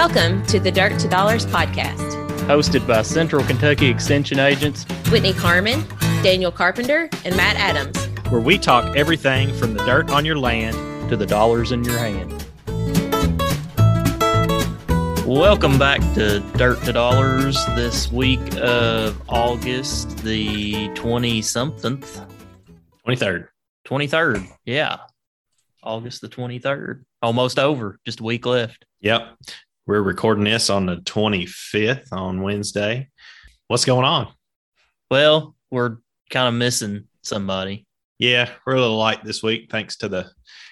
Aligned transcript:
Welcome 0.00 0.42
to 0.46 0.58
the 0.58 0.70
Dirt 0.70 0.98
to 1.00 1.08
Dollars 1.08 1.44
podcast. 1.44 2.12
hosted 2.46 2.86
by 2.86 3.02
Central 3.02 3.44
Kentucky 3.44 3.88
Extension 3.88 4.38
agents, 4.38 4.84
Whitney 5.10 5.34
Carmen, 5.34 5.84
Daniel 6.22 6.50
Carpenter, 6.50 7.10
and 7.26 7.36
Matt 7.36 7.56
Adams. 7.56 8.06
where 8.30 8.40
we 8.40 8.56
talk 8.56 8.96
everything 8.96 9.52
from 9.52 9.74
the 9.74 9.84
dirt 9.84 10.08
on 10.08 10.24
your 10.24 10.38
land 10.38 11.10
to 11.10 11.18
the 11.18 11.26
dollars 11.26 11.70
in 11.70 11.84
your 11.84 11.98
hand. 11.98 12.32
Welcome 15.26 15.78
back 15.78 16.00
to 16.14 16.40
Dirt 16.56 16.82
to 16.84 16.94
Dollars 16.94 17.58
this 17.76 18.10
week 18.10 18.56
of 18.56 19.20
August 19.28 20.24
the 20.24 20.88
20 20.94 21.42
something, 21.42 22.02
23rd. 23.06 23.48
23rd. 23.86 24.48
Yeah. 24.64 24.96
August 25.82 26.22
the 26.22 26.28
23rd. 26.30 27.04
Almost 27.20 27.58
over. 27.58 27.98
Just 28.06 28.20
a 28.20 28.24
week 28.24 28.46
left. 28.46 28.86
Yep. 29.00 29.36
We're 29.90 30.02
recording 30.02 30.44
this 30.44 30.70
on 30.70 30.86
the 30.86 30.98
25th 30.98 32.12
on 32.12 32.42
Wednesday. 32.42 33.08
What's 33.66 33.84
going 33.84 34.04
on? 34.04 34.32
Well, 35.10 35.56
we're 35.68 35.96
kind 36.30 36.46
of 36.46 36.54
missing 36.54 37.08
somebody. 37.22 37.88
Yeah, 38.16 38.50
we're 38.64 38.76
a 38.76 38.80
little 38.80 38.96
light 38.96 39.24
this 39.24 39.42
week 39.42 39.68
thanks 39.68 39.96
to 39.96 40.08
the 40.08 40.30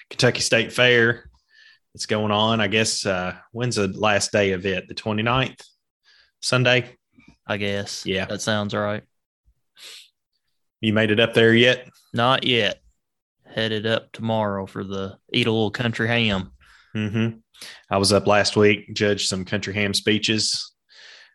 Kentucky 0.09 0.39
State 0.39 0.71
Fair 0.71 1.29
that's 1.93 2.05
going 2.05 2.31
on. 2.31 2.61
I 2.61 2.67
guess 2.67 3.05
uh 3.05 3.35
when's 3.51 3.75
the 3.75 3.89
last 3.89 4.31
day 4.31 4.53
of 4.53 4.65
it? 4.65 4.87
The 4.87 4.95
29th? 4.95 5.65
Sunday? 6.41 6.95
I 7.45 7.57
guess. 7.57 8.05
Yeah. 8.05 8.23
That 8.23 8.39
sounds 8.39 8.73
right. 8.73 9.03
You 10.79 10.93
made 10.93 11.11
it 11.11 11.19
up 11.19 11.33
there 11.33 11.53
yet? 11.53 11.89
Not 12.13 12.45
yet. 12.45 12.79
Headed 13.53 13.85
up 13.85 14.13
tomorrow 14.13 14.65
for 14.65 14.85
the 14.85 15.17
eat 15.33 15.47
a 15.47 15.51
little 15.51 15.71
country 15.71 16.07
ham. 16.07 16.53
Mm-hmm. 16.95 17.39
I 17.89 17.97
was 17.97 18.13
up 18.13 18.27
last 18.27 18.55
week, 18.55 18.93
judged 18.93 19.27
some 19.27 19.45
country 19.45 19.73
ham 19.73 19.93
speeches. 19.93 20.73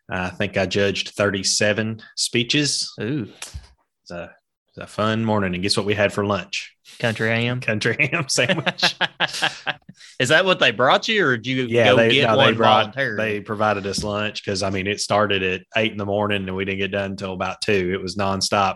I 0.09 0.29
think 0.29 0.57
I 0.57 0.65
judged 0.65 1.09
37 1.09 2.01
speeches. 2.15 2.93
Ooh, 3.01 3.27
It's 4.03 4.11
a, 4.11 4.31
it's 4.69 4.77
a 4.77 4.87
fun 4.87 5.25
morning. 5.25 5.53
And 5.55 5.63
guess 5.63 5.77
what 5.77 5.85
we 5.85 5.95
had 5.95 6.13
for 6.13 6.25
lunch? 6.25 6.75
country 6.99 7.29
ham. 7.29 7.59
Country 7.61 8.09
ham 8.11 8.25
sandwich. 8.29 8.95
Is 10.19 10.29
that 10.29 10.45
what 10.45 10.59
they 10.59 10.71
brought 10.71 11.07
you, 11.07 11.25
or 11.25 11.37
did 11.37 11.47
you 11.47 11.63
yeah, 11.63 11.89
go 11.89 11.95
they, 11.97 12.13
get 12.13 12.29
no, 12.29 12.37
one 12.37 12.51
they 12.51 12.57
brought 12.57 12.95
they 12.95 13.41
provided 13.41 13.85
us 13.87 14.03
lunch 14.03 14.43
because 14.43 14.63
I 14.63 14.69
mean 14.69 14.87
it 14.87 14.99
started 14.99 15.43
at 15.43 15.61
eight 15.75 15.91
in 15.91 15.97
the 15.97 16.05
morning 16.05 16.47
and 16.47 16.55
we 16.55 16.65
didn't 16.65 16.79
get 16.79 16.91
done 16.91 17.11
until 17.11 17.33
about 17.33 17.61
two. 17.61 17.91
It 17.93 18.01
was 18.01 18.15
nonstop 18.15 18.75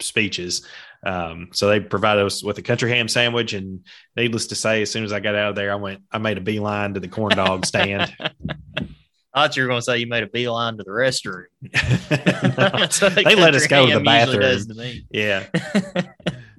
speeches. 0.00 0.66
Um, 1.06 1.50
so 1.52 1.68
they 1.68 1.78
provided 1.78 2.26
us 2.26 2.42
with 2.42 2.58
a 2.58 2.62
country 2.62 2.90
ham 2.90 3.06
sandwich, 3.06 3.52
and 3.52 3.86
needless 4.16 4.48
to 4.48 4.56
say, 4.56 4.82
as 4.82 4.90
soon 4.90 5.04
as 5.04 5.12
I 5.12 5.20
got 5.20 5.36
out 5.36 5.50
of 5.50 5.54
there, 5.54 5.70
I 5.70 5.76
went 5.76 6.02
I 6.10 6.18
made 6.18 6.36
a 6.36 6.40
beeline 6.40 6.94
to 6.94 7.00
the 7.00 7.06
corn 7.06 7.36
dog 7.36 7.64
stand. 7.64 8.12
I 8.20 9.42
thought 9.42 9.56
you 9.56 9.62
were 9.62 9.68
going 9.68 9.78
to 9.78 9.84
say 9.84 9.98
you 9.98 10.08
made 10.08 10.24
a 10.24 10.28
beeline 10.28 10.78
to 10.78 10.82
the 10.82 10.90
restroom. 10.90 11.44
They 13.24 13.34
let 13.36 13.54
us 13.54 13.68
go 13.68 13.86
to 13.86 13.98
the 13.98 14.00
bathroom. 14.00 14.76
to 14.76 15.00
yeah, 15.10 15.46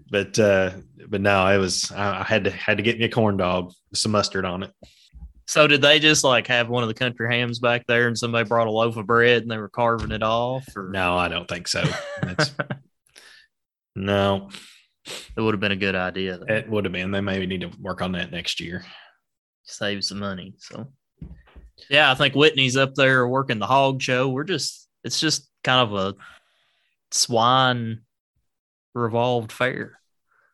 but 0.10 0.40
uh, 0.40 0.72
but 1.10 1.20
no, 1.20 1.46
it 1.48 1.58
was 1.58 1.92
I, 1.92 2.22
I 2.22 2.24
had 2.24 2.46
to 2.46 2.52
had 2.52 2.78
to 2.78 2.84
get 2.84 3.00
me 3.00 3.06
a 3.06 3.10
corn 3.10 3.36
dog, 3.36 3.74
with 3.90 4.00
some 4.00 4.14
mustard 4.14 4.46
on 4.46 4.64
it. 4.64 4.72
So 5.46 5.68
did 5.68 5.82
they 5.82 6.00
just 6.00 6.24
like 6.24 6.48
have 6.48 6.70
one 6.70 6.84
of 6.84 6.90
the 6.90 6.94
country 6.94 7.28
hams 7.36 7.60
back 7.60 7.86
there, 7.86 8.08
and 8.08 8.18
somebody 8.18 8.48
brought 8.48 8.68
a 8.68 8.72
loaf 8.72 8.96
of 8.96 9.08
bread 9.08 9.42
and 9.42 9.52
they 9.52 9.58
were 9.58 9.68
carving 9.68 10.12
it 10.12 10.24
off? 10.24 10.66
Or 10.74 10.90
No, 10.90 11.18
I 11.18 11.28
don't 11.28 11.48
think 11.48 11.68
so. 11.68 11.84
That's, 12.22 12.52
no, 13.98 14.50
it 15.36 15.42
would 15.42 15.54
have 15.54 15.60
been 15.60 15.72
a 15.72 15.76
good 15.76 15.96
idea. 15.96 16.38
Though. 16.38 16.54
it 16.54 16.70
would 16.70 16.86
have 16.86 16.92
been. 16.94 17.12
They 17.12 17.22
maybe 17.22 17.46
need 17.48 17.62
to 17.62 17.72
work 17.82 18.02
on 18.02 18.12
that 18.14 18.32
next 18.32 18.60
year. 18.60 18.86
save 19.64 20.04
some 20.04 20.20
money. 20.20 20.54
So, 20.60 20.88
yeah, 21.90 22.12
I 22.12 22.16
think 22.16 22.36
Whitney's 22.36 22.78
up 22.78 22.96
there 22.96 23.28
working 23.28 23.60
the 23.60 23.66
hog 23.66 24.02
show. 24.02 24.30
We're 24.30 24.44
just, 24.44 24.88
it's 25.04 25.20
just 25.20 25.50
kind 25.64 25.82
of 25.82 25.94
a 25.96 26.16
swine 27.12 28.02
revolved 28.94 29.52
fair. 29.52 30.00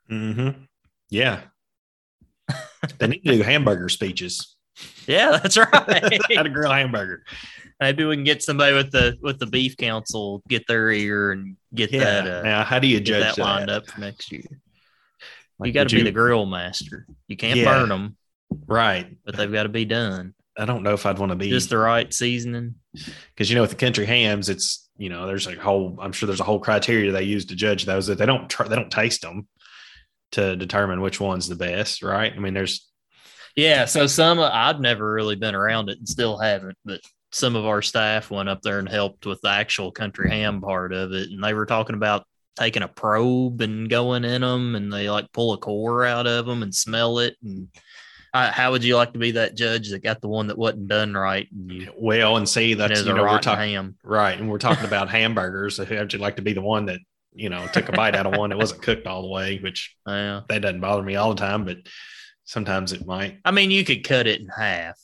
Mm-hmm. 0.09 0.63
Yeah. 1.09 1.41
they 2.97 3.07
need 3.07 3.23
to 3.25 3.37
do 3.37 3.43
hamburger 3.43 3.89
speeches. 3.89 4.55
Yeah, 5.05 5.31
that's 5.41 5.57
right. 5.57 5.69
How 6.35 6.43
to 6.43 6.49
grill 6.49 6.71
hamburger. 6.71 7.23
Maybe 7.79 8.05
we 8.05 8.15
can 8.15 8.23
get 8.23 8.43
somebody 8.43 8.73
with 8.75 8.91
the 8.91 9.17
with 9.21 9.39
the 9.39 9.45
beef 9.45 9.75
council 9.77 10.41
get 10.47 10.65
their 10.67 10.91
ear 10.91 11.31
and 11.31 11.57
get 11.73 11.91
Yeah. 11.91 11.99
that 12.21 12.27
uh, 12.27 12.41
now, 12.43 12.63
how 12.63 12.79
do 12.79 12.87
you 12.87 12.99
judge 12.99 13.23
that 13.23 13.35
that? 13.35 13.41
lined 13.41 13.69
up 13.69 13.87
for 13.89 13.99
next 13.99 14.31
year. 14.31 14.43
Like, 15.59 15.67
you 15.67 15.73
got 15.73 15.89
to 15.89 15.95
be 15.95 16.01
the 16.03 16.11
grill 16.11 16.45
master. 16.45 17.05
You 17.27 17.37
can't 17.37 17.59
Yeah. 17.59 17.65
burn 17.65 17.89
them, 17.89 18.17
right. 18.67 19.15
but 19.25 19.35
they've 19.35 19.51
got 19.51 19.63
to 19.63 19.69
be 19.69 19.85
done. 19.85 20.33
I 20.57 20.65
don't 20.65 20.83
know 20.83 20.93
if 20.93 21.05
I'd 21.05 21.17
want 21.19 21.31
to 21.31 21.35
be 21.35 21.49
Just 21.49 21.69
the 21.69 21.77
right 21.77 22.13
seasoning. 22.13 22.75
because 23.33 23.49
you 23.49 23.55
know 23.55 23.61
with 23.61 23.71
the 23.71 23.75
country 23.75 24.05
hams, 24.05 24.49
it's 24.49 24.89
you 24.97 25.09
know 25.09 25.25
there's 25.25 25.47
a 25.47 25.55
whole. 25.55 25.97
I'm 25.99 26.11
sure 26.11 26.27
there's 26.27 26.39
a 26.39 26.43
whole 26.45 26.59
criteria 26.59 27.11
they 27.11 27.23
use 27.23 27.45
to 27.45 27.55
judge 27.55 27.85
those 27.85 28.07
that 28.07 28.17
they 28.19 28.25
don't 28.27 28.49
try, 28.49 28.67
they 28.67 28.75
don't 28.75 28.91
taste 28.91 29.21
them 29.21 29.47
to 30.33 30.55
determine 30.55 31.01
which 31.01 31.19
one's 31.19 31.47
the 31.47 31.55
best. 31.55 32.03
Right. 32.03 32.31
I 32.33 32.39
mean, 32.39 32.53
there's 32.53 32.87
Yeah, 33.55 33.85
so 33.85 34.05
some 34.07 34.39
I've 34.39 34.79
never 34.79 35.11
really 35.11 35.35
been 35.35 35.55
around 35.55 35.89
it 35.89 35.97
and 35.99 36.07
still 36.09 36.37
haven't, 36.39 36.77
but 36.85 37.01
some 37.33 37.55
of 37.55 37.65
our 37.65 37.81
staff 37.81 38.29
went 38.29 38.47
up 38.47 38.61
there 38.61 38.77
and 38.77 38.87
helped 38.87 39.25
with 39.25 39.41
the 39.41 39.49
actual 39.49 39.91
country 39.91 40.29
ham 40.29 40.61
part 40.61 40.93
of 40.93 41.11
it, 41.13 41.31
and 41.31 41.43
they 41.43 41.53
were 41.53 41.65
talking 41.65 41.95
about 41.95 42.25
taking 42.57 42.83
a 42.83 42.87
probe 42.87 43.59
and 43.61 43.89
going 43.89 44.23
in 44.23 44.41
them, 44.41 44.75
and 44.75 44.93
they 44.93 45.09
like 45.09 45.31
pull 45.33 45.53
a 45.53 45.57
core 45.57 46.05
out 46.05 46.27
of 46.27 46.45
them 46.45 46.61
and 46.61 46.73
smell 46.73 47.17
it. 47.17 47.35
And 47.43 47.69
uh, 48.35 48.51
how 48.51 48.71
would 48.71 48.83
you 48.83 48.95
like 48.95 49.13
to 49.13 49.19
be 49.19 49.31
that 49.31 49.55
judge 49.55 49.89
that 49.89 50.03
got 50.03 50.21
the 50.21 50.27
one 50.27 50.47
that 50.47 50.57
wasn't 50.59 50.87
done 50.87 51.15
right? 51.15 51.47
And 51.51 51.71
you 51.71 51.91
well 51.97 52.37
and 52.37 52.47
see 52.47 52.75
that's 52.75 53.03
you 53.03 53.13
know 53.13 53.23
we're 53.23 53.39
talking 53.39 53.73
ham. 53.73 53.95
right, 54.03 54.37
and 54.37 54.47
we're 54.47 54.59
talking 54.59 54.85
about 54.87 55.09
hamburgers. 55.09 55.77
So 55.77 55.83
I'd 55.89 56.13
you 56.13 56.19
like 56.19 56.35
to 56.35 56.43
be 56.43 56.53
the 56.53 56.61
one 56.61 56.85
that 56.85 56.99
you 57.33 57.49
know 57.49 57.65
took 57.73 57.89
a 57.89 57.93
bite 57.93 58.15
out 58.15 58.27
of 58.27 58.37
one 58.37 58.51
that 58.51 58.59
wasn't 58.59 58.83
cooked 58.83 59.07
all 59.07 59.23
the 59.23 59.29
way, 59.29 59.57
which 59.57 59.95
Yeah, 60.07 60.41
that 60.49 60.61
doesn't 60.61 60.81
bother 60.81 61.01
me 61.01 61.15
all 61.15 61.33
the 61.33 61.41
time, 61.41 61.65
but 61.65 61.77
sometimes 62.45 62.93
it 62.93 63.07
might. 63.07 63.39
I 63.43 63.49
mean 63.49 63.71
you 63.71 63.83
could 63.83 64.03
cut 64.03 64.27
it 64.27 64.39
in 64.39 64.49
half. 64.49 64.99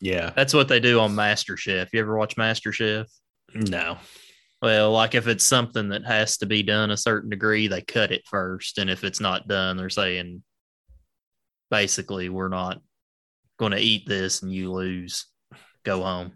Yeah. 0.00 0.30
That's 0.34 0.54
what 0.54 0.68
they 0.68 0.80
do 0.80 1.00
on 1.00 1.14
MasterChef. 1.14 1.88
You 1.92 2.00
ever 2.00 2.16
watch 2.16 2.36
MasterChef? 2.36 3.06
No. 3.54 3.98
Well, 4.62 4.92
like 4.92 5.14
if 5.14 5.26
it's 5.26 5.44
something 5.44 5.88
that 5.90 6.04
has 6.04 6.38
to 6.38 6.46
be 6.46 6.62
done 6.62 6.90
a 6.90 6.96
certain 6.96 7.30
degree, 7.30 7.68
they 7.68 7.80
cut 7.82 8.12
it 8.12 8.22
first. 8.26 8.78
And 8.78 8.90
if 8.90 9.04
it's 9.04 9.20
not 9.20 9.48
done, 9.48 9.76
they're 9.76 9.90
saying 9.90 10.42
basically, 11.70 12.28
we're 12.28 12.48
not 12.48 12.80
going 13.58 13.72
to 13.72 13.78
eat 13.78 14.06
this 14.06 14.42
and 14.42 14.52
you 14.52 14.72
lose. 14.72 15.26
Go 15.84 16.02
home. 16.02 16.32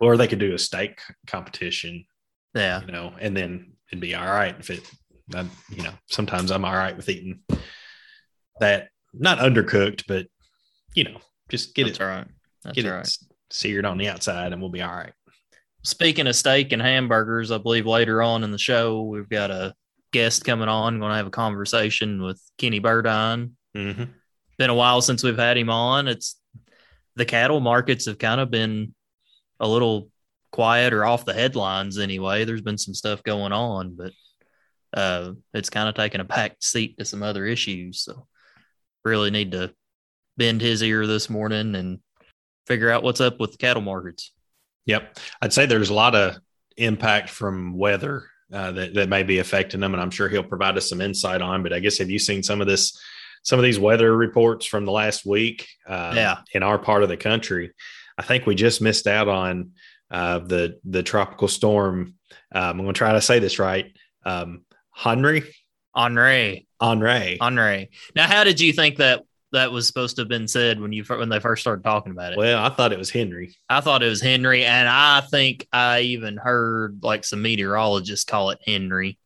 Or 0.00 0.16
they 0.16 0.28
could 0.28 0.38
do 0.38 0.54
a 0.54 0.58
steak 0.58 1.00
competition, 1.26 2.06
Yeah. 2.54 2.80
you 2.86 2.92
know, 2.92 3.12
and 3.20 3.36
then 3.36 3.72
it'd 3.90 4.00
be 4.00 4.14
all 4.14 4.24
right 4.26 4.56
if 4.58 4.70
it, 4.70 4.88
I, 5.34 5.44
you 5.70 5.82
know, 5.82 5.92
sometimes 6.08 6.50
I'm 6.50 6.64
all 6.64 6.72
right 6.72 6.96
with 6.96 7.08
eating 7.08 7.40
that, 8.60 8.88
not 9.12 9.38
undercooked, 9.38 10.04
but, 10.08 10.26
you 10.94 11.04
know, 11.04 11.18
just 11.52 11.74
get 11.74 11.84
That's 11.84 12.00
it, 12.00 12.04
right. 12.04 12.26
That's 12.64 12.74
get 12.74 12.90
right. 12.90 13.06
it 13.06 13.18
seared 13.50 13.84
on 13.84 13.98
the 13.98 14.08
outside 14.08 14.52
and 14.52 14.60
we'll 14.60 14.70
be 14.70 14.80
all 14.80 14.90
right. 14.90 15.12
Speaking 15.84 16.26
of 16.26 16.34
steak 16.34 16.72
and 16.72 16.80
hamburgers, 16.80 17.50
I 17.50 17.58
believe 17.58 17.86
later 17.86 18.22
on 18.22 18.42
in 18.42 18.50
the 18.52 18.58
show, 18.58 19.02
we've 19.02 19.28
got 19.28 19.50
a 19.50 19.74
guest 20.12 20.44
coming 20.44 20.68
on. 20.68 20.98
Going 20.98 21.10
to 21.10 21.16
have 21.16 21.26
a 21.26 21.30
conversation 21.30 22.22
with 22.22 22.40
Kenny 22.56 22.80
Burdine. 22.80 23.50
Mm-hmm. 23.76 24.04
been 24.58 24.70
a 24.70 24.74
while 24.74 25.02
since 25.02 25.22
we've 25.22 25.38
had 25.38 25.58
him 25.58 25.68
on. 25.68 26.08
It's 26.08 26.40
the 27.16 27.26
cattle 27.26 27.60
markets 27.60 28.06
have 28.06 28.18
kind 28.18 28.40
of 28.40 28.50
been 28.50 28.94
a 29.60 29.68
little 29.68 30.08
quiet 30.52 30.94
or 30.94 31.04
off 31.04 31.26
the 31.26 31.34
headlines 31.34 31.98
anyway. 31.98 32.44
There's 32.44 32.62
been 32.62 32.78
some 32.78 32.94
stuff 32.94 33.22
going 33.22 33.52
on, 33.52 33.94
but 33.96 34.12
uh, 34.94 35.32
it's 35.52 35.70
kind 35.70 35.88
of 35.88 35.94
taken 35.94 36.22
a 36.22 36.24
back 36.24 36.56
seat 36.60 36.96
to 36.98 37.04
some 37.04 37.22
other 37.22 37.44
issues. 37.44 38.00
So 38.00 38.26
really 39.04 39.30
need 39.30 39.52
to 39.52 39.74
bend 40.36 40.60
his 40.60 40.82
ear 40.82 41.06
this 41.06 41.28
morning 41.30 41.74
and 41.74 41.98
figure 42.66 42.90
out 42.90 43.02
what's 43.02 43.20
up 43.20 43.38
with 43.40 43.52
the 43.52 43.58
cattle 43.58 43.82
markets. 43.82 44.32
Yep. 44.86 45.18
I'd 45.40 45.52
say 45.52 45.66
there's 45.66 45.90
a 45.90 45.94
lot 45.94 46.14
of 46.14 46.36
impact 46.76 47.28
from 47.30 47.76
weather 47.76 48.24
uh, 48.52 48.72
that, 48.72 48.94
that 48.94 49.08
may 49.08 49.22
be 49.22 49.38
affecting 49.38 49.80
them. 49.80 49.94
And 49.94 50.02
I'm 50.02 50.10
sure 50.10 50.28
he'll 50.28 50.42
provide 50.42 50.76
us 50.76 50.88
some 50.88 51.00
insight 51.00 51.40
on. 51.42 51.62
But 51.62 51.72
I 51.72 51.80
guess 51.80 51.98
have 51.98 52.10
you 52.10 52.18
seen 52.18 52.42
some 52.42 52.60
of 52.60 52.66
this, 52.66 52.98
some 53.42 53.58
of 53.58 53.62
these 53.64 53.78
weather 53.78 54.16
reports 54.16 54.66
from 54.66 54.84
the 54.84 54.92
last 54.92 55.24
week 55.26 55.68
uh, 55.86 56.12
Yeah. 56.14 56.38
in 56.52 56.62
our 56.62 56.78
part 56.78 57.02
of 57.02 57.08
the 57.08 57.16
country? 57.16 57.72
I 58.18 58.22
think 58.22 58.46
we 58.46 58.54
just 58.54 58.80
missed 58.82 59.06
out 59.06 59.28
on 59.28 59.72
uh, 60.10 60.40
the 60.40 60.78
the 60.84 61.02
tropical 61.02 61.48
storm. 61.48 62.14
Um, 62.54 62.62
I'm 62.62 62.76
going 62.78 62.88
to 62.88 62.98
try 62.98 63.12
to 63.12 63.20
say 63.22 63.38
this 63.38 63.58
right. 63.58 63.96
Um, 64.26 64.64
Henry, 64.94 65.42
Henri, 65.94 66.66
Henri. 66.78 67.38
Henri. 67.40 67.90
Now, 68.14 68.26
how 68.26 68.44
did 68.44 68.60
you 68.60 68.74
think 68.74 68.98
that 68.98 69.22
that 69.52 69.70
was 69.72 69.86
supposed 69.86 70.16
to 70.16 70.22
have 70.22 70.28
been 70.28 70.48
said 70.48 70.80
when 70.80 70.92
you 70.92 71.04
when 71.04 71.28
they 71.28 71.40
first 71.40 71.60
started 71.62 71.84
talking 71.84 72.12
about 72.12 72.32
it? 72.32 72.38
Well, 72.38 72.62
I 72.64 72.68
thought 72.70 72.92
it 72.92 72.98
was 72.98 73.10
Henry. 73.10 73.54
I 73.68 73.80
thought 73.80 74.02
it 74.02 74.08
was 74.08 74.20
Henry, 74.22 74.64
and 74.64 74.88
I 74.88 75.20
think 75.20 75.66
I 75.72 76.00
even 76.00 76.36
heard 76.36 77.00
like 77.02 77.24
some 77.24 77.42
meteorologists 77.42 78.24
call 78.24 78.50
it 78.50 78.60
Henry, 78.66 79.18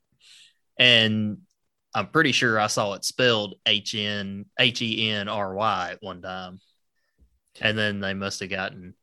and 0.78 1.38
I'm 1.94 2.08
pretty 2.08 2.32
sure 2.32 2.61
I 2.61 2.67
saw 2.67 2.93
it 2.94 3.05
spelled 3.05 3.55
H 3.64 3.94
N 3.94 4.46
H 4.58 4.82
E 4.82 5.11
N 5.11 5.28
R 5.28 5.55
Y 5.55 5.90
at 5.93 6.02
one 6.02 6.20
time. 6.23 6.61
and 7.61 7.78
then 7.78 8.00
they 8.00 8.12
must 8.14 8.40
have 8.40 8.50
gotten. 8.50 8.94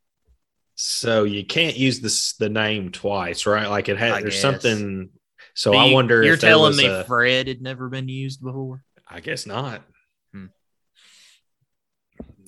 So 0.75 1.23
you 1.23 1.45
can't 1.45 1.77
use 1.77 1.99
this 2.01 2.33
the 2.33 2.49
name 2.49 2.91
twice, 2.91 3.45
right? 3.45 3.67
Like 3.69 3.89
it 3.89 3.97
I 3.97 3.99
had 3.99 4.13
there's 4.23 4.33
guess. 4.33 4.41
something. 4.41 5.09
So 5.55 5.71
But 5.71 5.77
I 5.77 5.91
wonder 5.93 6.23
You're 6.23 6.35
telling 6.37 6.75
me 6.75 6.85
a- 6.87 7.03
Fred 7.03 7.47
had 7.47 7.61
never 7.61 7.89
been 7.89 8.09
used 8.09 8.41
before. 8.41 8.83
I 9.07 9.19
guess 9.19 9.45
not. 9.45 9.83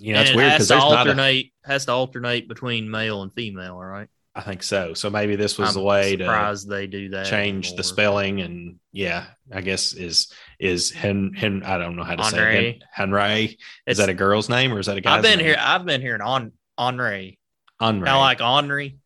You 0.05 0.13
know, 0.13 0.19
and 0.19 0.27
it's 0.27 0.33
it 0.33 0.37
weird 0.37 0.51
because 0.53 0.67
there's 0.67 0.81
not. 0.83 0.91
A, 0.93 0.97
alternate 0.99 1.51
has 1.63 1.85
to 1.85 1.91
alternate 1.93 2.47
between 2.47 2.89
male 2.91 3.23
and 3.23 3.33
female, 3.33 3.77
right? 3.77 4.07
I 4.35 4.41
think 4.41 4.61
so. 4.63 4.93
So 4.93 5.09
maybe 5.09 5.35
this 5.35 5.57
was 5.57 5.69
I'm 5.69 5.73
the 5.75 5.81
way 5.81 6.15
to 6.17 6.55
they 6.67 6.87
do 6.87 7.09
that. 7.09 7.25
change 7.25 7.73
the 7.75 7.83
spelling, 7.83 8.41
and 8.41 8.79
yeah, 8.91 9.25
I 9.51 9.61
guess 9.61 9.93
is 9.93 10.31
is 10.59 10.91
Hen 10.91 11.31
Hen. 11.35 11.63
I 11.63 11.77
don't 11.79 11.95
know 11.95 12.03
how 12.03 12.15
to 12.17 12.23
say 12.25 12.67
it. 12.67 12.83
Hen, 12.91 13.09
Henri. 13.09 13.43
Is 13.45 13.53
It's- 13.87 13.97
that 13.97 14.09
a 14.09 14.13
girl's 14.13 14.47
name 14.49 14.73
or 14.73 14.79
is 14.79 14.85
that 14.85 14.97
a 14.97 15.01
guy's 15.01 15.17
I've 15.17 15.21
been 15.23 15.37
name? 15.39 15.47
here. 15.47 15.57
I've 15.59 15.85
been 15.85 16.01
hearing 16.01 16.21
on 16.21 16.51
Henri, 16.77 17.39
Henri. 17.79 18.05
kind 18.05 18.15
of 18.15 18.21
like 18.21 18.41
Henri, 18.41 18.97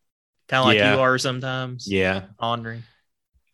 kind 0.49 0.59
of 0.61 0.65
like 0.65 0.77
Yeah. 0.79 0.95
you 0.95 0.99
are 0.99 1.17
sometimes. 1.17 1.87
yeah, 1.89 2.23
Henri. 2.39 2.83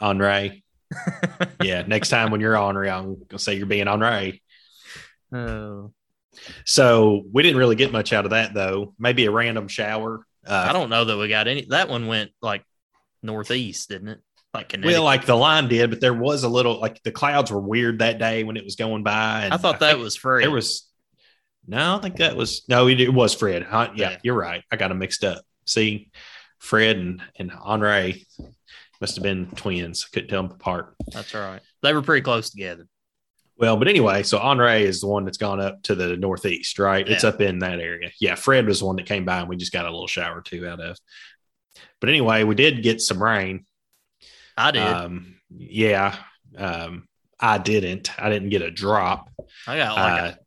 Henri. 0.02 0.64
Yeah. 1.62 1.82
Next 1.86 2.10
time 2.10 2.32
when 2.32 2.42
you're 2.42 2.56
Henri, 2.58 2.90
I'm 2.90 3.18
gonna 3.28 3.38
say 3.40 3.56
you're 3.56 3.66
being 3.66 3.88
Henri. 3.88 4.42
oh, 5.34 5.92
So 6.66 7.24
we 7.32 7.44
didn't 7.44 7.58
really 7.58 7.76
get 7.76 7.92
much 7.92 8.14
out 8.14 8.26
of 8.26 8.32
that 8.32 8.54
though. 8.54 8.94
Maybe 9.00 9.26
a 9.26 9.32
random 9.32 9.68
shower. 9.68 10.26
Uh, 10.46 10.68
I 10.70 10.74
don't 10.74 10.90
know 10.90 11.06
that 11.06 11.18
we 11.18 11.28
got 11.28 11.48
any. 11.48 11.66
That 11.70 11.90
one 11.90 12.08
went 12.08 12.32
like 12.42 12.64
northeast, 13.24 13.90
didn't 13.90 14.10
it? 14.10 14.20
Like 14.54 14.70
Connecticut. 14.70 14.96
Well, 14.98 15.04
like 15.04 15.26
the 15.26 15.36
line 15.36 15.68
did, 15.68 15.90
but 15.90 16.00
there 16.02 16.14
was 16.14 16.44
a 16.44 16.50
little 16.50 16.80
like 16.80 17.02
the 17.04 17.12
clouds 17.12 17.52
were 17.52 17.60
weird 17.60 18.00
that 18.00 18.20
day 18.20 18.44
when 18.44 18.56
it 18.58 18.64
was 18.64 18.76
going 18.76 19.04
by. 19.04 19.46
And 19.46 19.54
I 19.54 19.58
thought 19.58 19.80
that 19.80 19.94
think 19.94 20.04
was 20.04 20.16
Fred. 20.16 20.44
there 20.44 20.52
was 20.52 20.88
no, 21.68 21.96
I 21.96 22.00
think 22.00 22.18
that 22.18 22.36
was 22.38 22.64
no, 22.70 22.88
it, 22.88 23.02
it 23.02 23.14
was 23.14 23.34
Fred. 23.34 23.64
Huh? 23.64 23.90
Yeah, 23.96 24.12
Yeah. 24.12 24.18
you're 24.24 24.36
right. 24.36 24.64
I 24.72 24.76
got 24.76 24.90
them 24.90 25.00
mixed 25.00 25.24
up. 25.24 25.44
See, 25.66 26.12
Fred 26.60 26.98
and 26.98 27.22
and 27.38 27.52
Henri 27.52 28.26
must 29.02 29.16
have 29.16 29.24
been 29.24 29.48
twins. 29.56 30.06
Couldn't 30.06 30.30
tell 30.30 30.44
them 30.44 30.52
apart. 30.52 30.96
That's 31.12 31.34
right. 31.34 31.62
They 31.82 31.92
were 31.94 32.02
pretty 32.02 32.22
close 32.22 32.50
together. 32.50 32.88
Well, 33.58 33.78
but 33.78 33.88
anyway, 33.88 34.24
so 34.24 34.38
Henri 34.38 34.84
is 34.84 35.00
the 35.00 35.08
one 35.08 35.24
that's 35.24 35.38
gone 35.38 35.62
up 35.62 35.82
to 35.84 35.96
the 35.96 36.18
northeast, 36.18 36.78
right? 36.78 37.08
It's 37.08 37.24
up 37.24 37.40
in 37.40 37.60
that 37.60 37.80
area. 37.80 38.12
Yeah, 38.20 38.36
Fred 38.36 38.68
was 38.68 38.80
the 38.80 38.86
one 38.86 38.98
that 38.98 39.06
came 39.06 39.24
by 39.24 39.40
and 39.40 39.48
we 39.48 39.56
just 39.56 39.72
got 39.72 39.86
a 39.86 39.92
little 39.92 40.08
shower 40.08 40.40
or 40.40 40.42
two 40.42 40.68
out 40.68 40.82
of. 40.82 40.98
But 42.02 42.10
anyway, 42.10 42.44
we 42.44 42.56
did 42.56 42.84
get 42.84 43.00
some 43.00 43.24
rain. 43.24 43.66
I 44.58 44.72
did. 44.72 44.82
Um, 44.82 45.36
yeah. 45.50 46.18
Um, 46.58 47.08
I 47.40 47.58
didn't. 47.58 48.12
I 48.22 48.30
didn't 48.30 48.50
get 48.50 48.62
a 48.62 48.72
drop. 48.72 49.30
I 49.68 49.78
got 49.78 49.96
like 49.96 50.22
Uh, 50.24 50.26
a 50.28 50.38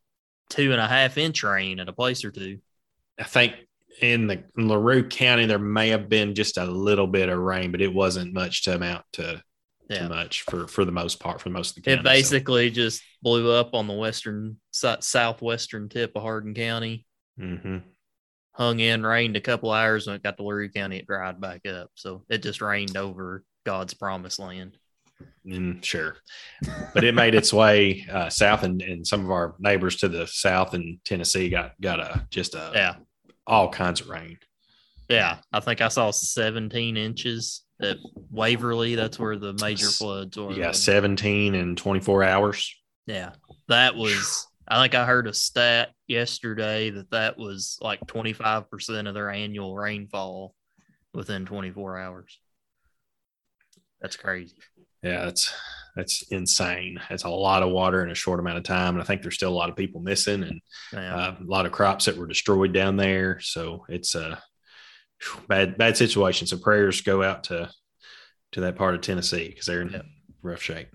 two 0.51 0.73
and 0.73 0.81
a 0.81 0.87
half 0.87 1.19
inch 1.19 1.43
rain 1.43 1.81
at 1.81 1.89
a 1.89 1.93
place 1.93 2.25
or 2.25 2.31
two. 2.31 2.59
I 3.19 3.25
think 3.25 3.55
in 4.01 4.27
the 4.27 4.45
in 4.57 4.69
LaRue 4.69 5.09
County 5.09 5.47
there 5.47 5.59
may 5.59 5.89
have 5.89 6.09
been 6.09 6.35
just 6.35 6.57
a 6.57 6.65
little 6.65 7.07
bit 7.07 7.29
of 7.29 7.39
rain, 7.39 7.73
but 7.73 7.81
it 7.81 7.93
wasn't 7.93 8.33
much 8.33 8.63
to 8.63 8.75
amount 8.75 9.05
to 9.15 9.43
Yeah. 9.89 10.01
too 10.03 10.09
much 10.11 10.43
for 10.43 10.69
for 10.69 10.85
the 10.85 10.93
most 10.93 11.19
part 11.19 11.41
for 11.41 11.49
most 11.51 11.71
of 11.71 11.77
the 11.77 11.81
county. 11.83 12.01
It 12.01 12.05
basically 12.05 12.71
just 12.71 13.03
blew 13.23 13.51
up 13.51 13.75
on 13.75 13.87
the 13.87 13.95
western 13.95 14.59
southwestern 14.73 15.89
tip 15.89 16.13
of 16.15 16.23
Hardin 16.23 16.55
County. 16.55 17.07
So, 17.39 17.45
mhm. 17.45 17.83
Hung 18.53 18.81
in, 18.81 19.05
rained 19.07 19.37
a 19.37 19.41
couple 19.41 19.71
hours. 19.71 20.07
and 20.09 20.17
it 20.17 20.23
got 20.23 20.37
to 20.37 20.43
LaRue 20.43 20.69
County, 20.71 20.97
it 20.99 21.07
dried 21.07 21.41
back 21.41 21.65
up. 21.67 21.91
So 21.95 22.25
it 22.29 22.43
just 22.43 22.61
rained 22.61 22.97
over 22.97 23.45
God's 23.65 23.95
promised 23.95 24.39
land. 24.41 24.77
Mm, 25.47 25.83
sure, 25.85 26.17
but 26.95 27.03
it 27.03 27.15
made 27.15 27.35
its 27.35 27.53
way 27.53 28.07
uh, 28.11 28.29
south, 28.29 28.63
and, 28.63 28.81
and 28.83 29.05
some 29.07 29.25
of 29.25 29.31
our 29.31 29.57
neighbors 29.59 29.97
to 29.97 30.09
the 30.09 30.27
south 30.27 30.75
in 30.75 31.01
Tennessee 31.05 31.49
got 31.49 31.73
got 31.81 31.99
a 31.99 32.27
just 32.31 32.55
a 32.55 32.71
Yeah, 32.75 32.97
all 33.47 33.69
kinds 33.69 34.01
of 34.01 34.09
rain. 34.09 34.39
yeah. 35.09 35.39
I 35.53 35.59
think 35.61 35.81
I 35.81 35.89
saw 35.89 36.11
17 36.13 36.97
inches 36.97 37.63
at 37.81 37.97
Waverly. 38.31 38.95
That's 38.95 39.19
where 39.19 39.37
the 39.37 39.53
major 39.61 39.87
floods 39.89 40.37
were. 40.37 40.53
Yeah, 40.53 40.73
seventeen 40.73 41.55
and 41.55 41.77
twenty 41.77 42.01
four 42.01 42.23
hours. 42.25 42.75
Yeah, 43.07 43.33
that 43.69 43.95
was. 43.97 44.47
I 44.71 44.83
think 44.83 44.95
I 44.95 45.07
heard 45.07 45.27
a 45.27 45.33
stat 45.33 45.91
yesterday 46.09 46.91
that 46.91 47.11
that 47.13 47.39
was 47.39 47.79
like 47.81 48.01
25% 48.01 49.09
of 49.09 49.15
their 49.15 49.31
annual 49.31 49.75
rainfall 49.75 50.55
within 51.15 51.47
24 51.47 51.99
hours. 51.99 52.39
That's 54.03 54.17
crazy. 54.17 54.57
Yeah, 55.03 55.25
that's 55.25 55.55
that's 55.97 56.23
insane. 56.31 57.01
That's 57.09 57.25
a 57.25 57.29
lot 57.31 57.63
of 57.63 57.71
water 57.71 58.05
in 58.05 58.11
a 58.11 58.15
short 58.15 58.41
amount 58.41 58.59
of 58.59 58.65
time, 58.65 58.95
and 58.95 59.03
I 59.03 59.07
think 59.07 59.23
there's 59.23 59.35
still 59.37 59.53
a 59.53 59.57
lot 59.57 59.71
of 59.71 59.77
people 59.77 60.01
missing, 60.01 60.43
and 60.43 60.61
Yeah. 60.93 61.15
uh, 61.17 61.35
a 61.41 61.45
lot 61.45 61.67
of 61.67 61.73
crops 61.73 62.05
that 62.05 62.17
were 62.17 62.27
destroyed 62.27 62.73
down 62.73 62.97
there. 62.97 63.41
So 63.41 63.87
it's 63.89 64.15
a 64.15 64.23
phew, 64.33 64.39
bad 65.49 65.77
bad 65.79 65.97
situation. 65.97 66.47
So 66.47 66.57
prayers 66.59 67.01
go 67.01 67.23
out 67.23 67.45
to 67.45 67.71
to 68.53 68.61
that 68.63 68.77
part 68.77 68.95
of 68.95 69.01
Tennessee 69.03 69.49
because 69.49 69.67
they're 69.67 69.83
in 69.83 69.91
Yep. 69.91 70.07
rough 70.43 70.63
shape. 70.63 70.89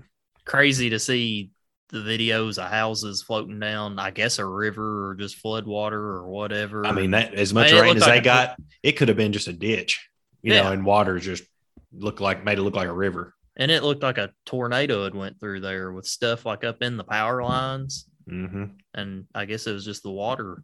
crazy 0.46 0.90
to 0.90 1.00
see 1.00 1.52
the 1.90 2.00
videos 2.00 2.58
of 2.58 2.70
houses 2.72 3.22
floating 3.22 3.60
down, 3.60 4.00
I 4.00 4.10
guess 4.12 4.40
a 4.40 4.46
river 4.46 5.10
or 5.10 5.16
just 5.16 5.36
flood 5.38 5.68
water 5.68 6.00
or 6.00 6.28
whatever. 6.28 6.86
I 6.86 6.92
mean, 6.92 7.12
that 7.12 7.36
as 7.36 7.54
much 7.54 7.72
It 7.72 7.80
rain 7.80 7.96
as 7.98 8.02
like 8.02 8.14
they 8.16 8.22
got, 8.22 8.58
it 8.82 8.94
could 8.94 9.08
have 9.10 9.18
been 9.18 9.32
just 9.34 9.48
a 9.48 9.54
ditch, 9.54 10.10
you 10.42 10.54
know, 10.54 10.72
and 10.72 10.84
water 10.86 11.20
just 11.20 11.44
looked 11.92 12.20
like 12.20 12.44
made 12.44 12.58
it 12.58 12.64
look 12.64 12.76
like 12.76 12.88
a 12.88 12.94
river. 12.94 13.36
and 13.56 13.70
it 13.70 13.84
looked 13.84 14.02
like 14.02 14.18
a 14.18 14.32
tornado 14.48 15.04
had 15.04 15.14
went 15.14 15.40
through 15.40 15.60
there 15.60 15.92
with 15.92 16.08
stuff 16.08 16.46
like 16.48 16.64
up 16.64 16.82
in 16.82 16.98
the 16.98 17.04
power 17.04 17.44
lines. 17.44 18.08
hmm 18.28 18.66
And 18.96 19.26
I 19.36 19.46
guess 19.46 19.68
it 19.68 19.74
was 19.74 19.86
just 19.86 20.02
the 20.02 20.10
water 20.10 20.64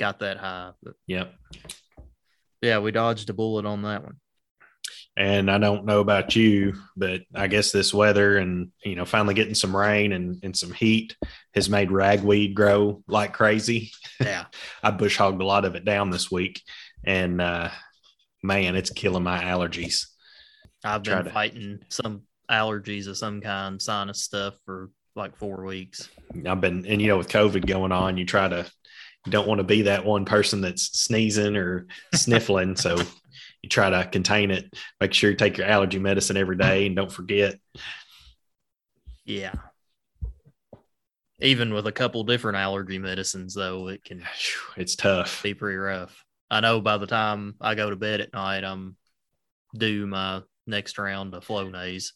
got 0.00 0.18
that 0.20 0.38
high. 0.38 0.72
But 0.82 0.94
Yep. 1.06 1.32
yeah, 2.62 2.78
we 2.80 2.90
dodged 2.90 3.30
a 3.30 3.34
bullet 3.34 3.66
on 3.66 3.82
that 3.82 4.02
one. 4.02 4.16
And 5.16 5.50
I 5.50 5.58
don't 5.58 5.84
know 5.84 6.00
about 6.00 6.34
you, 6.34 6.74
but 6.96 7.22
I 7.34 7.46
guess 7.46 7.70
this 7.72 7.92
weather 7.92 8.38
and 8.38 8.70
you 8.84 8.96
know 8.96 9.04
finally 9.04 9.34
getting 9.34 9.54
some 9.54 9.76
rain 9.76 10.12
and, 10.12 10.40
and 10.42 10.56
some 10.56 10.72
heat 10.72 11.16
has 11.54 11.68
made 11.68 11.90
ragweed 11.92 12.54
grow 12.54 13.02
like 13.06 13.32
crazy. 13.34 13.92
Yeah. 14.20 14.46
I 14.82 14.90
bush 14.90 15.18
hogged 15.18 15.42
a 15.42 15.44
lot 15.44 15.64
of 15.64 15.74
it 15.74 15.84
down 15.84 16.10
this 16.10 16.30
week, 16.30 16.62
and 17.04 17.40
uh, 17.40 17.70
man, 18.42 18.76
it's 18.76 18.90
killing 18.90 19.22
my 19.24 19.42
allergies. 19.42 20.06
I've 20.82 21.02
been 21.02 21.24
to- 21.24 21.30
fighting 21.30 21.80
some 21.90 22.22
allergies 22.50 23.06
of 23.06 23.18
some 23.18 23.40
kind, 23.42 23.80
sinus 23.82 24.22
stuff 24.24 24.54
for 24.64 24.90
like 25.16 25.36
four 25.36 25.64
weeks. 25.64 26.08
I've 26.46 26.60
been, 26.60 26.86
and 26.86 27.02
you 27.02 27.08
know, 27.08 27.18
with 27.18 27.28
COVID 27.28 27.66
going 27.66 27.92
on, 27.92 28.16
you 28.16 28.24
try 28.24 28.48
to 28.48 28.64
you 29.26 29.32
don't 29.32 29.48
want 29.48 29.58
to 29.58 29.64
be 29.64 29.82
that 29.82 30.04
one 30.04 30.24
person 30.24 30.60
that's 30.60 30.98
sneezing 30.98 31.56
or 31.56 31.86
sniffling, 32.14 32.76
so 32.76 32.96
you 33.62 33.68
try 33.68 33.90
to 33.90 34.08
contain 34.08 34.50
it. 34.50 34.72
Make 35.00 35.12
sure 35.12 35.30
you 35.30 35.36
take 35.36 35.58
your 35.58 35.66
allergy 35.66 35.98
medicine 35.98 36.36
every 36.36 36.56
day, 36.56 36.86
and 36.86 36.96
don't 36.96 37.12
forget. 37.12 37.56
Yeah. 39.24 39.54
Even 41.42 41.72
with 41.72 41.86
a 41.86 41.92
couple 41.92 42.24
different 42.24 42.58
allergy 42.58 42.98
medicines, 42.98 43.54
though, 43.54 43.88
it 43.88 44.04
can 44.04 44.22
It's 44.76 44.94
tough. 44.96 45.42
be 45.42 45.54
pretty 45.54 45.76
rough. 45.76 46.24
I 46.50 46.60
know 46.60 46.80
by 46.80 46.98
the 46.98 47.06
time 47.06 47.54
I 47.60 47.74
go 47.74 47.88
to 47.90 47.96
bed 47.96 48.20
at 48.20 48.32
night, 48.32 48.64
I'm 48.64 48.96
do 49.74 50.06
my 50.06 50.42
next 50.66 50.98
round 50.98 51.32
of 51.34 51.46
Flonase. 51.46 52.12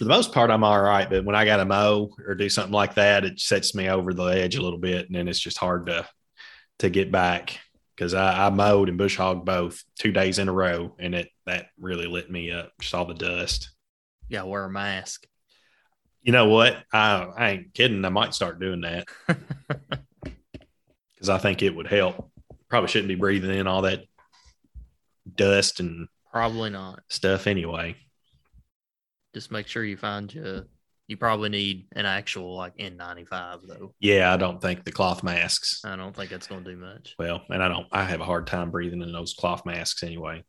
For 0.00 0.04
the 0.04 0.08
most 0.16 0.32
part, 0.32 0.50
I'm 0.50 0.64
all 0.64 0.80
right, 0.80 1.10
but 1.10 1.26
when 1.26 1.36
I 1.36 1.44
got 1.44 1.58
to 1.58 1.66
mow 1.66 2.08
or 2.26 2.34
do 2.34 2.48
something 2.48 2.72
like 2.72 2.94
that, 2.94 3.26
it 3.26 3.38
sets 3.38 3.74
me 3.74 3.90
over 3.90 4.14
the 4.14 4.24
edge 4.28 4.56
a 4.56 4.62
little 4.62 4.78
bit, 4.78 5.04
and 5.04 5.14
then 5.14 5.28
it's 5.28 5.38
just 5.38 5.58
hard 5.58 5.84
to 5.88 6.08
to 6.78 6.88
get 6.88 7.12
back 7.12 7.58
because 7.94 8.14
I, 8.14 8.46
I 8.46 8.48
mowed 8.48 8.88
and 8.88 8.96
bush 8.96 9.18
hogged 9.18 9.44
both 9.44 9.84
two 9.98 10.10
days 10.10 10.38
in 10.38 10.48
a 10.48 10.54
row, 10.54 10.96
and 10.98 11.14
it 11.14 11.28
that 11.44 11.66
really 11.78 12.06
lit 12.06 12.30
me 12.30 12.50
up. 12.50 12.72
Just 12.80 12.94
all 12.94 13.04
the 13.04 13.12
dust. 13.12 13.72
Yeah, 14.30 14.44
wear 14.44 14.64
a 14.64 14.70
mask. 14.70 15.26
You 16.22 16.32
know 16.32 16.48
what? 16.48 16.78
I, 16.90 17.28
I 17.36 17.50
ain't 17.50 17.74
kidding. 17.74 18.02
I 18.02 18.08
might 18.08 18.32
start 18.32 18.58
doing 18.58 18.80
that 18.80 19.06
because 20.24 21.28
I 21.28 21.36
think 21.36 21.62
it 21.62 21.76
would 21.76 21.88
help. 21.88 22.30
Probably 22.70 22.88
shouldn't 22.88 23.08
be 23.08 23.16
breathing 23.16 23.54
in 23.54 23.66
all 23.66 23.82
that 23.82 24.04
dust 25.36 25.78
and 25.78 26.08
Probably 26.32 26.70
not. 26.70 27.00
stuff 27.08 27.46
anyway. 27.46 27.96
Just 29.34 29.50
make 29.50 29.66
sure 29.66 29.84
you 29.84 29.96
find 29.96 30.32
you. 30.32 30.64
You 31.06 31.16
probably 31.16 31.48
need 31.48 31.86
an 31.92 32.06
actual 32.06 32.56
like 32.56 32.76
N95 32.76 33.66
though. 33.66 33.94
Yeah, 33.98 34.32
I 34.32 34.36
don't 34.36 34.60
think 34.60 34.84
the 34.84 34.92
cloth 34.92 35.22
masks. 35.22 35.80
I 35.84 35.96
don't 35.96 36.14
think 36.14 36.30
that's 36.30 36.46
gonna 36.46 36.64
do 36.64 36.76
much. 36.76 37.16
Well, 37.18 37.42
and 37.48 37.62
I 37.62 37.68
don't. 37.68 37.86
I 37.90 38.04
have 38.04 38.20
a 38.20 38.24
hard 38.24 38.46
time 38.46 38.70
breathing 38.70 39.02
in 39.02 39.12
those 39.12 39.34
cloth 39.34 39.66
masks 39.66 40.02
anyway. 40.02 40.44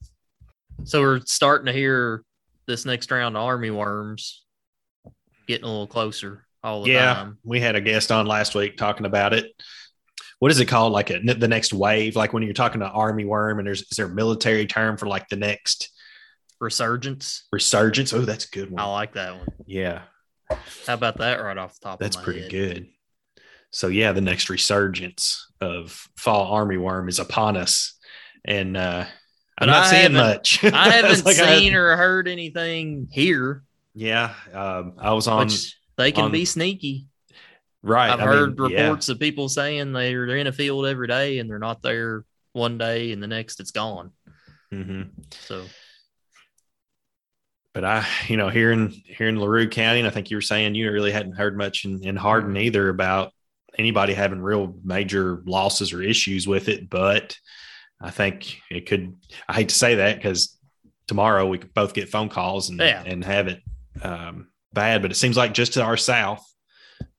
So 0.83 1.01
we're 1.01 1.21
starting 1.25 1.65
to 1.65 1.73
hear 1.73 2.23
this 2.67 2.85
next 2.85 3.09
round 3.11 3.35
of 3.35 3.43
army 3.43 3.71
worms 3.71 4.45
getting 5.47 5.65
a 5.65 5.67
little 5.67 5.87
closer 5.87 6.45
all 6.63 6.83
the 6.83 6.91
yeah, 6.91 7.13
time. 7.13 7.37
we 7.43 7.59
had 7.59 7.75
a 7.75 7.81
guest 7.81 8.11
on 8.11 8.25
last 8.25 8.55
week 8.55 8.77
talking 8.77 9.05
about 9.05 9.33
it. 9.33 9.51
What 10.39 10.51
is 10.51 10.59
it 10.59 10.65
called? 10.65 10.93
Like 10.93 11.09
a, 11.09 11.19
the 11.19 11.47
next 11.47 11.73
wave? 11.73 12.15
Like 12.15 12.33
when 12.33 12.43
you're 12.43 12.53
talking 12.53 12.81
to 12.81 12.87
army 12.87 13.25
worm, 13.25 13.59
and 13.59 13.67
there's 13.67 13.81
is 13.83 13.97
there 13.97 14.07
a 14.07 14.09
military 14.09 14.65
term 14.65 14.97
for 14.97 15.07
like 15.07 15.27
the 15.27 15.35
next 15.35 15.91
Resurgence. 16.61 17.47
resurgence? 17.51 18.13
Oh, 18.13 18.21
that's 18.21 18.45
a 18.45 18.49
good 18.49 18.71
one. 18.71 18.79
I 18.81 18.85
like 18.91 19.13
that 19.13 19.35
one. 19.35 19.47
yeah, 19.65 20.03
How 20.87 20.93
about 20.93 21.17
that 21.17 21.41
right 21.41 21.57
off 21.57 21.79
the 21.79 21.85
top 21.89 21.99
that's 21.99 22.15
of 22.15 22.21
my 22.21 22.25
pretty 22.25 22.41
head? 22.41 22.51
good. 22.51 22.87
so 23.71 23.87
yeah, 23.87 24.11
the 24.11 24.21
next 24.21 24.49
resurgence 24.49 25.51
of 25.59 26.07
fall 26.17 26.53
armyworm 26.55 27.09
is 27.09 27.19
upon 27.19 27.57
us, 27.57 27.97
and 28.45 28.77
uh, 28.77 29.05
I'm 29.57 29.67
not 29.67 29.87
I 29.87 29.89
seeing 30.01 30.13
much. 30.13 30.63
I 30.63 30.89
haven't 30.91 31.25
like 31.25 31.39
I- 31.39 31.57
seen 31.57 31.73
or 31.75 31.95
heard 31.97 32.27
anything 32.27 33.07
here, 33.11 33.63
yeah, 33.95 34.33
um, 34.53 34.93
I 34.99 35.13
was 35.13 35.27
on 35.27 35.47
which 35.47 35.75
they 35.97 36.11
can 36.11 36.25
on- 36.25 36.31
be 36.31 36.45
sneaky. 36.45 37.07
right. 37.81 38.11
I've 38.11 38.19
I 38.19 38.23
heard 38.23 38.57
mean, 38.59 38.69
yeah. 38.71 38.81
reports 38.83 39.09
of 39.09 39.19
people 39.19 39.49
saying 39.49 39.93
they're 39.93 40.27
they're 40.27 40.37
in 40.37 40.47
a 40.47 40.51
field 40.53 40.85
every 40.85 41.07
day 41.07 41.39
and 41.39 41.49
they're 41.49 41.59
not 41.59 41.81
there 41.81 42.23
one 42.53 42.77
day 42.77 43.11
and 43.13 43.21
the 43.23 43.27
next 43.27 43.59
it's 43.59 43.71
gone. 43.71 44.11
Mhm. 44.73 45.09
So 45.47 45.63
But 47.73 47.85
I, 47.85 48.05
you 48.27 48.37
know, 48.37 48.49
here 48.49 48.71
in 48.71 48.89
here 48.89 49.27
in 49.27 49.39
Larue 49.39 49.69
County, 49.69 49.99
and 49.99 50.07
I 50.07 50.11
think 50.11 50.29
you 50.29 50.37
were 50.37 50.41
saying 50.41 50.75
you 50.75 50.91
really 50.91 51.11
hadn't 51.11 51.33
heard 51.37 51.57
much 51.57 51.85
in, 51.85 52.03
in 52.03 52.15
Hardin 52.15 52.57
either 52.57 52.89
about 52.89 53.31
anybody 53.77 54.13
having 54.13 54.41
real 54.41 54.75
major 54.83 55.41
losses 55.45 55.93
or 55.93 56.01
issues 56.01 56.47
with 56.47 56.67
it. 56.67 56.89
But 56.89 57.37
I 58.01 58.11
think 58.11 58.59
it 58.69 58.87
could. 58.87 59.15
I 59.47 59.53
hate 59.53 59.69
to 59.69 59.75
say 59.75 59.95
that 59.95 60.17
because 60.17 60.57
tomorrow 61.07 61.47
we 61.47 61.59
could 61.59 61.73
both 61.73 61.93
get 61.93 62.09
phone 62.09 62.29
calls 62.29 62.69
and 62.69 62.79
Yeah. 62.79 63.03
and 63.05 63.23
have 63.23 63.47
it 63.47 63.61
um, 64.01 64.49
bad. 64.73 65.01
But 65.01 65.11
it 65.11 65.15
seems 65.15 65.37
like 65.37 65.53
just 65.53 65.73
to 65.73 65.83
our 65.83 65.97
south, 65.97 66.45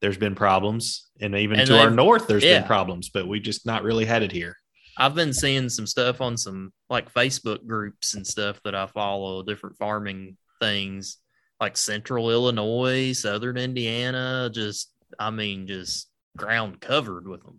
there's 0.01 0.19
been 0.19 0.35
problems, 0.35 1.09
and 1.21 1.35
even 1.35 1.61
And 1.61 1.69
to 1.69 1.79
our 1.79 1.91
north, 1.91 2.27
there's 2.27 2.45
yeah. 2.45 2.59
been 2.59 2.67
problems. 2.67 3.09
But 3.09 3.27
we 3.27 3.41
just 3.41 3.65
not 3.65 3.85
really 3.85 4.05
had 4.05 4.23
it 4.23 4.33
here. 4.33 4.57
I've 4.99 5.15
been 5.15 5.33
seeing 5.33 5.71
some 5.71 5.87
stuff 5.87 6.21
on 6.21 6.37
some 6.37 6.73
like 6.91 7.13
Facebook 7.15 7.67
groups 7.67 8.13
and 8.13 8.27
stuff 8.27 8.61
that 8.65 8.75
I 8.75 8.87
follow, 8.87 9.43
different 9.43 9.79
farming 9.79 10.37
things 10.63 11.19
like 11.61 11.77
central 11.77 12.31
Illinois, 12.31 13.13
southern 13.13 13.57
Indiana, 13.57 14.51
just 14.53 14.93
I 15.19 15.31
mean, 15.31 15.67
just 15.67 16.09
ground 16.37 16.81
covered 16.81 17.29
with 17.29 17.43
them. 17.43 17.59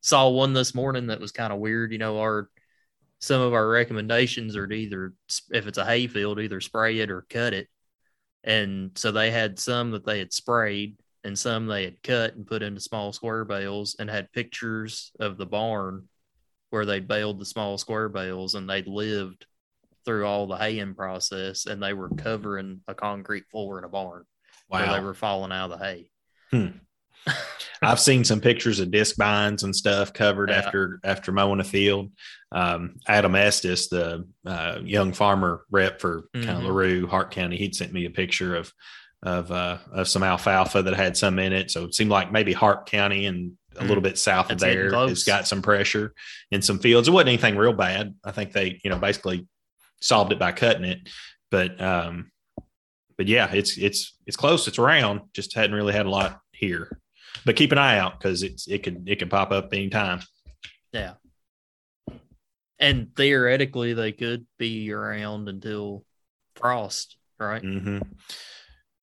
Saw 0.00 0.30
one 0.30 0.52
this 0.52 0.74
morning 0.74 1.08
that 1.08 1.20
was 1.20 1.32
kind 1.32 1.52
of 1.52 1.58
weird. 1.58 1.92
You 1.92 1.98
know, 1.98 2.20
our 2.20 2.48
some 3.18 3.40
of 3.40 3.52
our 3.52 3.68
recommendations 3.68 4.56
are 4.56 4.66
to 4.66 4.74
either 4.74 5.12
if 5.50 5.66
it's 5.66 5.78
a 5.78 5.84
hay 5.84 6.06
field, 6.06 6.40
either 6.40 6.60
spray 6.60 6.98
it 7.00 7.10
or 7.10 7.26
cut 7.28 7.52
it. 7.52 7.68
And 8.42 8.92
so 8.96 9.12
they 9.12 9.30
had 9.30 9.58
some 9.58 9.90
that 9.90 10.06
they 10.06 10.18
had 10.18 10.32
sprayed 10.32 10.96
and 11.24 11.38
some 11.38 11.66
they 11.66 11.84
had 11.84 12.02
cut 12.02 12.34
and 12.34 12.46
put 12.46 12.62
into 12.62 12.80
small 12.80 13.12
square 13.12 13.44
bales 13.44 13.96
and 13.98 14.08
had 14.08 14.32
pictures 14.32 15.12
of 15.20 15.36
the 15.36 15.46
barn 15.46 16.08
where 16.70 16.86
they 16.86 17.00
baled 17.00 17.38
the 17.38 17.44
small 17.44 17.76
square 17.76 18.08
bales 18.08 18.54
and 18.54 18.68
they'd 18.68 18.86
lived 18.86 19.44
through 20.04 20.26
all 20.26 20.46
the 20.46 20.56
haying 20.56 20.94
process 20.94 21.66
and 21.66 21.82
they 21.82 21.92
were 21.92 22.08
covering 22.10 22.80
a 22.88 22.94
concrete 22.94 23.44
floor 23.50 23.78
in 23.78 23.84
a 23.84 23.88
barn 23.88 24.24
where 24.68 24.86
they 24.92 25.00
were 25.00 25.14
falling 25.14 25.52
out 25.52 25.70
of 25.70 25.78
the 25.78 25.84
hay. 25.84 26.10
I've 27.82 28.00
seen 28.00 28.24
some 28.24 28.40
pictures 28.40 28.80
of 28.80 28.90
discbines 28.90 29.62
and 29.62 29.74
stuff 29.74 30.12
covered 30.12 30.50
Yeah. 30.50 30.56
after 30.58 31.00
after 31.04 31.32
mowing 31.32 31.60
a 31.60 31.64
field. 31.64 32.12
Um, 32.52 32.96
Adam 33.06 33.34
Estes, 33.34 33.88
the 33.88 34.26
uh, 34.46 34.78
young 34.82 35.12
farmer 35.12 35.64
rep 35.70 36.00
for 36.00 36.24
kind 36.34 36.48
of. 36.50 36.62
Larue, 36.64 37.06
Hart 37.06 37.30
County, 37.30 37.56
he'd 37.56 37.74
sent 37.74 37.92
me 37.92 38.04
a 38.06 38.10
picture 38.10 38.56
of 38.56 38.72
of 39.22 39.50
uh, 39.52 39.78
of 39.92 40.08
some 40.08 40.22
alfalfa 40.22 40.82
that 40.82 40.94
had 40.94 41.16
some 41.16 41.38
in 41.38 41.52
it. 41.52 41.70
So 41.70 41.84
it 41.84 41.94
seemed 41.94 42.10
like 42.10 42.32
maybe 42.32 42.52
Hart 42.52 42.86
County 42.86 43.26
and 43.26 43.52
a 43.76 43.84
Mm. 43.84 43.88
little 43.88 44.02
bit 44.02 44.18
south 44.18 44.50
of 44.50 44.58
there 44.58 44.90
close. 44.90 45.10
has 45.10 45.24
got 45.24 45.46
some 45.46 45.62
pressure 45.62 46.12
in 46.50 46.60
some 46.60 46.78
fields. 46.80 47.06
It 47.06 47.12
wasn't 47.12 47.28
anything 47.28 47.56
real 47.56 47.72
bad. 47.72 48.14
I 48.24 48.32
think 48.32 48.52
they, 48.52 48.80
you 48.82 48.90
know, 48.90 48.98
basically 48.98 49.46
solved 50.00 50.32
it 50.32 50.38
by 50.38 50.52
cutting 50.52 50.84
it. 50.84 51.08
But 51.50 51.80
um, 51.80 52.30
but 53.16 53.28
yeah, 53.28 53.50
it's 53.52 53.76
it's 53.76 54.16
it's 54.26 54.36
close. 54.36 54.66
It's 54.68 54.78
around. 54.78 55.20
Just 55.32 55.54
hadn't 55.54 55.76
really 55.76 55.92
had 55.92 56.06
a 56.06 56.10
lot 56.10 56.40
here. 56.52 56.98
But 57.44 57.56
keep 57.56 57.72
an 57.72 57.78
eye 57.78 57.98
out 57.98 58.18
because 58.18 58.42
it's 58.42 58.68
it 58.68 58.82
could 58.82 59.08
it 59.08 59.18
could 59.18 59.30
pop 59.30 59.50
up 59.50 59.72
anytime. 59.72 60.20
Yeah. 60.92 61.14
And 62.78 63.14
theoretically, 63.14 63.92
they 63.92 64.12
could 64.12 64.46
be 64.58 64.90
around 64.90 65.48
until 65.48 66.04
frost, 66.56 67.16
right? 67.38 67.62
Mm-hmm. 67.62 67.98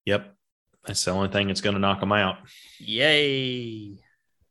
Yep, 0.05 0.33
that's 0.85 1.05
the 1.05 1.11
only 1.11 1.29
thing 1.29 1.47
that's 1.47 1.61
going 1.61 1.75
to 1.75 1.79
knock 1.79 1.99
them 1.99 2.11
out. 2.11 2.37
Yay. 2.79 3.97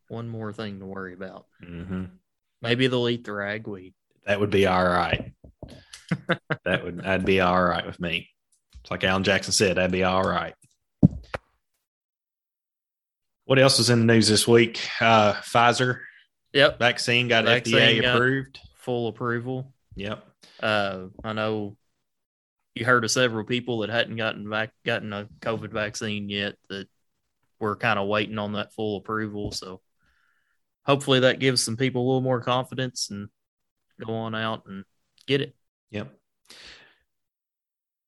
One 0.07 0.29
more 0.29 0.53
thing 0.53 0.79
to 0.79 0.85
worry 0.85 1.13
about. 1.13 1.45
Mm-hmm. 1.61 2.05
Maybe 2.61 2.87
they'll 2.87 3.09
eat 3.09 3.25
the 3.25 3.33
ragweed. 3.33 3.93
That 4.25 4.39
would 4.39 4.49
be 4.49 4.65
all 4.65 4.85
right. 4.85 5.33
That 6.65 6.83
would 6.83 6.99
that'd 7.03 7.25
be 7.25 7.41
all 7.41 7.61
right 7.63 7.85
with 7.85 7.99
me. 7.99 8.29
It's 8.81 8.91
like 8.91 9.03
Alan 9.03 9.23
Jackson 9.23 9.51
said, 9.53 9.77
that'd 9.77 9.91
be 9.91 10.03
all 10.03 10.23
right. 10.23 10.53
What 13.45 13.59
else 13.59 13.77
was 13.77 13.89
in 13.89 14.05
the 14.05 14.13
news 14.13 14.27
this 14.27 14.47
week? 14.47 14.79
Uh, 14.99 15.33
Pfizer 15.35 15.99
Yep. 16.53 16.79
vaccine 16.79 17.27
got 17.27 17.45
Vaccine 17.45 17.75
FDA 17.75 18.01
got- 18.01 18.15
approved. 18.15 18.59
Full 18.75 19.07
approval. 19.09 19.73
Yep. 19.95 20.25
Uh, 20.61 21.07
I 21.23 21.33
know 21.33 21.77
you 22.75 22.85
heard 22.85 23.03
of 23.03 23.11
several 23.11 23.43
people 23.43 23.79
that 23.79 23.89
hadn't 23.89 24.15
gotten 24.17 24.49
back 24.49 24.71
gotten 24.85 25.11
a 25.13 25.27
COVID 25.41 25.71
vaccine 25.71 26.29
yet 26.29 26.55
that 26.69 26.87
were 27.59 27.75
kind 27.75 27.99
of 27.99 28.07
waiting 28.07 28.37
on 28.37 28.53
that 28.53 28.73
full 28.73 28.97
approval. 28.97 29.51
So 29.51 29.81
hopefully 30.85 31.21
that 31.21 31.39
gives 31.39 31.63
some 31.63 31.75
people 31.75 32.01
a 32.03 32.05
little 32.07 32.21
more 32.21 32.41
confidence 32.41 33.09
and 33.09 33.29
go 34.05 34.13
on 34.13 34.35
out 34.35 34.63
and 34.67 34.85
get 35.25 35.41
it. 35.41 35.55
Yep. 35.91 36.13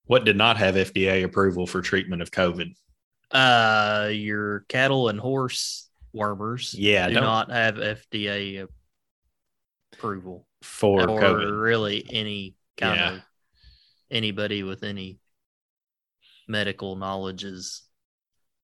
What 0.06 0.26
did 0.26 0.36
not 0.38 0.58
have 0.58 0.76
FDA 0.76 1.24
approval 1.24 1.68
for 1.68 1.82
treatment 1.82 2.22
of 2.22 2.32
COVID? 2.32 2.74
Uh, 3.32 4.10
your 4.12 4.62
cattle 4.70 5.10
and 5.10 5.20
horse 5.20 5.90
wormers 6.16 6.74
Yeah, 6.78 7.08
do 7.08 7.14
don't- 7.16 7.52
have 7.52 7.76
FDA 7.76 8.68
approval 9.94 10.48
For 10.64 11.02
or 11.08 11.20
COVID. 11.22 11.62
really 11.62 12.04
any 12.10 12.56
kind 12.78 12.96
Yeah. 13.00 13.14
of 13.16 13.22
anybody 14.10 14.64
with 14.64 14.84
any 14.84 15.20
medical 16.48 16.96
knowledge's 16.96 17.84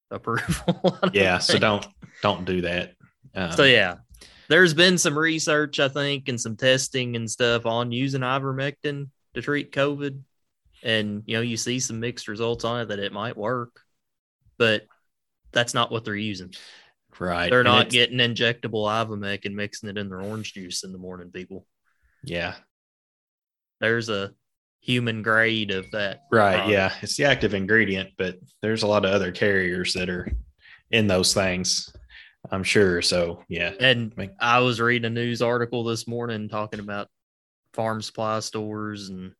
approval. 0.10 0.46
I 0.68 1.00
don't 1.04 1.16
Yeah, 1.16 1.38
so 1.38 1.60
don't 1.60 1.86
don't 2.24 2.46
do 2.46 2.62
that. 2.62 2.96
Um, 3.36 3.52
So 3.52 3.64
yeah, 3.64 3.98
there's 4.50 4.74
been 4.74 4.98
some 4.98 5.18
research, 5.18 5.80
I 5.80 5.88
think, 5.88 6.28
and 6.30 6.40
some 6.40 6.56
testing 6.56 7.16
and 7.16 7.30
stuff 7.30 7.66
on 7.66 7.92
using 7.92 8.22
ivermectin 8.22 9.10
to 9.34 9.42
treat 9.42 9.72
COVID, 9.72 10.20
and 10.84 11.24
you 11.26 11.36
know 11.36 11.42
you 11.42 11.58
see 11.58 11.80
some 11.80 12.00
mixed 12.00 12.28
results 12.28 12.64
on 12.64 12.82
it 12.82 12.86
that 12.90 13.00
it 13.00 13.12
might 13.14 13.38
work, 13.38 13.82
but 14.58 14.84
that's 15.52 15.74
not 15.74 15.92
what 15.92 16.04
they're 16.06 16.16
using. 16.16 16.54
right. 17.20 17.50
They're 17.50 17.62
And 17.62 17.68
not 17.68 17.90
getting 17.90 18.18
injectable 18.18 18.90
Ivomec 18.90 19.46
and 19.46 19.56
mixing 19.56 19.88
it 19.90 19.98
in 19.98 20.10
their 20.10 20.22
orange 20.22 20.54
juice 20.54 20.84
in 20.84 20.92
the 20.92 20.98
morning. 20.98 21.32
People, 21.32 21.66
Yeah. 22.24 22.56
there's 23.80 24.10
a 24.10 24.34
human 24.82 25.22
grade 25.24 25.72
of 25.72 25.90
that. 25.92 26.24
Right. 26.32 26.56
product. 26.56 26.72
Yeah. 26.72 26.94
It's 27.02 27.16
the 27.18 27.24
active 27.26 27.54
ingredient, 27.54 28.12
but 28.18 28.38
there's 28.62 28.84
a 28.84 28.88
lot 28.88 29.06
of 29.06 29.12
other 29.12 29.32
carriers 29.32 29.94
that 29.94 30.10
are 30.10 30.30
in 30.92 31.08
those 31.08 31.34
things, 31.34 31.90
I'm 32.52 32.64
sure. 32.64 33.02
So, 33.02 33.44
yeah. 33.48 33.74
And 33.80 34.14
I 34.40 34.60
was 34.60 34.82
reading 34.82 35.06
a 35.06 35.10
news 35.10 35.42
article 35.42 35.84
this 35.84 36.08
morning 36.08 36.50
talking 36.50 36.80
about 36.80 37.08
farm 37.74 38.02
supply 38.02 38.40
stores 38.40 39.10
and 39.10 39.34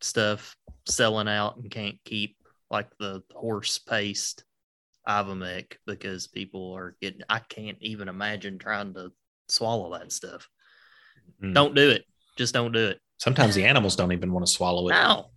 stuff 0.00 0.56
selling 0.86 1.28
out 1.28 1.56
and 1.56 1.70
can't 1.70 1.96
keep 2.04 2.36
like 2.70 2.88
the 2.98 3.22
horse 3.34 3.78
paste 3.78 4.44
Ivomec 5.08 5.76
because 5.86 6.26
people 6.26 6.72
are 6.72 6.96
getting, 7.00 7.22
I 7.28 7.38
can't 7.38 7.78
even 7.80 8.08
imagine 8.08 8.58
trying 8.58 8.94
to 8.94 9.12
swallow 9.48 9.98
that 9.98 10.12
stuff. 10.12 10.48
Mm. 11.42 11.54
Don't 11.54 11.74
do 11.74 11.90
it. 11.90 12.04
Just 12.36 12.54
don't 12.54 12.72
do 12.72 12.88
it. 12.88 13.00
Sometimes 13.18 13.54
the 13.54 13.64
animals 13.64 13.96
don't 13.96 14.12
even 14.12 14.32
want 14.32 14.46
to 14.46 14.52
swallow 14.52 14.88
it. 14.88 14.92
No. 14.92 15.30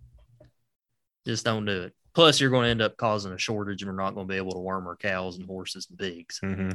Just 1.26 1.44
don't 1.44 1.64
do 1.64 1.82
it. 1.84 1.94
Plus, 2.14 2.40
you're 2.40 2.50
going 2.50 2.64
to 2.64 2.70
end 2.70 2.82
up 2.82 2.96
causing 2.96 3.32
a 3.32 3.38
shortage 3.38 3.82
and 3.82 3.90
we're 3.90 4.02
not 4.02 4.14
going 4.14 4.26
to 4.26 4.32
be 4.32 4.36
able 4.36 4.52
to 4.52 4.58
worm 4.58 4.86
our 4.86 4.96
cows 4.96 5.38
and 5.38 5.46
horses 5.46 5.86
and 5.88 5.98
pigs. 5.98 6.38
hmm 6.38 6.70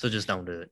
So 0.00 0.08
just 0.08 0.26
don't 0.26 0.46
do 0.46 0.62
it. 0.62 0.70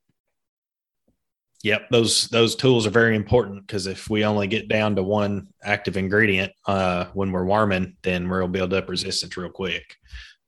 Yep. 1.63 1.91
Those 1.91 2.29
those 2.29 2.57
tools 2.57 2.87
are 2.87 2.91
very 2.91 3.15
important 3.15 3.67
because 3.67 3.87
if 3.87 4.09
we 4.09 4.25
only 4.25 4.47
get 4.47 4.69
down 4.69 4.97
to 4.97 5.03
one 5.03 5.49
active 5.63 5.99
ingredient 5.99 6.51
uh, 6.67 7.09
when 7.13 7.31
we're 7.31 7.45
worming, 7.45 7.99
then 8.03 8.31
we'll 8.31 8.49
build 8.49 8.73
up 8.73 8.89
resistance 8.89 9.37
real 9.37 9.51
quick. 9.51 9.85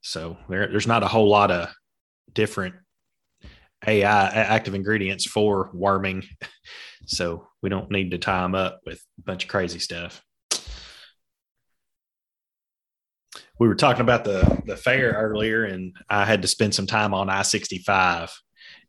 So 0.01 0.39
there, 0.49 0.67
there's 0.69 0.87
not 0.87 1.03
a 1.03 1.09
whole 1.09 1.29
lot 1.29 1.51
of 1.51 1.69
different 2.33 2.75
AI 3.87 4.29
active 4.29 4.75
ingredients 4.75 5.27
for 5.27 5.71
worming. 5.75 6.25
So 7.07 7.49
we 7.61 7.71
don't 7.71 7.91
need 7.91 8.13
to 8.13 8.19
tie 8.19 8.43
them 8.43 8.55
up 8.55 8.83
with 8.87 9.03
a 9.19 9.23
bunch 9.23 9.45
of 9.45 9.51
crazy 9.51 9.81
stuff. 9.81 10.23
We 13.59 13.67
were 13.67 13.75
talking 13.75 14.03
about 14.03 14.23
the 14.23 14.63
the 14.67 14.77
fair 14.77 15.13
earlier, 15.13 15.65
and 15.65 15.97
I 16.09 16.25
had 16.25 16.43
to 16.43 16.49
spend 16.49 16.75
some 16.75 16.87
time 16.87 17.13
on 17.15 17.29
I 17.29 17.43
sixty 17.43 17.79
five, 17.79 18.31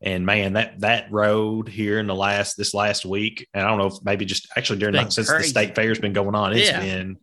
and 0.02 0.26
man, 0.26 0.54
that 0.54 0.80
that 0.80 1.12
road 1.12 1.68
here 1.70 2.00
in 2.00 2.08
the 2.08 2.16
last 2.16 2.58
this 2.58 2.74
last 2.74 3.06
week, 3.06 3.48
and 3.54 3.64
I 3.64 3.68
don't 3.70 3.78
know 3.78 3.88
if 3.88 4.04
maybe 4.04 4.26
just 4.26 4.48
actually 4.58 4.80
during 4.80 4.96
the, 4.96 5.10
since 5.10 5.30
crazy. 5.30 5.44
the 5.44 5.50
state 5.50 5.76
fair's 5.76 6.00
been 6.00 6.14
going 6.14 6.36
on, 6.36 6.54
it's 6.54 6.70
Yeah. 6.70 6.80
been 6.80 7.18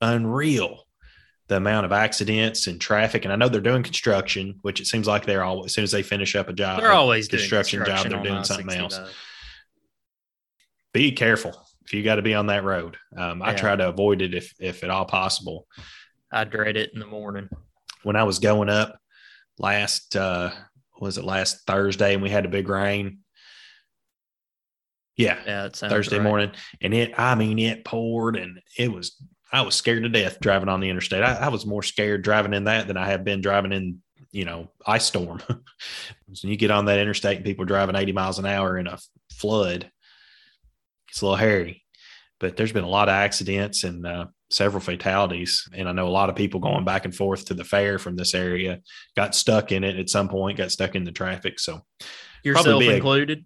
unreal. 0.00 0.84
the 1.48 1.56
amount 1.56 1.84
of 1.84 1.92
accidents 1.92 2.66
and 2.66 2.80
traffic. 2.80 3.24
And 3.24 3.32
I 3.32 3.36
know 3.36 3.46
they're 3.48 3.60
doing 3.60 3.82
construction, 3.82 4.58
which 4.62 4.80
it 4.80 4.86
seems 4.86 5.06
like 5.06 5.26
they're 5.26 5.44
always 5.44 5.66
as 5.66 5.74
soon 5.74 5.84
as 5.84 5.90
they 5.90 6.02
finish 6.02 6.34
up 6.34 6.48
a 6.48 6.52
job, 6.54 6.80
They're 6.80 6.92
always 6.92 7.28
doing 7.28 7.40
construction 7.40 7.84
job, 7.84 8.08
they're 8.08 8.22
doing 8.22 8.42
something 8.44 8.70
I-65. 8.70 8.80
else. 8.80 9.00
Be 10.94 11.12
careful 11.12 11.52
if 11.84 11.92
you 11.92 12.02
got 12.02 12.14
to 12.16 12.22
be 12.22 12.32
on 12.34 12.46
that 12.46 12.64
road. 12.64 12.96
Um, 13.16 13.42
I 13.42 13.54
try 13.54 13.76
to 13.76 13.88
avoid 13.88 14.22
it 14.22 14.34
if 14.34 14.54
if 14.60 14.82
at 14.84 14.88
all 14.90 15.04
possible. 15.04 15.66
I 16.32 16.44
dread 16.44 16.76
it 16.76 16.90
in 16.94 17.00
the 17.00 17.06
morning. 17.06 17.48
When 18.02 18.16
I 18.16 18.22
was 18.24 18.38
going 18.38 18.70
up 18.70 18.98
last, 19.58 20.16
uh, 20.16 20.50
was 21.02 21.18
it 21.18 21.24
last 21.24 21.66
Thursday, 21.66 22.14
and 22.14 22.22
we 22.22 22.30
had 22.30 22.44
a 22.44 22.48
big 22.48 22.68
rain. 22.68 23.18
Yeah, 25.16 25.36
Yeah, 25.44 25.68
Thursday 25.68 26.18
right. 26.18 26.24
morning, 26.24 26.52
and 26.80 26.94
it 26.94 27.18
I 27.18 27.34
mean 27.34 27.58
it 27.58 27.84
poured, 27.84 28.36
and 28.36 28.60
it 28.78 28.90
was 28.90 29.20
I 29.52 29.62
was 29.62 29.74
scared 29.74 30.04
to 30.04 30.08
death 30.08 30.38
driving 30.40 30.68
on 30.68 30.78
the 30.78 30.88
interstate. 30.88 31.24
I, 31.24 31.34
I 31.34 31.48
was 31.48 31.66
more 31.66 31.82
scared 31.82 32.22
driving 32.22 32.54
in 32.54 32.64
that 32.64 32.86
than 32.86 32.96
I 32.96 33.08
have 33.08 33.24
been 33.24 33.40
driving 33.40 33.72
in 33.72 33.98
you 34.30 34.44
know 34.44 34.70
ice 34.86 35.04
storm. 35.04 35.42
when 35.48 35.64
you 36.42 36.56
get 36.56 36.70
on 36.70 36.84
that 36.84 37.00
interstate 37.00 37.38
and 37.38 37.44
people 37.44 37.64
driving 37.64 37.96
eighty 37.96 38.12
miles 38.12 38.38
an 38.38 38.46
hour 38.46 38.78
in 38.78 38.86
a 38.86 38.98
flood, 39.32 39.90
it's 41.08 41.20
a 41.20 41.24
little 41.24 41.36
hairy. 41.36 41.84
But 42.38 42.56
there's 42.56 42.72
been 42.72 42.84
a 42.84 42.88
lot 42.88 43.08
of 43.08 43.14
accidents 43.14 43.82
and 43.82 44.06
uh, 44.06 44.26
several 44.52 44.80
fatalities, 44.80 45.66
and 45.74 45.88
I 45.88 45.92
know 45.92 46.06
a 46.06 46.10
lot 46.10 46.28
of 46.30 46.36
people 46.36 46.60
going 46.60 46.84
back 46.84 47.04
and 47.04 47.14
forth 47.14 47.46
to 47.46 47.54
the 47.54 47.64
fair 47.64 47.98
from 47.98 48.16
this 48.16 48.34
area 48.34 48.80
got 49.16 49.34
stuck 49.34 49.72
in 49.72 49.84
it 49.84 49.96
at 49.98 50.08
some 50.10 50.28
point, 50.28 50.58
got 50.58 50.70
stuck 50.70 50.94
in 50.94 51.04
the 51.04 51.12
traffic. 51.12 51.58
So 51.58 51.82
Yourself 52.44 52.66
Probably 52.66 52.88
a- 52.88 52.96
included. 52.96 53.44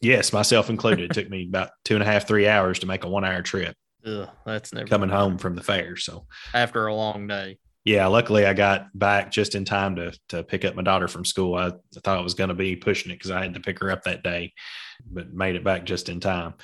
yes, 0.00 0.32
myself 0.32 0.70
included, 0.70 1.10
it 1.10 1.14
took 1.14 1.28
me 1.30 1.46
about 1.48 1.70
two 1.84 1.94
and 1.94 2.02
a 2.02 2.06
half, 2.06 2.26
three 2.26 2.48
hours 2.48 2.78
to 2.80 2.86
make 2.86 3.04
a 3.04 3.08
one 3.08 3.24
hour 3.24 3.42
trip. 3.42 3.76
Ugh, 4.06 4.28
that's 4.44 4.72
never 4.72 4.86
coming 4.88 5.10
home 5.10 5.38
from 5.38 5.54
the 5.54 5.62
fair. 5.62 5.96
So 5.96 6.26
after 6.54 6.86
a 6.86 6.94
long 6.94 7.26
day. 7.28 7.58
yeah, 7.84 8.06
luckily 8.08 8.46
I 8.46 8.52
got 8.54 8.86
back 8.98 9.30
just 9.30 9.54
in 9.54 9.64
time 9.64 9.94
to 9.96 10.12
to 10.30 10.42
pick 10.42 10.64
up 10.64 10.74
my 10.74 10.82
daughter 10.82 11.06
from 11.08 11.24
school. 11.24 11.54
I, 11.54 11.66
I 11.68 11.72
thought 12.02 12.18
I 12.18 12.22
was 12.22 12.34
going 12.34 12.48
to 12.48 12.54
be 12.54 12.74
pushing 12.74 13.12
it 13.12 13.16
because 13.16 13.30
I 13.30 13.42
had 13.42 13.54
to 13.54 13.60
pick 13.60 13.78
her 13.80 13.90
up 13.92 14.02
that 14.04 14.22
day, 14.24 14.52
but 15.10 15.32
made 15.32 15.56
it 15.56 15.64
back 15.64 15.84
just 15.84 16.08
in 16.08 16.20
time. 16.20 16.54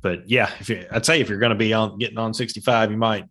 But 0.00 0.28
yeah, 0.28 0.50
if 0.60 0.68
you, 0.68 0.86
I'd 0.90 1.06
say 1.06 1.20
if 1.20 1.28
you're 1.28 1.38
going 1.38 1.50
to 1.50 1.56
be 1.56 1.72
on 1.72 1.98
getting 1.98 2.18
on 2.18 2.34
65, 2.34 2.90
you 2.90 2.96
might 2.96 3.24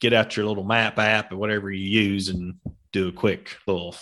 get 0.00 0.12
out 0.12 0.36
your 0.36 0.46
little 0.46 0.64
map 0.64 0.98
app 0.98 1.32
or 1.32 1.36
whatever 1.36 1.70
you 1.70 1.86
use 1.86 2.28
and 2.28 2.54
do 2.92 3.08
a 3.08 3.12
quick 3.12 3.56
little 3.66 3.96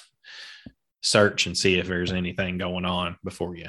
search 1.02 1.46
and 1.46 1.56
see 1.56 1.78
if 1.78 1.86
there's 1.88 2.12
anything 2.12 2.58
going 2.58 2.84
on 2.84 3.16
before 3.24 3.56
you 3.56 3.68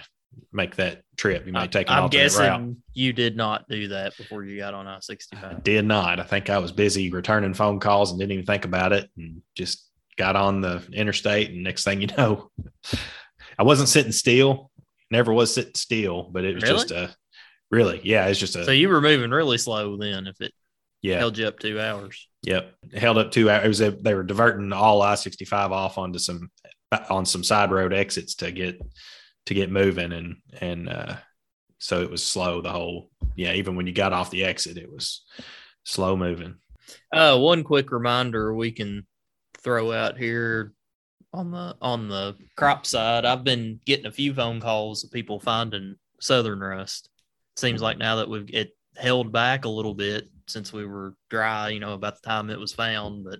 make 0.52 0.75
that 0.78 1.02
trip. 1.18 1.46
You 1.46 1.54
might 1.54 1.72
take 1.72 1.90
I'm 1.90 2.10
guessing 2.10 2.46
route. 2.46 2.75
you 2.94 3.13
did 3.13 3.36
not 3.36 3.68
do 3.70 3.88
that 3.90 4.16
before 4.18 4.44
you 4.44 4.58
got 4.58 4.74
on 4.74 4.88
I 4.88 4.98
I 4.98 5.00
65. 5.00 5.63
did 5.63 5.86
not. 5.86 6.20
I 6.20 6.24
think 6.24 6.50
I 6.50 6.58
was 6.58 6.72
busy 6.72 7.12
returning 7.12 7.54
phone 7.54 7.80
calls 7.80 8.12
and 8.12 8.20
didn't 8.20 8.34
even 8.34 8.46
think 8.46 8.66
about 8.66 8.94
it 8.94 9.10
and 9.18 9.42
just 9.56 9.90
got 10.18 10.36
on 10.36 10.62
the 10.62 10.84
interstate. 10.92 11.50
And 11.52 11.63
next 11.63 11.84
thing 11.84 12.02
you 12.02 12.08
know, 12.18 12.50
I 13.60 13.63
wasn't 13.63 13.90
sitting 13.90 14.12
still, 14.12 14.72
never 15.13 15.34
was 15.34 15.53
sitting 15.53 15.75
still, 15.75 16.29
but 16.34 16.43
it 16.43 16.55
was 16.55 16.63
Really? 16.63 16.75
just 16.75 16.91
a 16.91 17.15
really, 17.72 18.01
yeah, 18.03 18.27
it's 18.27 18.39
just 18.39 18.55
a, 18.58 18.65
So 18.65 18.72
you 18.72 18.89
were 18.89 19.01
moving 19.01 19.32
really 19.32 19.58
slow 19.58 19.98
then 19.98 20.27
if 20.27 20.41
it 20.41 20.53
yeah, 21.01 21.20
held 21.20 21.38
you 21.38 21.48
up 21.48 21.60
two 21.60 21.79
hours. 21.79 22.27
yep. 22.43 22.74
Held 22.93 23.17
up 23.17 23.32
two 23.32 23.50
hours. 23.50 23.65
It 23.65 23.67
was 23.70 23.82
a, 23.82 23.91
they 23.91 24.13
were 24.13 24.24
diverting 24.24 24.74
all 24.74 25.01
I 25.01 25.15
65 25.15 25.72
off 25.72 25.98
onto 25.98 26.20
some, 26.20 26.51
on 27.10 27.25
some 27.25 27.43
side 27.43 27.72
road 27.72 27.93
exits 27.93 28.36
to 28.36 28.51
get, 28.51 28.79
to 29.48 29.53
get 29.53 29.72
moving. 29.72 30.12
And, 30.12 30.38
and, 30.62 30.89
uh, 30.89 31.15
so 31.79 32.01
it 32.01 32.10
was 32.10 32.24
slow 32.24 32.62
the 32.62 32.72
whole, 32.72 33.10
yeah, 33.36 33.53
even 33.53 33.75
when 33.75 33.88
you 33.88 33.93
got 33.93 34.13
off 34.13 34.32
the 34.32 34.46
exit, 34.46 34.77
it 34.77 34.89
was 34.91 35.25
slow 35.84 36.15
moving. 36.15 36.55
Uh, 37.12 37.38
one 37.38 37.63
quick 37.63 37.91
reminder 37.91 38.53
we 38.53 38.72
can 38.72 39.05
throw 39.58 39.91
out 39.91 40.17
here 40.17 40.74
on 41.33 41.51
the 41.51 41.75
on 41.81 42.07
the 42.07 42.35
crop 42.55 42.85
side. 42.85 43.25
I've 43.25 43.43
been 43.43 43.79
getting 43.85 44.05
a 44.05 44.11
few 44.11 44.33
phone 44.33 44.59
calls 44.61 45.03
of 45.03 45.11
people 45.11 45.39
finding 45.39 45.96
southern 46.22 46.59
rust. 46.59 47.09
Seems 47.55 47.81
like 47.81 47.98
now 47.98 48.17
that 48.17 48.29
we've 48.29 48.50
it 48.53 48.77
held 48.96 49.31
back 49.31 49.65
a 49.65 49.69
little 49.69 49.96
bit 49.96 50.29
since 50.48 50.72
we 50.72 50.85
were 50.85 51.15
dry, 51.29 51.69
you 51.69 51.79
know, 51.79 51.93
about 51.93 52.22
the 52.22 52.27
time 52.27 52.50
it 52.50 52.59
was 52.59 52.74
found, 52.74 53.25
but 53.25 53.39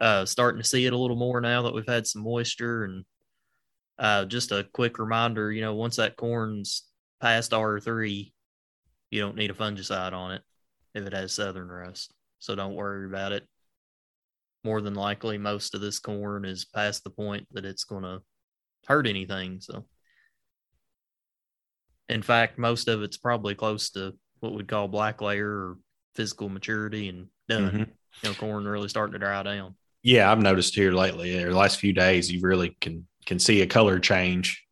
uh 0.00 0.24
starting 0.24 0.60
to 0.60 0.68
see 0.68 0.86
it 0.86 0.92
a 0.92 0.98
little 0.98 1.16
more 1.16 1.40
now 1.40 1.62
that 1.62 1.74
we've 1.74 1.86
had 1.86 2.06
some 2.06 2.22
moisture 2.22 2.84
and 2.84 3.04
uh 3.98 4.24
just 4.24 4.50
a 4.50 4.66
quick 4.72 4.98
reminder, 4.98 5.52
you 5.52 5.60
know, 5.60 5.74
once 5.74 5.96
that 5.96 6.16
corn's 6.16 6.84
past 7.20 7.54
R 7.54 7.78
three, 7.78 8.32
you 9.10 9.20
don't 9.20 9.36
need 9.36 9.50
a 9.50 9.54
fungicide 9.54 10.12
on 10.12 10.32
it 10.32 10.42
if 10.94 11.06
it 11.06 11.12
has 11.12 11.32
southern 11.32 11.68
rust. 11.68 12.12
So 12.38 12.54
don't 12.56 12.74
worry 12.74 13.06
about 13.06 13.32
it. 13.32 13.46
More 14.64 14.80
than 14.80 14.94
likely, 14.94 15.38
most 15.38 15.74
of 15.74 15.80
this 15.80 15.98
corn 15.98 16.44
is 16.44 16.64
past 16.64 17.02
the 17.02 17.10
point 17.10 17.46
that 17.52 17.64
it's 17.64 17.84
going 17.84 18.04
to 18.04 18.22
hurt 18.86 19.06
anything. 19.06 19.60
So, 19.60 19.86
in 22.08 22.22
fact, 22.22 22.58
most 22.58 22.88
of 22.88 23.02
it's 23.02 23.16
probably 23.16 23.54
close 23.54 23.90
to 23.90 24.14
what 24.40 24.54
we'd 24.54 24.68
call 24.68 24.86
black 24.88 25.20
layer 25.20 25.48
or 25.48 25.78
physical 26.14 26.48
maturity 26.48 27.08
and 27.08 27.26
done. 27.48 27.70
Mhm. 27.70 27.88
You 28.22 28.28
know, 28.28 28.34
corn 28.34 28.64
really 28.64 28.88
starting 28.88 29.14
to 29.14 29.18
dry 29.18 29.42
down. 29.42 29.74
Yeah, 30.02 30.30
I've 30.30 30.38
noticed 30.40 30.74
here 30.74 30.92
lately, 30.92 31.42
or 31.42 31.50
the 31.50 31.56
last 31.56 31.80
few 31.80 31.92
days, 31.92 32.30
you 32.30 32.40
really 32.40 32.76
can 32.80 33.06
can 33.24 33.38
see 33.38 33.62
a 33.62 33.66
color 33.66 34.00
change 34.00 34.64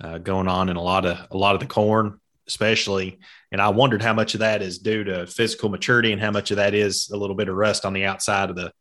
uh, 0.00 0.18
going 0.18 0.46
on 0.46 0.68
in 0.68 0.76
a 0.76 0.82
lot 0.82 1.04
of 1.06 1.18
a 1.30 1.36
lot 1.36 1.54
of 1.54 1.60
the 1.60 1.66
corn, 1.66 2.20
especially. 2.46 3.18
And 3.50 3.60
I 3.60 3.70
wondered 3.70 4.02
how 4.02 4.12
much 4.12 4.34
of 4.34 4.40
that 4.40 4.62
is 4.62 4.78
due 4.78 5.04
to 5.04 5.26
physical 5.26 5.68
maturity, 5.70 6.12
and 6.12 6.20
how 6.20 6.30
much 6.30 6.50
of 6.50 6.58
that 6.58 6.74
is 6.74 7.10
a 7.10 7.16
little 7.16 7.36
bit 7.36 7.48
of 7.48 7.56
rust 7.56 7.84
on 7.84 7.92
the 7.94 8.04
outside 8.04 8.50
of 8.50 8.56
the 8.56 8.72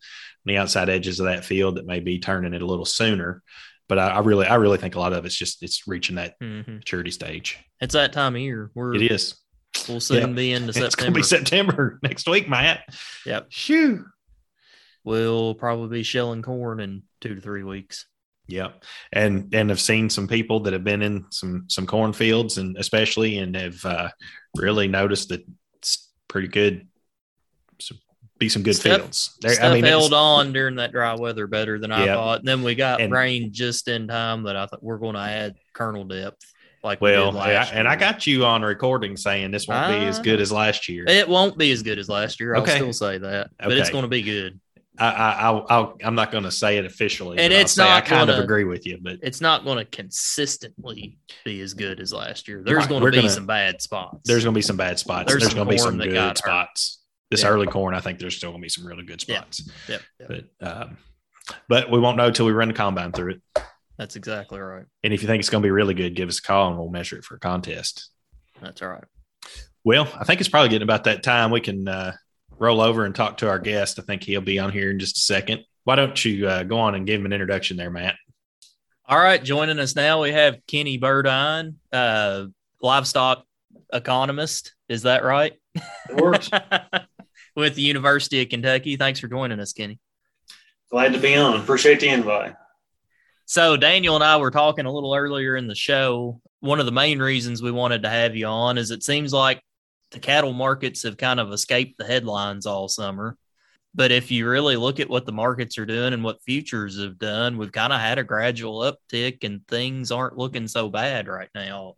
the 0.45 0.57
outside 0.57 0.89
edges 0.89 1.19
of 1.19 1.25
that 1.27 1.45
field 1.45 1.75
that 1.77 1.85
may 1.85 1.99
be 1.99 2.19
turning 2.19 2.53
it 2.53 2.61
a 2.61 2.65
little 2.65 2.85
sooner. 2.85 3.41
But 3.89 3.99
I, 3.99 4.07
I 4.09 4.19
really, 4.19 4.45
I 4.47 4.55
really 4.55 4.77
think 4.77 4.95
a 4.95 4.99
lot 4.99 5.13
of 5.13 5.25
it's 5.25 5.35
just 5.35 5.61
it's 5.63 5.87
reaching 5.87 6.15
that 6.15 6.39
Mhm. 6.41 6.67
maturity 6.79 7.11
stage. 7.11 7.57
It's 7.81 7.93
that 7.93 8.13
time 8.13 8.35
of 8.35 8.41
year. 8.41 8.71
We're 8.73 8.95
It 8.95 9.11
is. 9.11 9.35
we'll 9.89 9.99
soon 9.99 10.29
Yeah. 10.29 10.35
be 10.35 10.51
into 10.53 10.67
It's 10.83 10.95
going 10.95 11.13
to 11.13 11.19
September. 11.19 11.19
be 11.19 11.23
September 11.23 11.99
next 12.03 12.27
week, 12.29 12.47
Matt. 12.49 12.83
Yep. 13.25 13.47
Shoo. 13.49 14.05
We'll 15.03 15.53
probably 15.55 15.97
be 15.99 16.03
shelling 16.03 16.41
corn 16.41 16.79
in 16.79 17.03
two 17.19 17.35
to 17.35 17.41
three 17.41 17.63
weeks. 17.63 18.05
Yep. 18.47 18.83
And 19.11 19.53
and 19.53 19.71
I've 19.71 19.79
seen 19.81 20.09
some 20.09 20.27
people 20.27 20.61
that 20.61 20.73
have 20.73 20.83
been 20.83 21.01
in 21.01 21.25
some 21.31 21.65
some 21.69 21.85
cornfields 21.85 22.57
and 22.57 22.77
especially 22.77 23.37
and 23.37 23.55
have 23.55 23.83
uh, 23.85 24.09
really 24.57 24.87
noticed 24.87 25.29
that 25.29 25.45
it's 25.77 26.09
pretty 26.27 26.47
good. 26.49 26.87
Be 28.43 28.49
some 28.49 28.61
good 28.61 28.75
Stuff- 28.75 28.97
fields. 28.99 29.37
There, 29.39 29.53
Stuff 29.53 29.71
I 29.71 29.73
mean, 29.75 29.85
held 29.85 30.13
on 30.13 30.51
during 30.51 30.75
that 30.75 30.91
dry 30.91 31.13
weather 31.15 31.47
better 31.47 31.79
than 31.79 31.93
I 31.93 32.03
Yeah. 32.05 32.15
thought. 32.15 32.39
And 32.39 32.47
then 32.47 32.61
we 32.61 32.75
got 32.75 32.99
And- 32.99 33.13
rain 33.13 33.53
just 33.53 33.87
in 33.87 34.05
time 34.09 34.43
that 34.43 34.57
I 34.57 34.65
thought 34.65 34.83
we're 34.83 34.97
going 34.97 35.15
to 35.15 35.21
add 35.21 35.55
kernel 35.71 36.03
depth. 36.03 36.43
Like 36.83 36.99
well, 36.99 37.37
I- 37.37 37.53
and 37.71 37.87
I 37.87 37.95
got 37.95 38.27
you 38.27 38.43
on 38.43 38.61
recording 38.61 39.15
saying 39.15 39.51
this 39.51 39.65
won't 39.65 39.87
be 39.87 40.05
as 40.07 40.19
Ah. 40.19 40.23
good 40.23 40.41
as 40.41 40.51
last 40.51 40.89
year. 40.89 41.05
it 41.07 41.29
won't 41.29 41.57
be 41.57 41.71
as 41.71 41.81
good 41.83 41.97
as 41.99 42.09
last 42.09 42.41
year. 42.41 42.53
I'll 42.53 42.63
Okay. 42.63 42.75
still 42.75 42.91
say 42.91 43.17
that, 43.19 43.51
but 43.57 43.71
it's 43.71 43.89
going 43.89 44.01
to 44.01 44.09
be 44.09 44.21
good. 44.21 44.59
I, 44.99 45.07
I, 45.07 45.87
I'm 46.03 46.13
not 46.15 46.31
going 46.33 46.43
to 46.43 46.51
say 46.51 46.77
it 46.77 46.85
officially, 46.85 47.39
And 47.39 47.51
it's 47.53 47.77
not. 47.77 47.89
I 47.89 48.01
kind 48.01 48.23
of 48.29 48.35
gonna- 48.35 48.43
agree 48.43 48.65
with 48.65 48.85
you. 48.85 48.99
But 49.01 49.19
It's 49.23 49.39
not 49.39 49.63
going 49.63 49.77
to 49.77 49.85
consistently 49.85 51.17
be 51.45 51.61
as 51.61 51.73
good 51.73 51.99
as 52.01 52.11
last 52.13 52.47
year. 52.49 52.61
There's 52.63 52.79
Right. 52.79 52.89
going 52.89 53.03
to 53.05 53.11
be 53.11 53.17
gonna- 53.17 53.29
some 53.29 53.45
bad 53.47 53.81
spots. 53.81 54.17
there's 54.25 54.43
going 54.43 54.53
to 54.53 54.57
be 54.57 54.61
some 54.61 54.77
bad 54.77 54.99
spots. 54.99 55.29
There's 55.31 55.41
There's, 55.41 55.53
going 55.53 55.67
to 55.67 55.71
be 55.71 55.77
some 55.77 55.97
good 55.97 56.37
spots. 56.37 56.99
This 57.33 57.41
Yeah. 57.41 57.49
early 57.49 57.65
corn, 57.65 57.95
I 57.95 57.99
think 57.99 58.19
there's 58.19 58.37
still 58.37 58.51
going 58.51 58.61
to 58.61 58.65
be 58.65 58.69
some 58.69 58.85
really 58.85 59.03
good 59.03 59.19
spots. 59.19 59.67
Yep, 59.89 60.01
yep. 60.19 60.29
But 60.59 60.67
um, 60.67 60.97
but 61.67 61.89
we 61.89 61.99
won't 61.99 62.15
know 62.15 62.29
till 62.29 62.45
we 62.45 62.51
run 62.51 62.67
the 62.67 62.75
combine 62.75 63.11
through 63.11 63.31
it. 63.55 63.63
That's 63.97 64.15
exactly 64.15 64.59
right. 64.59 64.85
And 65.03 65.13
if 65.13 65.23
you 65.23 65.27
think 65.27 65.39
it's 65.39 65.49
going 65.49 65.63
to 65.63 65.65
be 65.65 65.71
really 65.71 65.95
good, 65.95 66.15
give 66.15 66.29
us 66.29 66.37
a 66.37 66.41
call 66.43 66.67
and 66.69 66.77
we'll 66.77 66.89
measure 66.89 67.17
it 67.17 67.23
for 67.25 67.35
a 67.35 67.39
contest. 67.39 68.09
That's 68.61 68.81
all 68.83 68.89
right. 68.89 69.03
Well, 69.83 70.07
I 70.19 70.23
think 70.25 70.39
it's 70.41 70.49
probably 70.49 70.69
getting 70.69 70.83
about 70.83 71.05
that 71.05 71.23
time. 71.23 71.49
We 71.49 71.59
can 71.59 71.87
uh, 71.87 72.13
roll 72.51 72.81
over 72.81 73.03
and 73.05 73.15
talk 73.15 73.37
to 73.37 73.49
our 73.49 73.59
guest. 73.59 73.97
I 73.99 74.03
think 74.03 74.23
he'll 74.23 74.41
be 74.41 74.59
on 74.59 74.71
here 74.71 74.91
in 74.91 74.99
just 74.99 75.17
a 75.17 75.21
second. 75.21 75.63
Why 75.85 75.95
don't 75.95 76.23
you 76.23 76.47
uh, 76.47 76.63
go 76.63 76.77
on 76.79 76.93
and 76.95 77.05
give 77.07 77.19
him 77.19 77.25
an 77.25 77.33
introduction 77.33 77.77
there, 77.77 77.89
Matt? 77.89 78.15
All 79.05 79.19
right, 79.19 79.43
joining 79.43 79.79
us 79.79 79.95
now 79.95 80.21
we 80.21 80.31
have 80.31 80.59
Kenny 80.67 80.97
Burdine, 80.97 81.75
uh, 81.91 82.45
livestock 82.81 83.43
economist. 83.91 84.73
Is 84.87 85.03
that 85.03 85.23
right? 85.25 85.53
It 85.75 86.15
works. 86.15 86.49
With 87.55 87.75
the 87.75 87.81
University 87.81 88.41
of 88.41 88.49
Kentucky. 88.49 88.95
Thanks 88.95 89.19
for 89.19 89.27
joining 89.27 89.59
us, 89.59 89.73
Kenny. 89.73 89.99
Glad 90.89 91.13
to 91.13 91.19
be 91.19 91.35
on. 91.35 91.59
Appreciate 91.59 91.99
the 91.99 92.09
invite. 92.09 92.55
So 93.45 93.77
Daniel 93.77 94.15
and 94.15 94.23
I 94.23 94.37
were 94.37 94.51
talking 94.51 94.85
a 94.85 94.91
little 94.91 95.13
earlier 95.13 95.55
in 95.55 95.67
the 95.67 95.75
show. 95.75 96.41
One 96.61 96.79
of 96.79 96.85
the 96.85 96.91
main 96.91 97.19
reasons 97.19 97.61
we 97.61 97.71
wanted 97.71 98.03
to 98.03 98.09
have 98.09 98.35
you 98.35 98.47
on 98.47 98.77
is 98.77 98.89
it 98.89 99.03
seems 99.03 99.33
like 99.33 99.61
the 100.11 100.19
cattle 100.19 100.53
markets 100.53 101.03
have 101.03 101.17
kind 101.17 101.39
of 101.39 101.51
escaped 101.51 101.97
the 101.97 102.05
headlines 102.05 102.65
all 102.65 102.87
summer. 102.87 103.37
But 103.95 104.11
if 104.11 104.31
you 104.31 104.47
really 104.47 104.75
look 104.75 104.99
at 104.99 105.09
what 105.09 105.25
the 105.25 105.31
markets 105.31 105.77
are 105.77 105.85
doing 105.85 106.13
and 106.13 106.23
what 106.23 106.41
futures 106.41 106.99
have 106.99 107.19
done, 107.19 107.57
we've 107.57 107.71
kind 107.71 107.93
of 107.93 107.99
had 107.99 108.17
a 108.17 108.23
gradual 108.23 108.79
uptick 108.79 109.43
and 109.43 109.67
things 109.67 110.11
aren't 110.11 110.37
looking 110.37 110.67
so 110.67 110.89
bad 110.89 111.27
right 111.27 111.49
now. 111.53 111.95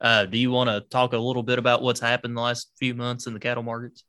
Uh, 0.00 0.26
do 0.26 0.38
you 0.38 0.50
want 0.50 0.68
to 0.68 0.80
talk 0.80 1.12
a 1.12 1.18
little 1.18 1.42
bit 1.42 1.58
about 1.58 1.82
what's 1.82 2.00
happened 2.00 2.36
the 2.36 2.40
last 2.40 2.70
few 2.78 2.94
months 2.94 3.26
in 3.26 3.32
the 3.32 3.40
cattle 3.40 3.62
markets? 3.62 4.04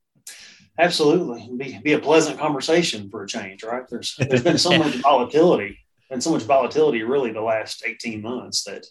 Absolutely, 0.81 1.47
be, 1.55 1.77
be 1.83 1.93
a 1.93 1.99
pleasant 1.99 2.39
conversation 2.39 3.07
for 3.11 3.23
a 3.23 3.27
change, 3.27 3.63
right? 3.63 3.87
There's 3.87 4.15
there's 4.17 4.43
been 4.43 4.57
so 4.57 4.71
much 4.79 4.95
volatility 4.95 5.77
and 6.09 6.23
so 6.23 6.31
much 6.31 6.41
volatility 6.41 7.03
really 7.03 7.31
the 7.31 7.41
last 7.41 7.83
18 7.85 8.21
months 8.23 8.63
that 8.63 8.87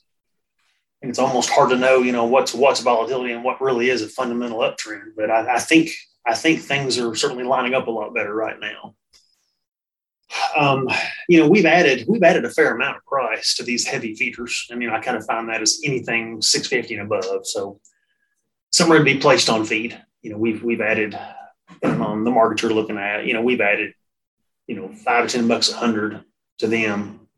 it's 1.02 1.18
almost 1.18 1.50
hard 1.50 1.70
to 1.70 1.76
know, 1.76 1.98
you 1.98 2.12
know, 2.12 2.26
what's 2.26 2.54
what's 2.54 2.80
volatility 2.80 3.32
and 3.32 3.42
what 3.42 3.60
really 3.60 3.90
is 3.90 4.02
a 4.02 4.08
fundamental 4.08 4.60
uptrend. 4.60 5.16
But 5.16 5.32
I, 5.32 5.56
I 5.56 5.58
think 5.58 5.90
I 6.24 6.34
think 6.34 6.60
things 6.60 6.96
are 6.96 7.16
certainly 7.16 7.42
lining 7.42 7.74
up 7.74 7.88
a 7.88 7.90
lot 7.90 8.14
better 8.14 8.32
right 8.32 8.60
now. 8.60 8.94
Um, 10.56 10.88
you 11.28 11.40
know, 11.40 11.48
we've 11.48 11.66
added 11.66 12.04
we've 12.06 12.22
added 12.22 12.44
a 12.44 12.50
fair 12.50 12.76
amount 12.76 12.98
of 12.98 13.04
price 13.04 13.56
to 13.56 13.64
these 13.64 13.84
heavy 13.84 14.14
feeders. 14.14 14.68
I 14.70 14.76
mean, 14.76 14.90
I 14.90 15.00
kind 15.00 15.16
of 15.16 15.26
find 15.26 15.48
that 15.48 15.60
as 15.60 15.80
anything 15.84 16.40
650 16.40 16.94
and 16.94 17.12
above. 17.12 17.46
So 17.48 17.80
somewhere 18.70 18.98
to 18.98 19.04
be 19.04 19.18
placed 19.18 19.50
on 19.50 19.64
feed. 19.64 20.00
You 20.22 20.30
know, 20.30 20.38
we've 20.38 20.62
we've 20.62 20.80
added 20.80 21.18
um, 21.82 22.24
the 22.24 22.30
market 22.30 22.62
you're 22.62 22.72
looking 22.72 22.98
at. 22.98 23.26
You 23.26 23.34
know, 23.34 23.42
we've 23.42 23.60
added, 23.60 23.94
you 24.66 24.76
know, 24.76 24.88
five 24.88 25.26
to 25.28 25.36
ten 25.36 25.48
bucks 25.48 25.70
a 25.70 25.76
hundred 25.76 26.24
to 26.58 26.66
them 26.66 27.28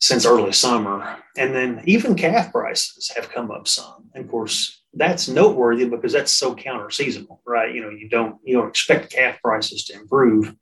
since 0.00 0.26
early 0.26 0.52
summer. 0.52 1.18
And 1.36 1.54
then 1.54 1.82
even 1.84 2.14
calf 2.14 2.52
prices 2.52 3.10
have 3.16 3.30
come 3.30 3.50
up 3.50 3.68
some. 3.68 4.10
And 4.14 4.24
of 4.24 4.30
course, 4.30 4.82
that's 4.94 5.28
noteworthy 5.28 5.88
because 5.88 6.12
that's 6.12 6.32
so 6.32 6.54
counter 6.54 6.90
seasonal, 6.90 7.40
right? 7.46 7.74
You 7.74 7.82
know, 7.82 7.90
you 7.90 8.08
don't 8.08 8.36
you 8.44 8.56
don't 8.56 8.68
expect 8.68 9.12
calf 9.12 9.40
prices 9.42 9.84
to 9.86 9.94
improve 9.94 10.54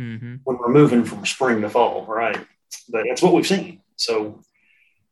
mm-hmm. 0.00 0.36
when 0.44 0.58
we're 0.58 0.72
moving 0.72 1.04
from 1.04 1.24
spring 1.24 1.60
to 1.62 1.70
fall, 1.70 2.04
right? 2.06 2.38
But 2.88 3.04
that's 3.08 3.22
what 3.22 3.32
we've 3.32 3.46
seen. 3.46 3.80
So 3.96 4.40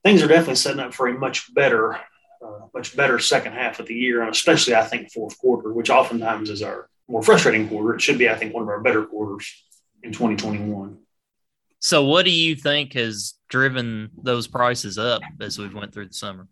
things 0.05 0.23
are 0.23 0.29
definitely 0.29 0.57
setting 0.57 0.81
up 0.81 0.95
for 0.95 1.09
a 1.09 1.19
much 1.19 1.53
better, 1.55 1.99
uh, 2.45 2.67
much 2.75 2.97
better 2.97 3.19
second 3.19 3.53
half 3.53 3.81
of 3.81 3.87
the 3.87 3.95
year, 3.95 4.23
and 4.23 4.31
especially 4.31 4.75
I 4.75 4.85
think 4.85 5.13
fourth 5.13 5.39
quarter, 5.39 5.73
which 5.73 5.91
oftentimes 5.91 6.51
is 6.51 6.63
our 6.63 6.89
more 7.09 7.23
frustrating 7.23 7.69
quarter. 7.69 7.95
It 7.95 8.01
should 8.01 8.19
be, 8.19 8.29
I 8.29 8.35
think, 8.35 8.55
one 8.55 8.63
of 8.63 8.69
our 8.69 8.81
better 8.81 9.05
quarters 9.05 9.65
in 10.03 10.13
2021. 10.13 10.99
So, 11.79 12.05
what 12.05 12.25
do 12.25 12.31
you 12.31 12.57
think 12.57 12.95
has 12.95 13.35
driven 13.49 14.11
those 14.23 14.49
prices 14.49 14.99
up 14.99 15.23
as 15.41 15.59
we've 15.59 15.75
went 15.75 15.93
through 15.93 16.09
the 16.09 16.15
summer? 16.15 16.49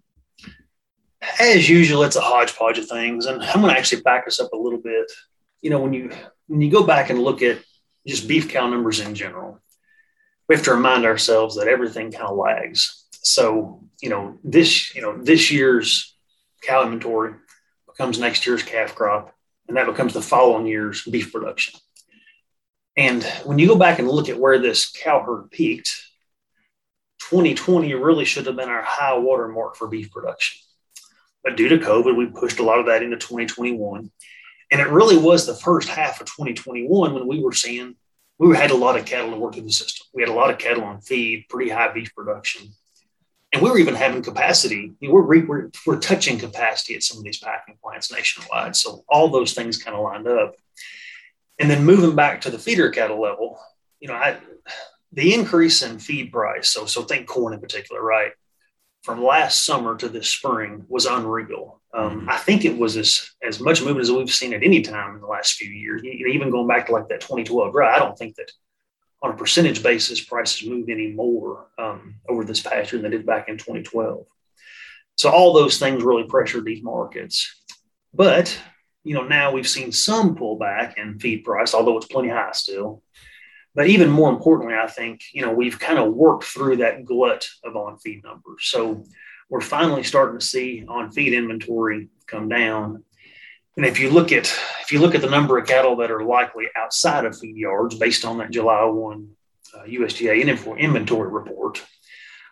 As 1.40 1.68
usual, 1.68 2.02
it's 2.02 2.16
a 2.16 2.20
hodgepodge 2.20 2.78
of 2.78 2.86
things, 2.86 3.26
and 3.26 3.42
I'm 3.42 3.62
going 3.62 3.72
to 3.72 3.78
actually 3.78 4.02
back 4.02 4.26
us 4.26 4.40
up 4.40 4.52
a 4.52 4.56
little 4.56 4.80
bit. 4.80 5.10
You 5.62 5.70
know, 5.70 5.80
when 5.80 5.92
you 5.92 6.10
when 6.46 6.60
you 6.60 6.70
go 6.70 6.84
back 6.84 7.10
and 7.10 7.22
look 7.22 7.42
at 7.42 7.58
just 8.06 8.28
beef 8.28 8.48
cow 8.48 8.68
numbers 8.68 9.00
in 9.00 9.14
general, 9.14 9.60
we 10.48 10.54
have 10.54 10.64
to 10.64 10.74
remind 10.74 11.06
ourselves 11.06 11.56
that 11.56 11.68
everything 11.68 12.12
kind 12.12 12.26
of 12.26 12.36
lags. 12.36 13.03
So, 13.24 13.82
you 14.00 14.10
know, 14.10 14.38
this 14.44 14.94
you 14.94 15.02
know 15.02 15.16
this 15.16 15.50
year's 15.50 16.14
cow 16.62 16.82
inventory 16.84 17.34
becomes 17.86 18.18
next 18.18 18.46
year's 18.46 18.62
calf 18.62 18.94
crop, 18.94 19.34
and 19.66 19.76
that 19.76 19.86
becomes 19.86 20.12
the 20.12 20.22
following 20.22 20.66
year's 20.66 21.02
beef 21.04 21.32
production. 21.32 21.80
And 22.96 23.24
when 23.44 23.58
you 23.58 23.66
go 23.66 23.76
back 23.76 23.98
and 23.98 24.08
look 24.08 24.28
at 24.28 24.38
where 24.38 24.58
this 24.58 24.90
cow 24.90 25.20
herd 25.20 25.50
peaked, 25.50 25.90
2020 27.30 27.92
really 27.94 28.24
should 28.24 28.46
have 28.46 28.56
been 28.56 28.68
our 28.68 28.82
high 28.82 29.18
water 29.18 29.48
mark 29.48 29.76
for 29.76 29.88
beef 29.88 30.12
production. 30.12 30.58
But 31.42 31.56
due 31.56 31.68
to 31.68 31.78
COVID, 31.78 32.16
we 32.16 32.26
pushed 32.26 32.60
a 32.60 32.62
lot 32.62 32.78
of 32.78 32.86
that 32.86 33.02
into 33.02 33.16
2021. 33.16 34.10
And 34.70 34.80
it 34.80 34.88
really 34.88 35.16
was 35.16 35.46
the 35.46 35.54
first 35.54 35.88
half 35.88 36.20
of 36.20 36.26
2021 36.26 37.14
when 37.14 37.26
we 37.26 37.42
were 37.42 37.52
seeing 37.52 37.96
we 38.38 38.56
had 38.56 38.70
a 38.70 38.76
lot 38.76 38.98
of 38.98 39.06
cattle 39.06 39.30
to 39.30 39.36
work 39.36 39.54
through 39.54 39.62
the 39.62 39.72
system. 39.72 40.06
We 40.12 40.22
had 40.22 40.28
a 40.28 40.34
lot 40.34 40.50
of 40.50 40.58
cattle 40.58 40.84
on 40.84 41.00
feed, 41.00 41.46
pretty 41.48 41.70
high 41.70 41.92
beef 41.92 42.14
production. 42.14 42.68
And 43.54 43.62
we 43.62 43.70
were 43.70 43.78
even 43.78 43.94
having 43.94 44.20
capacity. 44.20 44.94
we're, 45.00 45.22
we're, 45.22 45.70
we're 45.86 46.00
touching 46.00 46.40
capacity 46.40 46.96
at 46.96 47.04
some 47.04 47.18
of 47.18 47.24
these 47.24 47.38
packing 47.38 47.76
plants 47.80 48.10
nationwide. 48.10 48.74
So 48.74 49.04
all 49.08 49.28
those 49.28 49.52
things 49.52 49.78
kind 49.78 49.96
of 49.96 50.02
lined 50.02 50.26
up. 50.26 50.56
And 51.60 51.70
then 51.70 51.84
moving 51.84 52.16
back 52.16 52.40
to 52.42 52.50
the 52.50 52.58
feeder 52.58 52.90
cattle 52.90 53.20
level, 53.20 53.60
you 54.00 54.08
know, 54.08 54.14
I, 54.14 54.38
the 55.12 55.32
increase 55.32 55.82
in 55.82 56.00
feed 56.00 56.32
price, 56.32 56.68
so 56.68 56.86
so 56.86 57.02
think 57.02 57.28
corn 57.28 57.54
in 57.54 57.60
particular, 57.60 58.02
right? 58.02 58.32
From 59.04 59.22
last 59.22 59.64
summer 59.64 59.96
to 59.98 60.08
this 60.08 60.28
spring 60.28 60.84
was 60.88 61.06
unreal. 61.06 61.80
Um, 61.94 62.22
mm-hmm. 62.22 62.30
I 62.30 62.38
think 62.38 62.64
it 62.64 62.76
was 62.76 62.96
as 62.96 63.30
as 63.46 63.60
much 63.60 63.80
movement 63.80 64.00
as 64.00 64.10
we've 64.10 64.28
seen 64.28 64.52
at 64.52 64.64
any 64.64 64.82
time 64.82 65.14
in 65.14 65.20
the 65.20 65.28
last 65.28 65.54
few 65.54 65.70
years. 65.70 66.02
Even 66.04 66.50
going 66.50 66.66
back 66.66 66.86
to 66.86 66.92
like 66.92 67.08
that 67.08 67.20
2012 67.20 67.72
drought, 67.72 67.94
I 67.94 68.00
don't 68.00 68.18
think 68.18 68.34
that 68.34 68.50
on 69.24 69.30
a 69.30 69.36
percentage 69.36 69.82
basis 69.82 70.20
prices 70.20 70.68
moved 70.68 70.90
any 70.90 71.06
more 71.06 71.68
um, 71.78 72.16
over 72.28 72.44
this 72.44 72.60
past 72.60 72.92
year 72.92 73.00
than 73.00 73.10
they 73.10 73.16
did 73.16 73.26
back 73.26 73.48
in 73.48 73.56
2012. 73.56 74.26
So 75.16 75.30
all 75.30 75.54
those 75.54 75.78
things 75.78 76.02
really 76.02 76.24
pressured 76.24 76.66
these 76.66 76.82
markets. 76.82 77.62
But 78.12 78.56
you 79.02 79.14
know, 79.14 79.26
now 79.26 79.50
we've 79.50 79.68
seen 79.68 79.92
some 79.92 80.36
pullback 80.36 80.98
in 80.98 81.18
feed 81.18 81.42
price, 81.42 81.72
although 81.72 81.96
it's 81.96 82.06
plenty 82.06 82.28
high 82.28 82.52
still. 82.52 83.02
But 83.74 83.88
even 83.88 84.10
more 84.10 84.30
importantly, 84.30 84.74
I 84.74 84.86
think, 84.86 85.22
you 85.32 85.42
know, 85.42 85.52
we've 85.52 85.78
kind 85.78 85.98
of 85.98 86.12
worked 86.12 86.44
through 86.44 86.76
that 86.76 87.04
glut 87.04 87.48
of 87.64 87.76
on 87.76 87.98
feed 87.98 88.22
numbers. 88.22 88.60
So 88.60 89.04
we're 89.48 89.62
finally 89.62 90.04
starting 90.04 90.38
to 90.38 90.44
see 90.44 90.84
on 90.86 91.12
feed 91.12 91.32
inventory 91.32 92.08
come 92.26 92.48
down. 92.48 93.04
And 93.76 93.84
if 93.84 93.98
you 93.98 94.10
look 94.10 94.30
at 94.30 94.46
if 94.82 94.92
you 94.92 95.00
look 95.00 95.14
at 95.14 95.20
the 95.20 95.30
number 95.30 95.58
of 95.58 95.66
cattle 95.66 95.96
that 95.96 96.10
are 96.10 96.22
likely 96.22 96.66
outside 96.76 97.24
of 97.24 97.38
feed 97.38 97.56
yards 97.56 97.98
based 97.98 98.24
on 98.24 98.38
that 98.38 98.50
July 98.50 98.84
1 98.84 99.28
uh, 99.74 99.82
USDA 99.84 100.78
inventory 100.78 101.28
report, 101.28 101.82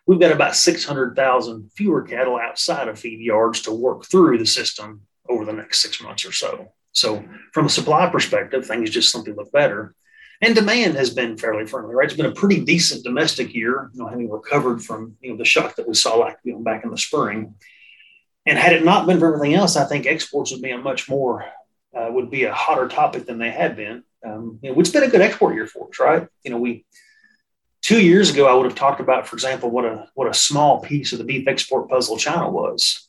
we've 0.07 0.19
got 0.19 0.33
about 0.33 0.57
600,000 0.57 1.71
fewer 1.77 2.03
cattle 2.03 2.39
outside 2.39 2.89
of 2.89 2.99
feed 2.99 3.21
yards 3.21 3.63
to 3.63 3.73
work 3.73 4.05
through 4.07 4.39
the 4.39 4.47
system 4.47 5.03
over 5.29 5.45
the 5.45 5.53
next 5.53 5.81
six 5.81 6.03
months 6.03 6.25
or 6.25 6.33
so. 6.33 6.73
So, 6.93 7.25
from 7.53 7.67
a 7.67 7.71
supply 7.71 8.09
perspective, 8.11 8.67
things 8.67 8.91
just 8.91 9.13
simply 9.13 9.33
look 9.33 9.53
better. 9.53 9.95
And 10.41 10.57
demand 10.57 10.97
has 10.97 11.11
been 11.11 11.39
fairly 11.39 11.67
friendly, 11.67 11.95
right? 11.95 12.07
It's 12.07 12.17
been 12.17 12.27
a 12.27 12.33
pretty 12.33 12.65
decent 12.65 13.05
domestic 13.05 13.55
year, 13.55 13.91
you 13.95 14.03
know, 14.03 14.09
having 14.09 14.29
recovered 14.29 14.83
from 14.83 15.17
you 15.21 15.31
know 15.31 15.37
the 15.37 15.45
shock 15.45 15.77
that 15.77 15.87
we 15.87 15.95
saw 15.95 16.17
like 16.17 16.37
you 16.43 16.53
know 16.53 16.59
back 16.59 16.85
in 16.85 16.91
the 16.91 16.99
spring. 16.99 17.55
And 18.45 18.59
had 18.59 18.73
it 18.73 18.85
not 18.85 19.07
been 19.07 19.21
for 19.21 19.35
everything 19.35 19.55
else, 19.55 19.77
I 19.77 19.85
think 19.85 20.07
exports 20.07 20.51
would 20.51 20.63
be 20.63 20.71
a 20.71 20.79
much 20.79 21.09
more 21.09 21.45
uh, 21.97 22.09
would 22.11 22.31
be 22.31 22.45
a 22.45 22.55
hotter 22.55 22.89
topic 22.89 23.27
than 23.27 23.39
they 23.39 23.51
had 23.51 23.77
been. 23.77 24.03
Um, 24.25 24.59
you 24.63 24.73
know, 24.73 24.81
it's 24.81 24.91
been 24.91 25.03
a 25.03 25.09
good 25.09 25.21
export 25.21 25.55
year 25.55 25.67
for 25.67 25.89
us, 25.89 25.99
right? 26.01 26.27
You 26.43 26.51
know, 26.51 26.59
we 26.59 26.87
two 27.83 28.03
years 28.03 28.31
ago 28.31 28.47
I 28.47 28.55
would 28.55 28.67
have 28.67 28.75
talked 28.75 29.01
about, 29.01 29.27
for 29.27 29.37
example, 29.37 29.71
what 29.71 29.85
a 29.85 30.09
what 30.15 30.29
a 30.29 30.35
small 30.35 30.81
piece 30.81 31.13
of 31.13 31.19
the 31.19 31.25
beef 31.25 31.47
export 31.47 31.89
puzzle 31.89 32.17
China 32.17 32.51
was. 32.51 33.09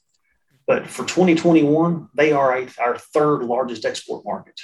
But 0.66 0.88
for 0.88 1.04
2021, 1.04 2.10
they 2.14 2.32
are 2.32 2.58
a, 2.58 2.68
our 2.80 2.98
third 2.98 3.44
largest 3.44 3.86
export 3.86 4.24
market. 4.26 4.60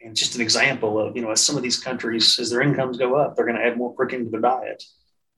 And 0.00 0.16
just 0.16 0.34
an 0.34 0.40
example 0.40 0.98
of, 0.98 1.14
you 1.14 1.22
know, 1.22 1.30
as 1.30 1.40
some 1.40 1.56
of 1.56 1.62
these 1.62 1.78
countries, 1.78 2.38
as 2.38 2.50
their 2.50 2.62
incomes 2.62 2.98
go 2.98 3.14
up, 3.14 3.36
they're 3.36 3.44
going 3.46 3.58
to 3.58 3.64
add 3.64 3.76
more 3.76 3.94
protein 3.94 4.24
to 4.24 4.30
their 4.30 4.40
diet. 4.40 4.82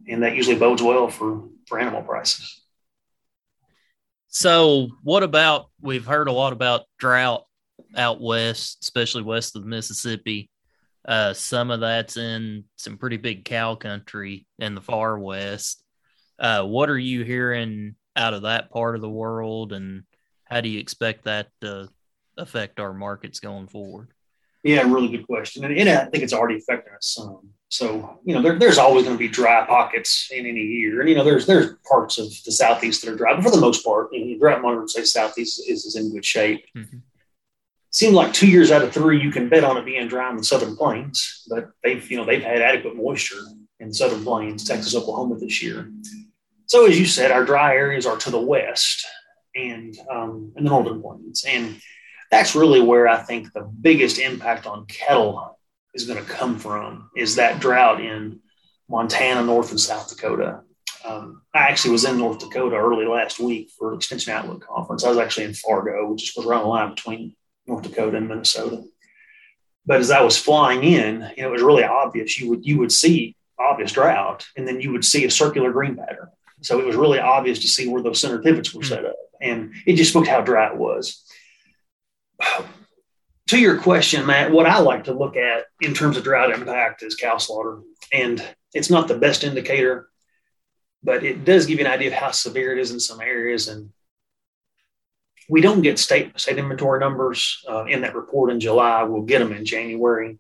And 0.08 0.22
that 0.22 0.36
usually 0.36 0.56
bodes 0.56 0.82
well 0.82 1.08
for, 1.08 1.48
for 1.66 1.78
animal 1.78 2.02
prices. 2.02 2.63
So, 4.34 4.88
what 5.04 5.22
about 5.22 5.70
we've 5.80 6.04
heard 6.04 6.26
a 6.26 6.32
lot 6.32 6.52
about 6.52 6.86
drought 6.98 7.44
out 7.94 8.20
west, 8.20 8.78
especially 8.82 9.22
west 9.22 9.54
of 9.54 9.62
the 9.62 9.68
Mississippi. 9.68 10.50
Uh, 11.06 11.34
some 11.34 11.70
of 11.70 11.78
that's 11.78 12.16
in 12.16 12.64
some 12.74 12.98
pretty 12.98 13.16
big 13.16 13.44
cow 13.44 13.76
country 13.76 14.44
in 14.58 14.74
the 14.74 14.80
far 14.80 15.16
west. 15.20 15.84
Uh, 16.36 16.64
what 16.64 16.90
are 16.90 16.98
you 16.98 17.22
hearing 17.22 17.94
out 18.16 18.34
of 18.34 18.42
that 18.42 18.72
part 18.72 18.96
of 18.96 19.02
the 19.02 19.08
world, 19.08 19.72
and 19.72 20.02
how 20.46 20.60
do 20.60 20.68
you 20.68 20.80
expect 20.80 21.26
that 21.26 21.46
to 21.60 21.88
affect 22.36 22.80
our 22.80 22.92
markets 22.92 23.38
going 23.38 23.68
forward? 23.68 24.13
Yeah, 24.64 24.82
really 24.82 25.08
good 25.08 25.26
question, 25.26 25.64
and, 25.64 25.76
and 25.76 25.88
I 25.90 26.06
think 26.06 26.24
it's 26.24 26.32
already 26.32 26.56
affecting 26.56 26.94
us 26.94 27.14
some. 27.14 27.50
So 27.68 28.18
you 28.24 28.34
know, 28.34 28.40
there, 28.40 28.58
there's 28.58 28.78
always 28.78 29.04
going 29.04 29.14
to 29.14 29.18
be 29.18 29.28
dry 29.28 29.66
pockets 29.66 30.30
in 30.32 30.46
any 30.46 30.62
year, 30.62 31.00
and 31.00 31.08
you 31.08 31.14
know, 31.14 31.22
there's 31.22 31.46
there's 31.46 31.76
parts 31.86 32.18
of 32.18 32.26
the 32.44 32.52
southeast 32.52 33.04
that 33.04 33.12
are 33.12 33.16
dry, 33.16 33.34
but 33.34 33.44
for 33.44 33.50
the 33.50 33.60
most 33.60 33.84
part, 33.84 34.08
you 34.12 34.24
know, 34.24 34.38
drought 34.38 34.62
monitor 34.62 34.88
say 34.88 35.04
southeast 35.04 35.68
is, 35.68 35.84
is 35.84 35.96
in 35.96 36.12
good 36.12 36.24
shape. 36.24 36.64
Mm-hmm. 36.76 36.98
Seems 37.90 38.14
like 38.14 38.32
two 38.32 38.48
years 38.48 38.72
out 38.72 38.82
of 38.82 38.92
three, 38.92 39.20
you 39.20 39.30
can 39.30 39.48
bet 39.48 39.64
on 39.64 39.76
it 39.76 39.84
being 39.84 40.08
dry 40.08 40.30
in 40.30 40.36
the 40.36 40.44
southern 40.44 40.76
plains, 40.76 41.46
but 41.48 41.70
they've 41.82 42.10
you 42.10 42.16
know 42.16 42.24
they've 42.24 42.42
had 42.42 42.62
adequate 42.62 42.96
moisture 42.96 43.44
in 43.80 43.92
southern 43.92 44.24
plains, 44.24 44.64
Texas, 44.64 44.94
Oklahoma 44.94 45.38
this 45.38 45.62
year. 45.62 45.90
So, 46.66 46.86
as 46.86 46.98
you 46.98 47.04
said, 47.04 47.30
our 47.30 47.44
dry 47.44 47.74
areas 47.74 48.06
are 48.06 48.16
to 48.16 48.30
the 48.30 48.40
west 48.40 49.06
and 49.54 49.96
um, 50.10 50.52
in 50.56 50.64
the 50.64 50.70
northern 50.70 51.02
plains. 51.02 51.44
And 51.46 51.80
that's 52.34 52.56
really 52.56 52.80
where 52.80 53.06
I 53.06 53.18
think 53.18 53.52
the 53.52 53.62
biggest 53.62 54.18
impact 54.18 54.66
on 54.66 54.86
cattle 54.86 55.56
is 55.94 56.04
going 56.04 56.18
to 56.18 56.28
come 56.28 56.58
from 56.58 57.08
is 57.14 57.36
that 57.36 57.60
drought 57.60 58.00
in 58.00 58.40
Montana, 58.88 59.44
North 59.44 59.70
and 59.70 59.78
South 59.78 60.08
Dakota. 60.08 60.62
Um, 61.04 61.42
I 61.54 61.60
actually 61.60 61.92
was 61.92 62.04
in 62.04 62.18
North 62.18 62.40
Dakota 62.40 62.74
early 62.74 63.06
last 63.06 63.38
week 63.38 63.70
for 63.78 63.94
Extension 63.94 64.32
Outlook 64.32 64.66
conference. 64.66 65.04
I 65.04 65.10
was 65.10 65.18
actually 65.18 65.44
in 65.44 65.54
Fargo, 65.54 66.10
which 66.10 66.32
was 66.36 66.44
on 66.46 66.62
the 66.62 66.66
line 66.66 66.90
between 66.90 67.36
North 67.68 67.84
Dakota 67.84 68.16
and 68.16 68.26
Minnesota. 68.26 68.82
But 69.86 70.00
as 70.00 70.10
I 70.10 70.22
was 70.22 70.36
flying 70.36 70.82
in, 70.82 71.30
you 71.36 71.42
know, 71.44 71.50
it 71.50 71.52
was 71.52 71.62
really 71.62 71.84
obvious. 71.84 72.40
You 72.40 72.50
would 72.50 72.66
you 72.66 72.78
would 72.78 72.90
see 72.90 73.36
obvious 73.60 73.92
drought, 73.92 74.44
and 74.56 74.66
then 74.66 74.80
you 74.80 74.90
would 74.90 75.04
see 75.04 75.24
a 75.24 75.30
circular 75.30 75.70
green 75.70 75.94
pattern. 75.94 76.30
So 76.62 76.80
it 76.80 76.86
was 76.86 76.96
really 76.96 77.20
obvious 77.20 77.60
to 77.60 77.68
see 77.68 77.86
where 77.86 78.02
those 78.02 78.18
center 78.18 78.40
pivots 78.40 78.74
were 78.74 78.82
set 78.82 79.04
up. 79.04 79.16
And 79.40 79.74
it 79.86 79.94
just 79.94 80.10
spoke 80.10 80.24
to 80.24 80.30
how 80.30 80.40
dry 80.40 80.72
it 80.72 80.76
was. 80.76 81.24
To 83.48 83.58
your 83.58 83.78
question, 83.78 84.24
Matt, 84.24 84.50
what 84.50 84.66
I 84.66 84.78
like 84.78 85.04
to 85.04 85.12
look 85.12 85.36
at 85.36 85.66
in 85.80 85.92
terms 85.92 86.16
of 86.16 86.24
drought 86.24 86.50
impact 86.50 87.02
is 87.02 87.14
cow 87.14 87.36
slaughter. 87.36 87.80
And 88.12 88.42
it's 88.72 88.90
not 88.90 89.06
the 89.06 89.18
best 89.18 89.44
indicator, 89.44 90.08
but 91.02 91.22
it 91.22 91.44
does 91.44 91.66
give 91.66 91.78
you 91.78 91.84
an 91.84 91.92
idea 91.92 92.08
of 92.08 92.14
how 92.14 92.30
severe 92.30 92.72
it 92.72 92.78
is 92.78 92.90
in 92.90 93.00
some 93.00 93.20
areas. 93.20 93.68
And 93.68 93.90
we 95.48 95.60
don't 95.60 95.82
get 95.82 95.98
state 95.98 96.38
state 96.40 96.58
inventory 96.58 97.00
numbers 97.00 97.62
uh, 97.68 97.84
in 97.84 98.00
that 98.00 98.14
report 98.14 98.50
in 98.50 98.60
July. 98.60 99.02
We'll 99.02 99.22
get 99.22 99.40
them 99.40 99.52
in 99.52 99.66
January. 99.66 100.38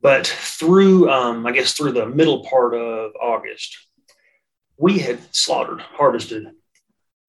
But 0.00 0.26
through, 0.26 1.10
um, 1.10 1.46
I 1.46 1.52
guess, 1.52 1.72
through 1.72 1.92
the 1.92 2.06
middle 2.06 2.44
part 2.44 2.74
of 2.74 3.12
August, 3.20 3.76
we 4.78 4.98
had 4.98 5.18
slaughtered, 5.34 5.80
harvested 5.80 6.48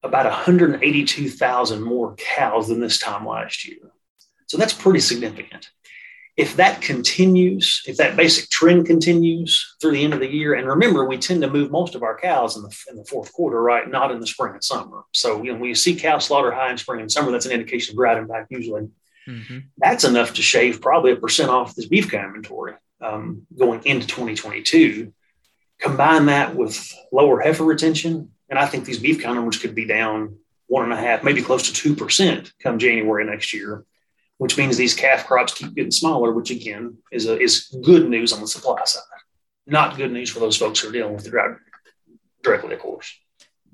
about 0.03 0.25
182,000 0.25 1.81
more 1.81 2.15
cows 2.15 2.67
than 2.67 2.79
this 2.79 2.99
time 2.99 3.25
last 3.25 3.67
year. 3.67 3.91
So 4.47 4.57
that's 4.57 4.73
pretty 4.73 4.99
significant. 4.99 5.69
If 6.37 6.55
that 6.57 6.81
continues, 6.81 7.81
if 7.87 7.97
that 7.97 8.15
basic 8.15 8.49
trend 8.51 8.85
continues 8.85 9.75
through 9.81 9.93
the 9.93 10.03
end 10.03 10.13
of 10.13 10.19
the 10.19 10.27
year, 10.27 10.53
and 10.53 10.67
remember, 10.67 11.03
we 11.05 11.17
tend 11.17 11.41
to 11.41 11.49
move 11.49 11.71
most 11.71 11.95
of 11.95 12.03
our 12.03 12.17
cows 12.17 12.55
in 12.55 12.61
the, 12.61 12.77
in 12.91 12.95
the 12.95 13.05
fourth 13.05 13.33
quarter, 13.33 13.61
right? 13.61 13.89
Not 13.89 14.11
in 14.11 14.19
the 14.19 14.27
spring 14.27 14.53
and 14.53 14.63
summer. 14.63 15.03
So, 15.13 15.41
you 15.41 15.51
know, 15.51 15.59
when 15.59 15.69
you 15.69 15.75
see 15.75 15.95
cow 15.95 16.19
slaughter 16.19 16.51
high 16.51 16.69
in 16.69 16.77
spring 16.77 17.01
and 17.01 17.11
summer, 17.11 17.31
that's 17.31 17.47
an 17.47 17.53
indication 17.53 17.93
of 17.93 17.97
drought 17.97 18.19
impact 18.19 18.51
usually. 18.51 18.87
Mm-hmm. 19.27 19.57
That's 19.79 20.03
enough 20.03 20.35
to 20.35 20.43
shave 20.43 20.79
probably 20.79 21.11
a 21.11 21.15
percent 21.15 21.49
off 21.49 21.73
this 21.73 21.87
beef 21.87 22.09
cow 22.09 22.23
inventory 22.23 22.75
um, 23.01 23.47
going 23.57 23.83
into 23.85 24.05
2022. 24.05 25.11
Combine 25.79 26.27
that 26.27 26.55
with 26.55 26.93
lower 27.11 27.39
heifer 27.39 27.63
retention, 27.63 28.31
and 28.49 28.57
I 28.57 28.65
think 28.65 28.85
these 28.85 28.99
beef 28.99 29.21
cow 29.21 29.33
numbers 29.33 29.57
could 29.57 29.75
be 29.75 29.85
down 29.85 30.37
one 30.67 30.83
and 30.83 30.93
a 30.93 30.97
half, 30.97 31.23
maybe 31.23 31.41
close 31.41 31.67
to 31.67 31.73
two 31.73 31.95
percent 31.95 32.53
come 32.61 32.79
January 32.79 33.25
next 33.25 33.53
year 33.53 33.85
which 34.37 34.57
means 34.57 34.77
these 34.77 34.93
calf 34.93 35.25
crops 35.25 35.53
keep 35.53 35.73
getting 35.73 35.91
smaller, 35.91 36.31
which 36.31 36.51
again 36.51 36.97
is 37.11 37.27
a, 37.27 37.39
is 37.39 37.75
good 37.83 38.09
news 38.09 38.31
on 38.31 38.41
the 38.41 38.47
supply 38.47 38.81
side. 38.85 39.03
Not 39.65 39.97
good 39.97 40.11
news 40.11 40.29
for 40.29 40.39
those 40.39 40.57
folks 40.57 40.79
who 40.79 40.89
are 40.89 40.91
dealing 40.91 41.13
with 41.13 41.23
the 41.23 41.31
drought 41.31 41.57
directly, 42.43 42.75
of 42.75 42.79
course. 42.79 43.13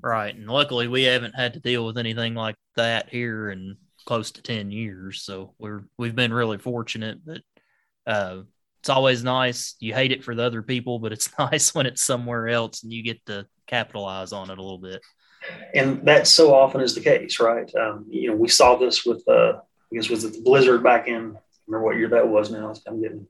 Right, 0.00 0.34
and 0.34 0.48
luckily 0.48 0.88
we 0.88 1.04
haven't 1.04 1.34
had 1.34 1.54
to 1.54 1.60
deal 1.60 1.86
with 1.86 1.98
anything 1.98 2.34
like 2.34 2.56
that 2.76 3.08
here 3.08 3.50
in 3.50 3.76
close 4.04 4.32
to 4.32 4.42
ten 4.42 4.70
years, 4.70 5.22
so 5.22 5.54
we're 5.58 5.84
we've 5.98 6.16
been 6.16 6.32
really 6.32 6.58
fortunate. 6.58 7.18
But 7.24 7.42
uh, 8.06 8.42
it's 8.84 8.90
always 8.90 9.24
nice. 9.24 9.76
You 9.80 9.94
hate 9.94 10.12
it 10.12 10.22
for 10.22 10.34
the 10.34 10.42
other 10.42 10.60
people, 10.60 10.98
but 10.98 11.10
it's 11.10 11.30
nice 11.38 11.74
when 11.74 11.86
it's 11.86 12.02
somewhere 12.02 12.48
else 12.48 12.82
and 12.82 12.92
you 12.92 13.02
get 13.02 13.24
to 13.24 13.46
capitalize 13.66 14.30
on 14.30 14.50
it 14.50 14.58
a 14.58 14.62
little 14.62 14.76
bit. 14.76 15.00
And 15.74 16.04
that 16.04 16.26
so 16.26 16.54
often 16.54 16.82
is 16.82 16.94
the 16.94 17.00
case, 17.00 17.40
right? 17.40 17.74
Um, 17.74 18.04
you 18.10 18.28
know, 18.28 18.36
we 18.36 18.48
saw 18.48 18.76
this 18.76 19.06
with 19.06 19.26
uh, 19.26 19.54
I 19.54 19.94
guess 19.94 20.10
was 20.10 20.24
it 20.24 20.34
the 20.34 20.42
blizzard 20.42 20.82
back 20.82 21.08
in 21.08 21.34
remember 21.66 21.86
what 21.86 21.96
year 21.96 22.08
that 22.08 22.28
was 22.28 22.50
now. 22.50 22.74
I'm 22.86 23.00
getting 23.00 23.26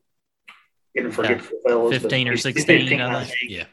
getting 0.97 1.13
forgetful 1.13 1.59
yeah. 1.65 1.71
fellows. 1.71 1.93
Fifteen 1.93 2.27
or 2.27 2.37
sixteen, 2.37 2.81
15, 2.81 3.01
I 3.01 3.25
think. 3.25 3.37
Yeah. 3.47 3.67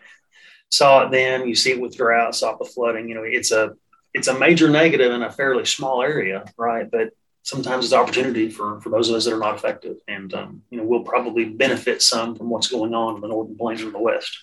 Saw 0.69 1.07
it 1.07 1.11
then, 1.11 1.47
you 1.47 1.55
see 1.55 1.71
it 1.71 1.81
with 1.81 1.97
drought, 1.97 2.35
saw 2.35 2.51
it 2.51 2.59
with 2.59 2.69
flooding. 2.69 3.09
You 3.09 3.15
know, 3.15 3.23
it's 3.23 3.51
a 3.51 3.73
it's 4.13 4.27
a 4.27 4.37
major 4.37 4.69
negative 4.69 5.11
in 5.11 5.23
a 5.23 5.31
fairly 5.31 5.65
small 5.65 6.03
area, 6.03 6.45
right? 6.57 6.89
But 6.91 7.09
sometimes 7.43 7.85
it's 7.85 7.93
opportunity 7.93 8.49
for 8.49 8.79
for 8.81 8.89
those 8.89 9.09
of 9.09 9.15
us 9.15 9.25
that 9.25 9.33
are 9.33 9.39
not 9.39 9.55
affected. 9.55 9.97
And 10.07 10.33
um, 10.33 10.63
you 10.69 10.77
know, 10.77 10.83
we'll 10.83 11.03
probably 11.03 11.45
benefit 11.45 12.01
some 12.01 12.35
from 12.35 12.49
what's 12.49 12.69
going 12.69 12.93
on 12.93 13.15
in 13.15 13.21
the 13.21 13.27
northern 13.27 13.57
plains 13.57 13.81
or 13.81 13.91
the 13.91 13.99
west. 13.99 14.37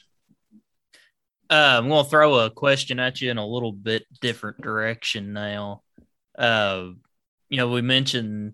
Uh, 1.51 1.79
I'm 1.79 1.89
going 1.89 2.05
to 2.05 2.11
throw 2.11 2.35
a 2.41 2.51
question 2.51 3.01
at 3.01 3.23
you 3.23 3.31
in 3.31 3.39
a 3.39 3.47
little 3.47 3.73
bit 3.73 4.05
different 4.21 4.61
direction 4.61 5.33
now. 5.33 5.83
Uh, 6.37 6.91
you 7.49 7.57
know, 7.57 7.71
we 7.71 7.81
mentioned 7.81 8.53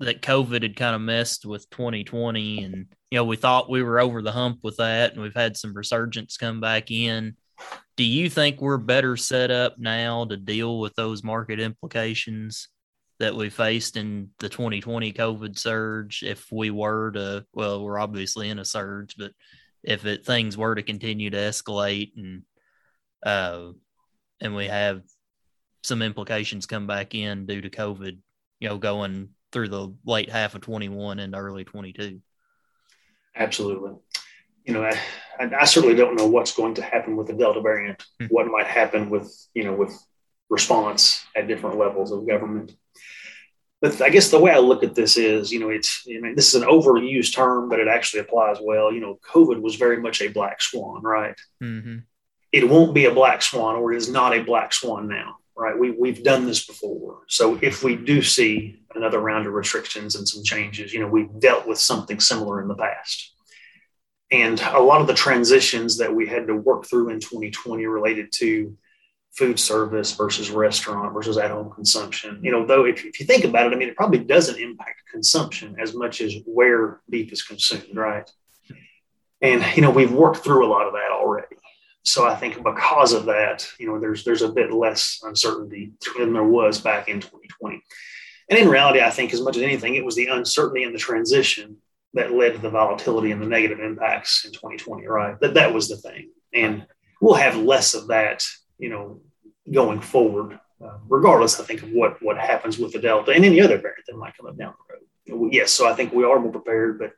that 0.00 0.22
COVID 0.22 0.62
had 0.62 0.74
kind 0.74 0.94
of 0.96 1.02
messed 1.02 1.44
with 1.44 1.68
2020, 1.68 2.64
and 2.64 2.86
you 3.10 3.18
know, 3.18 3.24
we 3.24 3.36
thought 3.36 3.70
we 3.70 3.82
were 3.82 4.00
over 4.00 4.22
the 4.22 4.32
hump 4.32 4.60
with 4.62 4.78
that, 4.78 5.12
and 5.12 5.20
we've 5.20 5.34
had 5.34 5.56
some 5.56 5.74
resurgence 5.74 6.38
come 6.38 6.60
back 6.60 6.90
in. 6.90 7.36
Do 7.96 8.04
you 8.04 8.30
think 8.30 8.60
we're 8.60 8.78
better 8.78 9.16
set 9.16 9.50
up 9.50 9.78
now 9.78 10.24
to 10.24 10.36
deal 10.38 10.80
with 10.80 10.94
those 10.94 11.22
market 11.22 11.60
implications 11.60 12.68
that 13.22 13.36
we 13.36 13.50
faced 13.50 13.96
in 13.96 14.30
the 14.40 14.48
2020 14.48 15.12
COVID 15.12 15.56
surge? 15.56 16.24
If 16.24 16.50
we 16.50 16.70
were 16.70 17.12
to, 17.12 17.46
well, 17.54 17.82
we're 17.82 18.00
obviously 18.00 18.50
in 18.50 18.58
a 18.58 18.64
surge, 18.64 19.14
but 19.16 19.30
if 19.84 20.04
it 20.06 20.26
things 20.26 20.56
were 20.56 20.74
to 20.74 20.82
continue 20.82 21.30
to 21.30 21.36
escalate 21.36 22.12
and 22.16 22.42
uh, 23.24 23.70
and 24.40 24.56
we 24.56 24.66
have 24.66 25.02
some 25.84 26.02
implications 26.02 26.66
come 26.66 26.88
back 26.88 27.14
in 27.14 27.46
due 27.46 27.60
to 27.60 27.70
COVID, 27.70 28.18
you 28.58 28.68
know, 28.68 28.78
going 28.78 29.28
through 29.52 29.68
the 29.68 29.94
late 30.04 30.30
half 30.30 30.56
of 30.56 30.60
21 30.60 31.20
and 31.20 31.36
early 31.36 31.64
22. 31.64 32.20
Absolutely. 33.36 33.92
You 34.64 34.74
know, 34.74 34.82
I, 34.82 34.98
I 35.60 35.64
certainly 35.64 35.94
don't 35.94 36.16
know 36.16 36.26
what's 36.26 36.54
going 36.54 36.74
to 36.74 36.82
happen 36.82 37.16
with 37.16 37.28
the 37.28 37.34
Delta 37.34 37.60
variant, 37.60 37.98
mm-hmm. 38.20 38.26
what 38.26 38.46
might 38.46 38.66
happen 38.66 39.10
with, 39.10 39.32
you 39.54 39.64
know, 39.64 39.74
with 39.74 39.96
response 40.52 41.24
at 41.34 41.48
different 41.48 41.78
levels 41.78 42.12
of 42.12 42.26
government. 42.26 42.72
But 43.80 44.00
I 44.00 44.10
guess 44.10 44.30
the 44.30 44.38
way 44.38 44.52
I 44.52 44.58
look 44.58 44.84
at 44.84 44.94
this 44.94 45.16
is, 45.16 45.50
you 45.50 45.58
know, 45.58 45.70
it's, 45.70 46.06
I 46.08 46.20
mean, 46.20 46.36
this 46.36 46.54
is 46.54 46.62
an 46.62 46.68
overused 46.68 47.34
term, 47.34 47.68
but 47.68 47.80
it 47.80 47.88
actually 47.88 48.20
applies 48.20 48.58
well. 48.62 48.92
You 48.92 49.00
know, 49.00 49.18
COVID 49.28 49.60
was 49.60 49.74
very 49.74 50.00
much 50.00 50.22
a 50.22 50.28
black 50.28 50.62
swan, 50.62 51.02
right? 51.02 51.34
Mm-hmm. 51.60 51.98
It 52.52 52.68
won't 52.68 52.94
be 52.94 53.06
a 53.06 53.14
black 53.14 53.42
swan, 53.42 53.74
or 53.76 53.92
it 53.92 53.96
is 53.96 54.08
not 54.08 54.36
a 54.36 54.44
black 54.44 54.72
swan 54.72 55.08
now 55.08 55.38
right? 55.56 55.78
We, 55.78 55.90
we've 55.90 56.22
done 56.22 56.46
this 56.46 56.66
before. 56.66 57.20
So 57.28 57.58
if 57.62 57.82
we 57.82 57.96
do 57.96 58.22
see 58.22 58.80
another 58.94 59.20
round 59.20 59.46
of 59.46 59.52
restrictions 59.52 60.14
and 60.14 60.26
some 60.26 60.42
changes, 60.42 60.92
you 60.92 61.00
know, 61.00 61.08
we've 61.08 61.38
dealt 61.40 61.66
with 61.66 61.78
something 61.78 62.20
similar 62.20 62.60
in 62.62 62.68
the 62.68 62.74
past. 62.74 63.34
And 64.30 64.60
a 64.60 64.80
lot 64.80 65.02
of 65.02 65.06
the 65.06 65.14
transitions 65.14 65.98
that 65.98 66.14
we 66.14 66.26
had 66.26 66.46
to 66.46 66.56
work 66.56 66.86
through 66.86 67.10
in 67.10 67.20
2020 67.20 67.84
related 67.86 68.32
to 68.36 68.76
food 69.36 69.58
service 69.58 70.12
versus 70.12 70.50
restaurant 70.50 71.14
versus 71.14 71.38
at 71.38 71.50
home 71.50 71.70
consumption. 71.70 72.40
You 72.42 72.52
know, 72.52 72.66
though, 72.66 72.84
if, 72.84 73.04
if 73.04 73.18
you 73.18 73.26
think 73.26 73.44
about 73.44 73.66
it, 73.66 73.74
I 73.74 73.78
mean, 73.78 73.88
it 73.88 73.96
probably 73.96 74.18
doesn't 74.18 74.60
impact 74.60 75.02
consumption 75.10 75.76
as 75.78 75.94
much 75.94 76.20
as 76.20 76.34
where 76.44 77.00
beef 77.08 77.32
is 77.32 77.42
consumed, 77.42 77.96
right? 77.96 78.30
And, 79.40 79.64
you 79.74 79.82
know, 79.82 79.90
we've 79.90 80.12
worked 80.12 80.38
through 80.38 80.66
a 80.66 80.68
lot 80.68 80.86
of 80.86 80.92
that 80.92 81.10
already 81.10 81.56
so 82.04 82.26
I 82.26 82.34
think 82.34 82.62
because 82.62 83.12
of 83.12 83.26
that, 83.26 83.68
you 83.78 83.86
know, 83.86 84.00
there's 84.00 84.24
there's 84.24 84.42
a 84.42 84.52
bit 84.52 84.72
less 84.72 85.20
uncertainty 85.22 85.92
than 86.18 86.32
there 86.32 86.42
was 86.42 86.80
back 86.80 87.08
in 87.08 87.20
2020. 87.20 87.82
And 88.50 88.58
in 88.58 88.68
reality, 88.68 89.00
I 89.00 89.10
think 89.10 89.32
as 89.32 89.40
much 89.40 89.56
as 89.56 89.62
anything, 89.62 89.94
it 89.94 90.04
was 90.04 90.16
the 90.16 90.26
uncertainty 90.26 90.82
in 90.82 90.92
the 90.92 90.98
transition 90.98 91.76
that 92.14 92.32
led 92.32 92.54
to 92.54 92.58
the 92.58 92.70
volatility 92.70 93.30
and 93.30 93.40
the 93.40 93.46
negative 93.46 93.80
impacts 93.80 94.44
in 94.44 94.52
2020. 94.52 95.06
Right, 95.06 95.38
that 95.40 95.54
that 95.54 95.72
was 95.72 95.88
the 95.88 95.96
thing, 95.96 96.30
and 96.52 96.86
we'll 97.20 97.34
have 97.34 97.56
less 97.56 97.94
of 97.94 98.08
that, 98.08 98.44
you 98.78 98.88
know, 98.88 99.20
going 99.70 100.00
forward. 100.00 100.58
Uh, 100.82 100.98
regardless, 101.08 101.60
I 101.60 101.64
think 101.64 101.82
of 101.82 101.90
what 101.92 102.20
what 102.22 102.36
happens 102.38 102.78
with 102.78 102.92
the 102.92 102.98
delta 102.98 103.30
and 103.32 103.44
any 103.44 103.60
other 103.60 103.78
variant 103.78 104.04
that 104.08 104.16
might 104.16 104.36
come 104.36 104.46
up 104.46 104.58
down 104.58 104.74
the 105.26 105.36
road. 105.36 105.52
Yes, 105.52 105.72
so 105.72 105.88
I 105.88 105.94
think 105.94 106.12
we 106.12 106.24
are 106.24 106.40
more 106.40 106.50
prepared, 106.50 106.98
but 106.98 107.12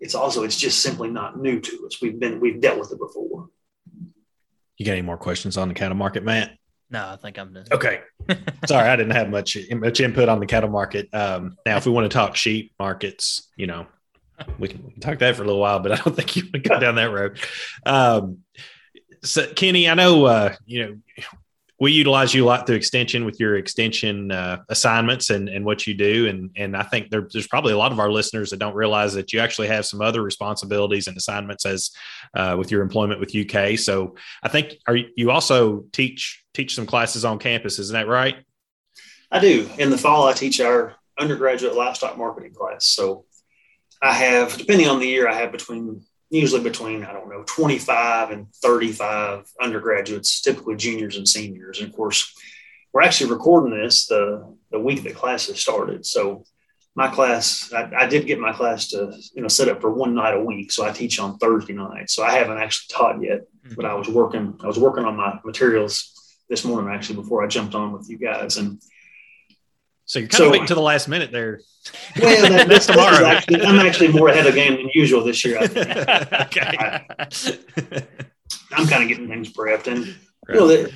it's 0.00 0.14
also 0.14 0.42
it's 0.42 0.56
just 0.56 0.82
simply 0.82 1.08
not 1.08 1.40
new 1.40 1.60
to 1.60 1.86
us. 1.86 2.00
We've 2.02 2.18
been 2.18 2.40
we've 2.40 2.60
dealt 2.60 2.78
with 2.78 2.92
it 2.92 2.98
before. 2.98 3.48
You 4.76 4.84
got 4.84 4.92
any 4.92 5.02
more 5.02 5.16
questions 5.16 5.56
on 5.56 5.68
the 5.68 5.74
cattle 5.74 5.96
market, 5.96 6.24
Matt? 6.24 6.58
No, 6.90 7.08
I 7.08 7.16
think 7.16 7.38
I'm 7.38 7.52
done. 7.52 7.64
Okay. 7.70 8.00
Sorry, 8.66 8.88
I 8.88 8.96
didn't 8.96 9.12
have 9.12 9.30
much 9.30 9.56
much 9.72 10.00
input 10.00 10.28
on 10.28 10.40
the 10.40 10.46
cattle 10.46 10.70
market. 10.70 11.08
Um, 11.12 11.56
now, 11.64 11.76
if 11.76 11.86
we 11.86 11.92
want 11.92 12.10
to 12.10 12.14
talk 12.14 12.36
sheep 12.36 12.72
markets, 12.78 13.50
you 13.56 13.66
know, 13.66 13.86
we 14.58 14.68
can, 14.68 14.84
we 14.84 14.92
can, 14.92 15.00
talk 15.00 15.18
that 15.20 15.36
for 15.36 15.42
a 15.42 15.46
little 15.46 15.60
while, 15.60 15.80
but 15.80 15.92
I 15.92 15.96
don't 15.96 16.14
think 16.14 16.36
you 16.36 16.42
want 16.44 16.64
to 16.64 16.68
go 16.68 16.80
down 16.80 16.96
that 16.96 17.10
road. 17.12 17.38
Um, 17.86 18.38
so, 19.24 19.46
Kenny, 19.54 19.88
I 19.88 19.94
know 19.94 20.26
uh, 20.26 20.54
you 20.66 20.86
know 20.86 21.22
we 21.80 21.92
utilize 21.92 22.32
you 22.32 22.44
a 22.44 22.46
lot 22.46 22.66
through 22.66 22.76
extension 22.76 23.24
with 23.24 23.40
your 23.40 23.56
extension 23.56 24.30
uh, 24.30 24.62
assignments 24.68 25.30
and, 25.30 25.48
and 25.48 25.64
what 25.64 25.86
you 25.86 25.94
do. 25.94 26.28
And, 26.28 26.50
and 26.56 26.76
I 26.76 26.84
think 26.84 27.10
there, 27.10 27.28
there's 27.32 27.48
probably 27.48 27.72
a 27.72 27.76
lot 27.76 27.90
of 27.90 27.98
our 27.98 28.10
listeners 28.10 28.50
that 28.50 28.58
don't 28.58 28.76
realize 28.76 29.12
that 29.14 29.32
you 29.32 29.40
actually 29.40 29.66
have 29.68 29.84
some 29.84 30.00
other 30.00 30.22
responsibilities 30.22 31.08
and 31.08 31.16
assignments 31.16 31.66
as 31.66 31.90
uh, 32.34 32.54
with 32.56 32.70
your 32.70 32.80
employment 32.80 33.18
with 33.18 33.34
UK. 33.34 33.76
So 33.78 34.14
I 34.42 34.48
think 34.48 34.76
are 34.86 34.96
you 34.96 35.30
also 35.32 35.84
teach, 35.92 36.44
teach 36.54 36.76
some 36.76 36.86
classes 36.86 37.24
on 37.24 37.38
campus. 37.38 37.78
Isn't 37.78 37.94
that 37.94 38.06
right? 38.06 38.36
I 39.32 39.40
do. 39.40 39.68
In 39.76 39.90
the 39.90 39.98
fall, 39.98 40.28
I 40.28 40.32
teach 40.32 40.60
our 40.60 40.94
undergraduate 41.18 41.74
livestock 41.74 42.16
marketing 42.16 42.54
class. 42.54 42.86
So 42.86 43.24
I 44.00 44.12
have, 44.12 44.56
depending 44.56 44.88
on 44.88 45.00
the 45.00 45.08
year, 45.08 45.28
I 45.28 45.34
have 45.34 45.50
between 45.50 46.04
usually 46.30 46.62
between, 46.62 47.04
I 47.04 47.12
don't 47.12 47.28
know, 47.28 47.44
25 47.46 48.30
and 48.30 48.52
35 48.54 49.50
undergraduates, 49.60 50.40
typically 50.40 50.76
juniors 50.76 51.16
and 51.16 51.28
seniors. 51.28 51.80
And 51.80 51.88
of 51.88 51.94
course, 51.94 52.34
we're 52.92 53.02
actually 53.02 53.30
recording 53.30 53.78
this 53.78 54.06
the, 54.06 54.54
the 54.70 54.78
week 54.78 55.02
that 55.04 55.14
classes 55.14 55.60
started. 55.60 56.06
So 56.06 56.44
my 56.94 57.08
class, 57.08 57.72
I, 57.72 57.90
I, 57.96 58.06
did 58.06 58.26
get 58.26 58.38
my 58.38 58.52
class 58.52 58.88
to, 58.90 59.12
you 59.34 59.42
know, 59.42 59.48
set 59.48 59.68
up 59.68 59.80
for 59.80 59.90
one 59.90 60.14
night 60.14 60.34
a 60.34 60.40
week. 60.44 60.70
So 60.70 60.84
I 60.84 60.92
teach 60.92 61.18
on 61.18 61.38
Thursday 61.38 61.72
night. 61.72 62.08
So 62.08 62.22
I 62.22 62.32
haven't 62.32 62.58
actually 62.58 62.94
taught 62.96 63.20
yet, 63.20 63.40
mm-hmm. 63.40 63.74
but 63.74 63.84
I 63.84 63.94
was 63.94 64.08
working, 64.08 64.56
I 64.62 64.66
was 64.66 64.78
working 64.78 65.04
on 65.04 65.16
my 65.16 65.38
materials 65.44 66.12
this 66.48 66.64
morning 66.64 66.94
actually 66.94 67.16
before 67.16 67.42
I 67.44 67.48
jumped 67.48 67.74
on 67.74 67.92
with 67.92 68.08
you 68.08 68.16
guys. 68.16 68.58
And 68.58 68.80
So 70.14 70.20
you're 70.20 70.28
kind 70.28 70.38
So- 70.38 70.44
of 70.46 70.52
waiting 70.52 70.66
to 70.68 70.76
the 70.76 70.80
last 70.80 71.08
minute 71.08 71.32
there. 71.32 71.60
Well, 72.18 72.50
that, 72.50 72.68
That's 72.68 72.86
tomorrow. 72.86 73.26
Actually, 73.26 73.60
I'm 73.62 73.84
actually 73.84 74.08
more 74.08 74.28
ahead 74.28 74.46
of 74.46 74.54
game 74.54 74.76
than 74.76 74.88
usual 74.94 75.22
this 75.22 75.44
year. 75.44 75.58
I 75.58 75.66
think. 75.66 75.88
okay. 77.90 78.06
I'm 78.72 78.86
kind 78.86 79.02
of 79.02 79.08
getting 79.08 79.28
things 79.28 79.52
prepped, 79.52 79.86
and 79.88 80.06
you 80.06 80.54
know, 80.54 80.86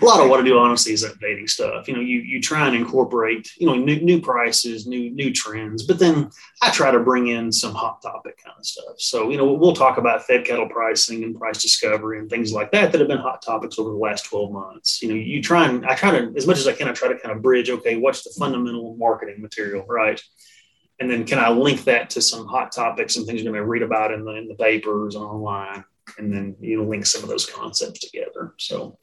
a 0.00 0.04
lot 0.04 0.20
of 0.20 0.28
what 0.28 0.40
I 0.40 0.44
do 0.44 0.58
honestly 0.58 0.92
is 0.92 1.04
updating 1.04 1.48
stuff. 1.48 1.88
You 1.88 1.94
know, 1.94 2.00
you 2.00 2.20
you 2.20 2.40
try 2.40 2.66
and 2.66 2.76
incorporate 2.76 3.50
you 3.56 3.66
know 3.66 3.74
new 3.74 4.00
new 4.00 4.20
prices, 4.20 4.86
new 4.86 5.10
new 5.10 5.32
trends, 5.32 5.82
but 5.82 5.98
then 5.98 6.30
I 6.62 6.70
try 6.70 6.90
to 6.90 7.00
bring 7.00 7.28
in 7.28 7.50
some 7.50 7.74
hot 7.74 8.02
topic 8.02 8.38
kind 8.44 8.56
of 8.58 8.64
stuff. 8.64 8.94
So 8.98 9.30
you 9.30 9.36
know, 9.36 9.52
we'll 9.52 9.74
talk 9.74 9.98
about 9.98 10.24
fed 10.24 10.44
cattle 10.44 10.68
pricing 10.68 11.24
and 11.24 11.38
price 11.38 11.60
discovery 11.62 12.18
and 12.18 12.30
things 12.30 12.52
like 12.52 12.70
that 12.72 12.92
that 12.92 12.98
have 12.98 13.08
been 13.08 13.18
hot 13.18 13.42
topics 13.42 13.78
over 13.78 13.90
the 13.90 13.96
last 13.96 14.26
12 14.26 14.52
months. 14.52 15.02
You 15.02 15.08
know, 15.08 15.14
you 15.14 15.42
try 15.42 15.68
and 15.68 15.84
I 15.86 15.94
try 15.94 16.10
to 16.12 16.32
as 16.36 16.46
much 16.46 16.58
as 16.58 16.68
I 16.68 16.72
can, 16.72 16.88
I 16.88 16.92
try 16.92 17.08
to 17.08 17.18
kind 17.18 17.34
of 17.34 17.42
bridge. 17.42 17.70
Okay, 17.70 17.96
what's 17.96 18.22
the 18.22 18.34
fundamental 18.38 18.94
marketing 18.96 19.40
material, 19.40 19.84
right? 19.88 20.20
And 21.00 21.10
then 21.10 21.24
can 21.24 21.38
I 21.38 21.50
link 21.50 21.84
that 21.84 22.10
to 22.10 22.20
some 22.20 22.46
hot 22.46 22.72
topics 22.72 23.16
and 23.16 23.26
things 23.26 23.42
you're 23.42 23.52
going 23.52 23.62
to 23.62 23.68
read 23.68 23.82
about 23.82 24.12
in 24.12 24.24
the 24.24 24.32
in 24.32 24.48
the 24.48 24.54
papers 24.54 25.16
online, 25.16 25.84
and 26.18 26.32
then 26.32 26.56
you 26.60 26.76
know 26.76 26.88
link 26.88 27.06
some 27.06 27.22
of 27.22 27.28
those 27.28 27.46
concepts 27.46 28.00
together. 28.00 28.54
So 28.58 28.98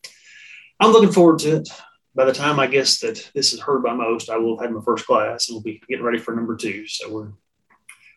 I'm 0.79 0.91
looking 0.91 1.11
forward 1.11 1.39
to 1.39 1.57
it. 1.57 1.69
By 2.13 2.25
the 2.25 2.33
time 2.33 2.59
I 2.59 2.67
guess 2.67 2.99
that 2.99 3.29
this 3.33 3.53
is 3.53 3.59
heard 3.59 3.83
by 3.83 3.93
most, 3.93 4.29
I 4.29 4.37
will 4.37 4.57
have 4.57 4.67
had 4.67 4.73
my 4.73 4.81
first 4.81 5.05
class 5.05 5.49
and 5.49 5.55
we'll 5.55 5.63
be 5.63 5.81
getting 5.89 6.05
ready 6.05 6.17
for 6.17 6.33
number 6.33 6.55
two. 6.55 6.87
So 6.87 7.11
we're 7.11 7.31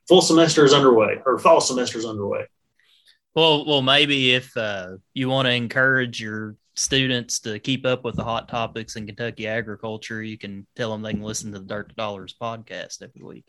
full 0.07 0.23
semester 0.23 0.65
is 0.65 0.73
underway 0.73 1.19
or 1.27 1.39
fall 1.39 1.61
semester 1.61 1.99
is 1.99 2.07
underway. 2.07 2.47
Well, 3.35 3.67
well, 3.67 3.83
maybe 3.83 4.35
if 4.35 4.57
uh, 4.57 4.97
you 5.15 5.29
want 5.29 5.47
to 5.47 5.53
encourage 5.53 6.21
your 6.21 6.57
students 6.75 7.41
to 7.41 7.59
keep 7.59 7.85
up 7.85 8.05
with 8.05 8.17
the 8.17 8.25
hot 8.25 8.49
topics 8.49 8.97
in 8.97 9.07
Kentucky 9.07 9.47
agriculture, 9.47 10.23
you 10.23 10.39
can 10.39 10.67
tell 10.77 10.91
them 10.91 11.03
they 11.03 11.13
can 11.13 11.23
listen 11.23 11.53
to 11.53 11.59
the 11.59 11.65
Dirt 11.65 11.91
to 11.91 11.95
Dollars 11.95 12.35
podcast 12.41 13.03
every 13.03 13.23
week. 13.23 13.45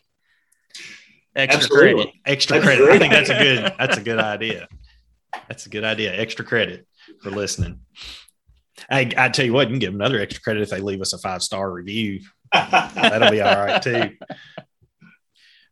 Extra 1.34 1.62
Absolutely. 1.62 1.94
credit. 1.94 2.14
Extra 2.26 2.60
That's 2.60 2.66
credit. 2.66 2.90
I 2.90 2.98
think 2.98 3.12
that's 3.12 3.30
a 3.30 3.38
good 3.38 3.74
that's 3.78 3.96
a 3.96 4.02
good 4.02 4.18
idea. 4.18 4.68
That's 5.48 5.66
a 5.66 5.68
good 5.68 5.84
idea. 5.84 6.12
Extra 6.14 6.44
credit 6.44 6.86
for 7.22 7.30
listening. 7.30 7.80
I, 8.88 9.10
I 9.16 9.28
tell 9.28 9.44
you 9.44 9.52
what, 9.52 9.68
you 9.68 9.74
can 9.74 9.78
give 9.78 9.92
them 9.92 10.00
another 10.00 10.20
extra 10.20 10.42
credit 10.42 10.62
if 10.62 10.70
they 10.70 10.80
leave 10.80 11.00
us 11.00 11.12
a 11.12 11.18
five 11.18 11.42
star 11.42 11.70
review. 11.70 12.20
That'll 12.52 13.30
be 13.30 13.40
all 13.40 13.64
right 13.64 13.82
too. 13.82 14.10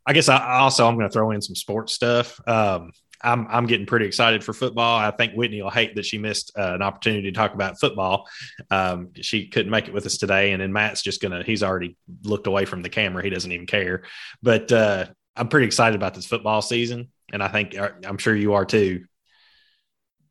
I 0.05 0.13
guess 0.13 0.29
I 0.29 0.37
I 0.37 0.59
also 0.59 0.87
I'm 0.87 0.95
going 0.95 1.07
to 1.07 1.13
throw 1.13 1.31
in 1.31 1.41
some 1.41 1.55
sports 1.55 1.93
stuff. 1.93 2.39
Um, 2.47 2.91
I'm 3.21 3.47
I'm 3.49 3.65
getting 3.65 3.85
pretty 3.85 4.05
excited 4.05 4.43
for 4.43 4.53
football. 4.53 4.97
I 4.97 5.11
think 5.11 5.33
Whitney 5.33 5.61
will 5.61 5.69
hate 5.69 5.95
that 5.95 6.05
she 6.05 6.17
missed 6.17 6.51
uh, 6.57 6.73
an 6.73 6.81
opportunity 6.81 7.23
to 7.23 7.37
talk 7.37 7.53
about 7.53 7.79
football. 7.79 8.27
Um, 8.71 9.09
she 9.15 9.47
couldn't 9.47 9.71
make 9.71 9.87
it 9.87 9.93
with 9.93 10.05
us 10.05 10.17
today, 10.17 10.51
and 10.51 10.61
then 10.61 10.71
Matt's 10.71 11.01
just 11.01 11.21
gonna. 11.21 11.43
He's 11.43 11.63
already 11.63 11.97
looked 12.23 12.47
away 12.47 12.65
from 12.65 12.81
the 12.81 12.89
camera. 12.89 13.23
He 13.23 13.29
doesn't 13.29 13.51
even 13.51 13.67
care. 13.67 14.03
But 14.41 14.71
uh, 14.71 15.07
I'm 15.35 15.49
pretty 15.49 15.67
excited 15.67 15.95
about 15.95 16.13
this 16.13 16.25
football 16.25 16.61
season, 16.61 17.09
and 17.33 17.43
I 17.43 17.49
think 17.49 17.77
uh, 17.77 17.91
I'm 18.05 18.17
sure 18.17 18.35
you 18.35 18.53
are 18.53 18.65
too. 18.65 19.05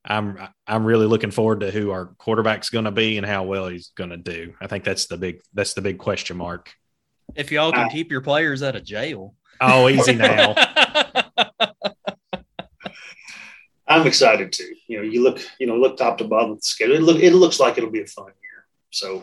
I'm 0.09 0.39
I'm 0.67 0.85
really 0.85 1.07
looking 1.07 1.31
forward 1.31 1.61
to 1.61 1.71
who 1.71 1.91
our 1.91 2.07
quarterback's 2.19 2.71
going 2.71 2.87
to 2.87 2.91
be 2.91 3.19
and 3.19 3.27
how 3.27 3.45
well 3.45 3.69
he's 3.69 3.93
going 3.95 4.11
to 4.11 4.17
do. 4.17 4.55
I 4.61 4.67
think 4.67 4.83
that's 4.83 5.07
the 5.07 5.19
big 5.19 5.41
that's 5.53 5.75
the 5.75 5.83
big 5.83 5.99
question 5.99 6.37
mark. 6.39 6.73
If 7.37 7.53
y'all 7.53 7.73
can 7.73 7.87
Uh, 7.87 7.89
keep 7.91 8.11
your 8.11 8.23
players 8.23 8.63
out 8.63 8.75
of 8.75 8.85
jail. 8.85 9.35
Oh, 9.61 9.89
easy 9.89 10.15
now. 10.15 10.55
I'm 13.87 14.07
excited 14.07 14.53
too. 14.53 14.75
You 14.87 14.99
know, 14.99 15.03
you 15.03 15.23
look, 15.23 15.41
you 15.59 15.67
know, 15.67 15.77
look 15.77 15.97
top 15.97 16.19
to 16.19 16.25
bottom 16.25 16.53
at 16.53 16.57
the 16.61 16.67
schedule. 16.67 16.97
It, 16.97 17.03
look, 17.03 17.21
it 17.23 17.33
looks 17.35 17.59
like 17.59 17.79
it'll 17.79 17.91
be 17.91 18.03
a 18.03 18.07
fun 18.07 18.27
year. 18.27 18.67
So 18.91 19.23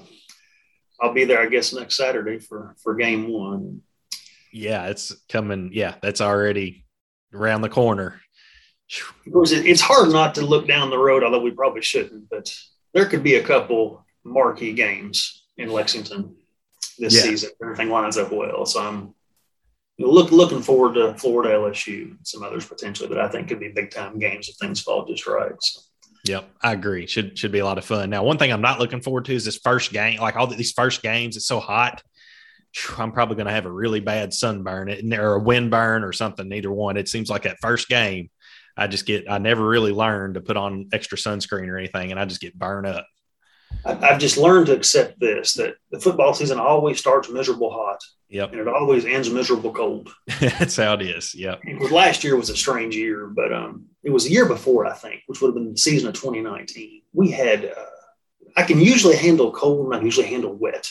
I'll 1.00 1.14
be 1.14 1.26
there, 1.26 1.42
I 1.42 1.48
guess, 1.48 1.74
next 1.74 1.98
Saturday 1.98 2.40
for 2.40 2.76
for 2.82 2.96
game 2.96 3.28
one. 3.30 3.82
yeah, 4.52 4.88
it's 4.88 5.16
coming. 5.30 5.70
Yeah, 5.74 5.96
that's 6.02 6.22
already 6.22 6.86
around 7.34 7.62
the 7.62 7.70
corner. 7.70 8.20
Of 9.26 9.34
course, 9.34 9.52
it, 9.52 9.66
it's 9.66 9.82
hard 9.82 10.10
not 10.12 10.36
to 10.36 10.46
look 10.46 10.68
down 10.68 10.90
the 10.90 10.98
road, 10.98 11.24
although 11.24 11.42
we 11.42 11.52
probably 11.52 11.82
shouldn't. 11.82 12.30
But 12.30 12.54
there 12.94 13.06
could 13.06 13.24
be 13.24 13.36
a 13.36 13.44
couple 13.44 14.06
marquee 14.24 14.74
games 14.74 15.46
in 15.58 15.72
Lexington 15.72 16.36
this 16.98 17.16
Yeah. 17.16 17.22
season. 17.22 17.50
if 17.52 17.62
Everything 17.64 17.90
lines 17.90 18.18
up 18.18 18.32
well, 18.32 18.66
so 18.66 18.82
I'm 18.82 19.14
look 19.98 20.32
looking 20.32 20.62
forward 20.62 20.94
to 20.96 21.14
Florida 21.16 21.56
LSU 21.56 22.12
and 22.12 22.20
some 22.24 22.44
others 22.44 22.66
potentially 22.66 23.10
that 23.10 23.20
I 23.20 23.30
think 23.30 23.48
could 23.48 23.60
be 23.60 23.70
big 23.70 23.92
time 23.92 24.20
games 24.20 24.50
if 24.50 24.56
things 24.58 24.82
fall 24.82 25.06
just 25.06 25.26
right. 25.26 25.54
So. 25.60 25.82
Yep, 26.26 26.50
I 26.62 26.74
agree. 26.74 27.06
Should 27.08 27.38
should 27.38 27.52
be 27.52 27.60
a 27.60 27.66
lot 27.66 27.78
of 27.78 27.86
fun. 27.86 28.10
Now, 28.10 28.24
one 28.24 28.38
thing 28.38 28.52
I'm 28.52 28.62
not 28.62 28.80
looking 28.80 29.02
forward 29.02 29.26
to 29.26 29.34
is 29.36 29.46
this 29.46 29.58
first 29.58 29.94
game. 29.94 30.20
Like 30.20 30.36
all 30.36 30.48
these 30.48 30.72
first 30.72 31.02
games, 31.02 31.38
it's 31.38 31.46
so 31.48 31.60
hot. 31.60 32.02
I'm 32.98 33.12
probably 33.12 33.36
going 33.36 33.46
to 33.48 33.54
have 33.54 33.66
a 33.66 33.72
really 33.72 34.00
bad 34.02 34.34
sunburn 34.34 35.14
or 35.14 35.36
a 35.36 35.40
wind 35.40 35.72
burn 35.72 36.04
or 36.04 36.12
something. 36.12 36.52
Either 36.52 36.72
one. 36.72 36.98
It 36.98 37.08
seems 37.08 37.30
like 37.30 37.44
that 37.44 37.58
first 37.62 37.88
game, 37.88 38.30
I 38.78 38.88
just 38.88 39.06
get. 39.06 39.30
I 39.30 39.38
never 39.38 39.66
really 39.68 39.92
learned 39.92 40.34
to 40.36 40.42
put 40.42 40.58
on 40.58 40.90
extra 40.92 41.18
sunscreen 41.18 41.68
or 41.70 41.78
anything, 41.78 42.12
and 42.12 42.20
I 42.20 42.26
just 42.26 42.42
get 42.42 42.58
burned 42.58 42.88
up. 42.88 43.08
I've 43.84 44.20
just 44.20 44.38
learned 44.38 44.68
to 44.68 44.74
accept 44.76 45.20
this 45.20 45.54
that 45.54 45.76
the 45.92 46.00
football 46.00 46.34
season 46.34 46.60
always 46.60 47.00
starts 47.00 47.30
miserable 47.30 47.72
hot 47.72 48.00
Yep, 48.30 48.52
and 48.52 48.62
it 48.62 48.68
always 48.68 49.06
ends 49.06 49.30
miserable 49.30 49.72
cold. 49.72 50.10
that's 50.40 50.76
how 50.78 50.94
it 50.94 51.02
is. 51.04 51.36
Yep. 51.36 51.62
Last 51.92 52.24
year 52.24 52.36
was 52.36 52.50
a 52.50 52.56
strange 52.58 52.96
year, 52.96 53.28
but 53.28 53.54
um, 53.54 53.86
it 54.04 54.10
was 54.12 54.24
the 54.26 54.32
year 54.32 54.48
before, 54.48 54.86
I 54.86 54.94
think, 54.94 55.22
which 55.28 55.42
would 55.42 55.50
have 55.50 55.56
been 55.56 55.72
the 55.72 55.78
season 55.78 56.08
of 56.08 56.16
2019. 56.16 57.02
We 57.14 57.30
had, 57.32 57.66
uh, 57.66 57.86
I 58.58 58.64
can 58.64 58.80
usually 58.82 59.16
handle 59.16 59.52
cold 59.52 59.86
and 59.88 59.94
I 59.96 59.98
can 60.00 60.08
usually 60.08 60.28
handle 60.28 60.54
wet, 60.54 60.90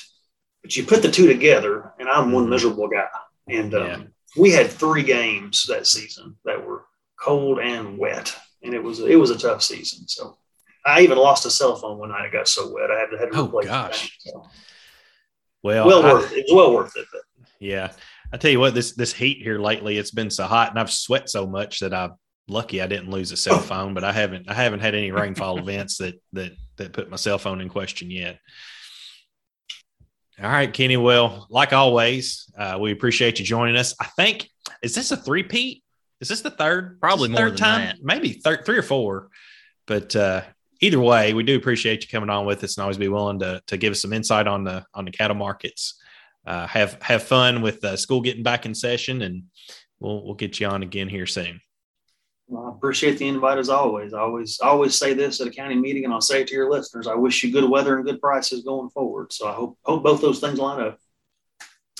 but 0.62 0.77
you 0.77 0.85
put 0.85 1.03
the 1.03 1.11
two 1.11 1.27
together, 1.27 1.92
and 1.99 2.09
I'm 2.09 2.31
one 2.33 2.47
Mhm. 2.47 2.51
miserable 2.51 2.88
guy. 2.88 3.09
And 3.49 3.75
um, 3.75 3.87
Yeah. 3.87 3.99
we 4.37 4.53
had 4.53 4.68
three 4.70 5.03
games 5.03 5.66
that 5.68 5.87
season 5.88 6.37
that 6.44 6.64
were 6.64 6.85
cold 7.24 7.58
and 7.58 7.96
wet, 7.98 8.37
and 8.62 8.74
it 8.74 8.82
was 8.82 9.00
it 9.00 9.16
was 9.18 9.30
a 9.30 9.38
tough 9.38 9.62
season. 9.62 10.06
So 10.08 10.37
I 10.84 11.00
even 11.00 11.16
lost 11.18 11.46
a 11.46 11.50
cell 11.50 11.76
phone 11.76 11.98
one 11.98 12.10
night. 12.10 12.26
It 12.26 12.32
got 12.32 12.46
so 12.48 12.72
wet, 12.72 12.90
I 12.90 13.00
had 13.00 13.10
to, 13.10 13.18
had 13.18 13.32
to 13.32 13.38
Oh, 13.38 13.46
replace 13.46 13.66
gosh. 13.66 14.04
it. 14.06 14.12
So, 14.32 14.48
Well, 15.62 15.87
well 15.87 16.04
I- 16.04 16.12
worth 16.12 16.32
it. 16.32 16.38
It 16.38 16.44
was 16.48 16.54
well 16.56 16.74
worth 16.74 16.96
it. 16.96 17.06
But 17.10 17.22
Yeah. 17.60 17.92
I 18.32 18.37
tell 18.37 18.50
you 18.50 18.60
what, 18.60 18.74
this 18.74 18.92
this 18.94 19.12
heat 19.12 19.38
here 19.42 19.58
lately, 19.58 19.96
it's 19.96 20.10
been 20.10 20.30
so 20.30 20.44
hot 20.44 20.70
and 20.70 20.78
I've 20.78 20.90
sweat 20.92 21.30
so 21.30 21.46
much 21.46 21.80
that 21.80 21.94
I'm 21.94 22.12
lucky 22.48 22.82
I 22.82 22.87
didn't 22.87 23.10
lose 23.10 23.32
a 23.32 23.37
cell 23.37 23.58
phone, 23.70 23.94
but 23.94 24.04
I 24.04 24.12
haven't 24.12 24.50
I 24.50 24.54
haven't 24.54 24.80
had 24.80 24.94
any 24.94 25.10
rainfall 25.12 25.58
events 25.58 25.98
that 25.98 26.20
that 26.32 26.52
that 26.76 26.92
put 26.92 27.08
my 27.08 27.16
cell 27.16 27.38
phone 27.38 27.60
in 27.60 27.68
question 27.68 28.10
yet. 28.10 28.38
All 30.42 30.50
right, 30.50 30.72
Kenny. 30.72 30.96
Well, 30.96 31.46
like 31.48 31.72
always, 31.72 32.50
uh, 32.58 32.76
we 32.80 32.90
appreciate 32.90 33.38
you 33.38 33.44
joining 33.44 33.76
us. 33.76 33.94
I 34.00 34.06
think 34.16 34.50
is 34.82 34.94
this 34.94 35.12
a 35.12 35.16
three 35.16 35.44
peat? 35.44 35.84
Is 36.20 36.29
this 36.29 36.40
the 36.40 36.50
third? 36.50 37.00
Probably 37.00 37.29
the 37.29 37.33
more 37.35 37.42
third 37.42 37.53
than 37.53 37.59
time? 37.59 37.81
that. 37.87 37.96
Maybe 38.03 38.33
thir- 38.33 38.62
three 38.64 38.79
or 38.79 38.83
four. 38.83 39.29
But 39.87 40.14
uh, 40.16 40.42
either 40.81 41.00
way, 41.00 41.35
we 41.35 41.42
do 41.42 41.57
appreciate 41.57 42.03
you 42.03 42.09
coming 42.09 42.31
on 42.31 42.46
with 42.46 42.64
us 42.64 42.77
and 42.77 42.83
always 42.83 42.96
be 42.98 43.09
willing 43.09 43.38
to 43.40 43.61
to 43.66 43.77
give 43.77 43.90
us 43.92 44.00
some 44.03 44.12
insight 44.12 44.46
on 44.46 44.64
the 44.64 44.85
on 44.94 45.05
the 45.05 45.11
cattle 45.11 45.37
markets. 45.37 46.00
Uh, 46.46 46.66
have 46.66 47.00
have 47.03 47.22
fun 47.22 47.62
with 47.62 47.83
uh, 47.85 47.96
school 47.96 48.20
getting 48.20 48.42
back 48.42 48.64
in 48.66 48.74
session, 48.74 49.22
and 49.22 49.44
we'll 50.00 50.24
we'll 50.24 50.35
get 50.35 50.61
you 50.61 50.66
on 50.66 50.83
again 50.83 51.09
here 51.09 51.27
soon. 51.27 51.61
Well, 52.46 52.66
I 52.66 52.77
appreciate 52.77 53.16
the 53.16 53.27
invite 53.27 53.57
as 53.57 53.70
always. 53.70 54.12
I 54.12 54.20
always 54.20 54.61
I 54.62 54.68
always 54.68 54.94
say 54.94 55.14
this 55.14 55.40
at 55.40 55.46
a 55.46 55.50
county 55.50 55.74
meeting, 55.77 56.05
and 56.05 56.12
I'll 56.12 56.20
say 56.20 56.42
it 56.42 56.48
to 56.48 56.55
your 56.55 56.70
listeners. 56.70 57.07
I 57.07 57.14
wish 57.14 57.42
you 57.42 57.50
good 57.53 57.68
weather 57.68 57.96
and 57.96 58.05
good 58.05 58.20
prices 58.20 58.62
going 58.64 58.90
forward. 58.90 59.33
So 59.33 59.48
I 59.48 59.53
hope 59.55 59.79
hope 59.85 60.03
both 60.03 60.20
those 60.20 60.40
things 60.40 60.59
line 60.59 60.81
up. 60.81 60.98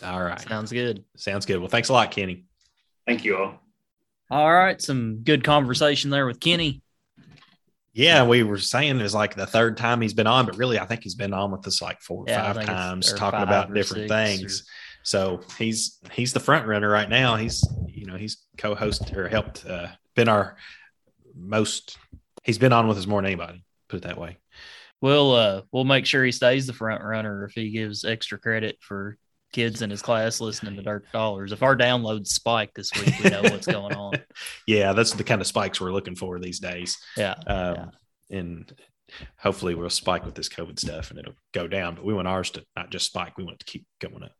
All 0.03 0.23
right, 0.23 0.41
Sounds 0.41 0.71
good. 0.73 1.05
sounds 1.17 1.47
good. 1.47 1.59
Well, 1.61 1.69
thanks 1.69 1.89
a 1.89 1.93
lot, 1.95 2.11
Kenny. 2.11 2.45
Thank 3.07 3.25
you 3.25 3.37
all. 3.39 3.64
All 4.35 4.53
right. 4.53 4.83
Some 4.83 5.19
good 5.23 5.45
conversation 5.45 6.11
there 6.11 6.27
with 6.27 6.41
Kenny. 6.41 6.83
Yeah, 7.93 8.27
we 8.27 8.43
were 8.43 8.59
saying 8.59 9.01
it's 9.01 9.15
like 9.15 9.37
the 9.37 9.47
third 9.47 9.77
time 9.77 10.01
he's 10.01 10.13
been 10.13 10.27
on, 10.27 10.45
but 10.47 10.57
really, 10.57 10.77
I 10.81 10.87
think 10.87 11.05
he's 11.05 11.15
been 11.15 11.33
on 11.33 11.53
with 11.53 11.65
us 11.69 11.81
like 11.81 12.01
four 12.01 12.25
or 12.25 12.29
Yeah, 12.29 12.53
five 12.53 12.67
times 12.67 13.13
talking 13.13 13.39
five 13.39 13.47
about 13.47 13.73
different 13.73 14.09
things. 14.09 14.67
So 15.05 15.41
he's 15.57 16.01
he's 16.11 16.33
the 16.33 16.41
front 16.41 16.67
runner 16.67 16.91
right 16.91 17.09
now. 17.09 17.37
He's 17.37 17.65
you 17.87 18.07
know 18.07 18.17
he's 18.17 18.39
co-host 18.59 19.13
or 19.13 19.29
helped 19.29 19.65
uh, 19.67 19.87
been 20.17 20.29
our 20.29 20.57
most. 21.37 21.97
He's 22.43 22.59
been 22.59 22.73
on 22.73 22.89
with 22.89 22.99
us 22.99 23.07
more 23.07 23.23
than 23.23 23.27
anybody. 23.27 23.63
Put 23.89 23.99
it 23.99 24.03
that 24.03 24.19
way. 24.19 24.39
We'll 25.01 25.33
uh 25.33 25.63
we'll 25.71 25.85
make 25.85 26.07
sure 26.07 26.25
he 26.25 26.33
stays 26.33 26.67
the 26.67 26.73
front 26.73 27.05
runner 27.05 27.45
if 27.45 27.53
he 27.53 27.71
gives 27.71 28.05
extra 28.05 28.41
credit 28.41 28.79
for 28.81 29.17
kids 29.55 29.83
in 29.83 29.89
his 29.91 30.03
class 30.03 30.41
listening 30.41 30.77
to 30.77 30.83
Dirt 30.83 31.05
Dollars. 31.13 31.53
If 31.53 31.63
our 31.63 31.77
downloads 31.77 32.29
spike 32.29 32.73
this 32.75 32.91
week, 32.95 33.15
we 33.23 33.31
know 33.31 33.43
what's 33.43 33.67
going 33.67 33.95
on. 33.95 34.13
Yeah, 34.67 34.93
that's 34.93 35.13
the 35.13 35.25
kind 35.25 35.41
of 35.41 35.47
spikes 35.47 35.81
we're 35.81 35.93
looking 35.93 36.17
for 36.17 36.39
these 36.41 36.59
days. 36.59 36.99
Yeah. 37.17 37.35
Um, 37.47 37.91
And 38.31 38.73
hopefully 39.39 39.75
we'll 39.75 39.91
spike 39.91 40.25
with 40.25 40.35
this 40.35 40.49
COVID 40.49 40.79
stuff 40.81 41.11
and 41.11 41.19
it'll 41.21 41.35
go 41.53 41.69
down. 41.69 41.95
But 41.95 42.05
we 42.05 42.15
want 42.15 42.27
ours 42.27 42.51
to 42.53 42.65
not 42.77 42.91
just 42.91 43.07
spike, 43.07 43.39
we 43.39 43.45
want 43.45 43.55
it 43.57 43.67
to 43.67 43.73
keep 43.73 43.87
going 44.01 44.25
up. 44.25 44.33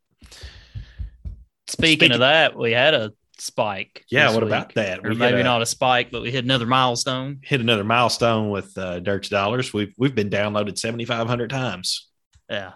Speaking, 1.69 1.99
Speaking- 1.99 2.13
of 2.13 2.19
that, 2.21 2.57
we 2.57 2.73
had 2.73 2.95
a 2.95 3.13
spike. 3.39 4.05
Yeah, 4.11 4.31
what 4.33 4.43
week. 4.43 4.49
about 4.49 4.75
that? 4.75 5.01
Or 5.05 5.11
We 5.11 5.15
maybe 5.17 5.41
a- 5.41 5.45
not 5.45 5.63
a 5.63 5.67
spike, 5.67 6.11
but 6.11 6.23
we 6.23 6.31
hit 6.31 6.45
another 6.45 6.67
milestone. 6.67 7.39
Hit 7.43 7.61
another 7.61 7.85
milestone 7.85 8.51
with 8.51 8.77
uh, 8.77 9.01
Dirt's 9.01 9.29
Dollars. 9.29 9.73
We've 9.73 9.95
we've 9.97 10.15
been 10.15 10.31
downloaded 10.31 10.79
seventy 10.79 11.05
five 11.05 11.27
hundred 11.27 11.51
times. 11.51 12.09
Yeah. 12.51 12.73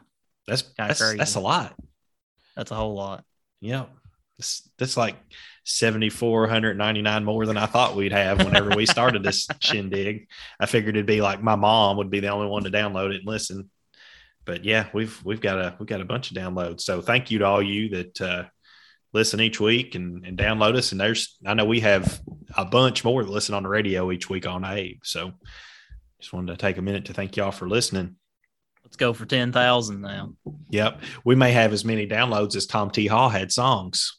That's 0.46 0.62
Kinda 0.62 0.74
that's 0.88 1.00
crazy. 1.00 1.18
that's 1.18 1.34
a 1.34 1.40
lot. 1.40 1.74
That's 2.58 2.72
a 2.72 2.74
whole 2.74 2.94
lot. 2.94 3.24
Yep. 3.60 3.88
That's, 4.36 4.68
that's 4.78 4.96
like 4.96 5.16
7,499 5.64 7.24
more 7.24 7.46
than 7.46 7.56
I 7.56 7.66
thought 7.66 7.94
we'd 7.94 8.12
have 8.12 8.44
whenever 8.44 8.70
we 8.70 8.84
started 8.84 9.22
this 9.22 9.46
shindig. 9.60 10.26
I 10.58 10.66
figured 10.66 10.96
it'd 10.96 11.06
be 11.06 11.20
like 11.20 11.40
my 11.40 11.54
mom 11.54 11.98
would 11.98 12.10
be 12.10 12.18
the 12.18 12.28
only 12.28 12.48
one 12.48 12.64
to 12.64 12.70
download 12.70 13.10
it 13.10 13.20
and 13.20 13.26
listen. 13.26 13.70
But 14.44 14.64
yeah, 14.64 14.88
we've 14.92 15.24
we've 15.24 15.40
got 15.40 15.58
a 15.58 15.76
we've 15.78 15.88
got 15.88 16.00
a 16.00 16.04
bunch 16.06 16.30
of 16.30 16.36
downloads. 16.36 16.80
So 16.80 17.00
thank 17.00 17.30
you 17.30 17.38
to 17.38 17.46
all 17.46 17.62
you 17.62 17.90
that 17.90 18.20
uh, 18.20 18.44
listen 19.12 19.40
each 19.40 19.60
week 19.60 19.94
and, 19.94 20.24
and 20.26 20.36
download 20.36 20.76
us. 20.76 20.90
And 20.90 21.00
there's 21.00 21.38
I 21.46 21.54
know 21.54 21.64
we 21.64 21.80
have 21.80 22.20
a 22.56 22.64
bunch 22.64 23.04
more 23.04 23.22
that 23.22 23.30
listen 23.30 23.54
on 23.54 23.62
the 23.62 23.68
radio 23.68 24.10
each 24.10 24.28
week 24.28 24.46
on 24.46 24.64
Abe. 24.64 25.00
So 25.04 25.32
just 26.18 26.32
wanted 26.32 26.52
to 26.52 26.58
take 26.58 26.78
a 26.78 26.82
minute 26.82 27.04
to 27.04 27.14
thank 27.14 27.36
y'all 27.36 27.52
for 27.52 27.68
listening. 27.68 28.17
Let's 28.88 28.96
go 28.96 29.12
for 29.12 29.26
10,000 29.26 30.00
now. 30.00 30.32
Yep. 30.70 31.02
We 31.22 31.34
may 31.34 31.52
have 31.52 31.74
as 31.74 31.84
many 31.84 32.06
downloads 32.08 32.56
as 32.56 32.64
Tom 32.64 32.90
T. 32.90 33.06
Hall 33.06 33.28
had 33.28 33.52
songs. 33.52 34.16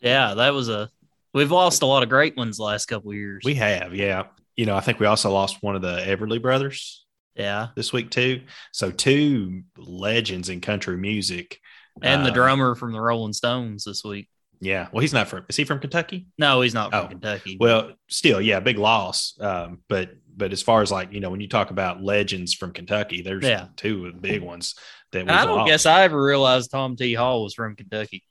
Yeah, 0.00 0.34
that 0.34 0.54
was 0.54 0.68
a. 0.68 0.88
We've 1.34 1.50
lost 1.50 1.82
a 1.82 1.86
lot 1.86 2.04
of 2.04 2.08
great 2.08 2.36
ones 2.36 2.56
the 2.58 2.62
last 2.62 2.86
couple 2.86 3.10
of 3.10 3.16
years. 3.16 3.42
We 3.44 3.56
have, 3.56 3.94
yeah. 3.96 4.26
You 4.54 4.64
know, 4.64 4.76
I 4.76 4.80
think 4.80 5.00
we 5.00 5.06
also 5.06 5.32
lost 5.32 5.60
one 5.60 5.74
of 5.74 5.82
the 5.82 5.98
Everly 6.06 6.40
brothers 6.40 7.04
yeah, 7.34 7.68
this 7.74 7.92
week 7.92 8.10
too. 8.10 8.42
So 8.72 8.92
two 8.92 9.64
legends 9.76 10.48
in 10.50 10.60
country 10.60 10.96
music. 10.96 11.58
and 12.00 12.24
the 12.24 12.30
Uh, 12.30 12.34
drummer 12.34 12.74
from 12.76 12.92
the 12.92 13.00
Rolling 13.00 13.32
Stones 13.32 13.82
this 13.84 14.04
week. 14.04 14.28
Yeah. 14.60 14.86
Well, 14.92 15.00
he's 15.00 15.12
not 15.12 15.26
from. 15.28 15.44
Is 15.48 15.56
he 15.56 15.64
from 15.64 15.80
Kentucky? 15.80 16.26
No, 16.38 16.60
he's 16.60 16.74
not 16.74 16.92
from 16.92 17.06
Oh, 17.06 17.08
Kentucky. 17.08 17.56
Well, 17.58 17.92
still, 18.08 18.40
yeah, 18.40 18.60
big 18.60 18.78
loss. 18.78 19.36
Um, 19.40 19.80
but 19.88 20.10
but 20.36 20.52
as 20.52 20.62
far 20.62 20.82
as 20.82 20.90
like 20.92 21.12
you 21.12 21.20
know, 21.20 21.30
when 21.30 21.40
you 21.40 21.48
talk 21.48 21.70
about 21.70 22.02
legends 22.02 22.54
from 22.54 22.72
Kentucky, 22.72 23.22
there's 23.22 23.44
Yeah. 23.44 23.68
two 23.76 24.06
of 24.06 24.14
the 24.14 24.20
big 24.20 24.42
ones 24.42 24.74
that 25.12 25.28
I 25.30 25.44
don't 25.44 25.56
lost. 25.58 25.68
guess 25.68 25.86
I 25.86 26.02
ever 26.02 26.22
realized 26.22 26.70
Tom 26.70 26.96
T. 26.96 27.14
Hall 27.14 27.42
was 27.44 27.54
from 27.54 27.76
Kentucky. 27.76 28.22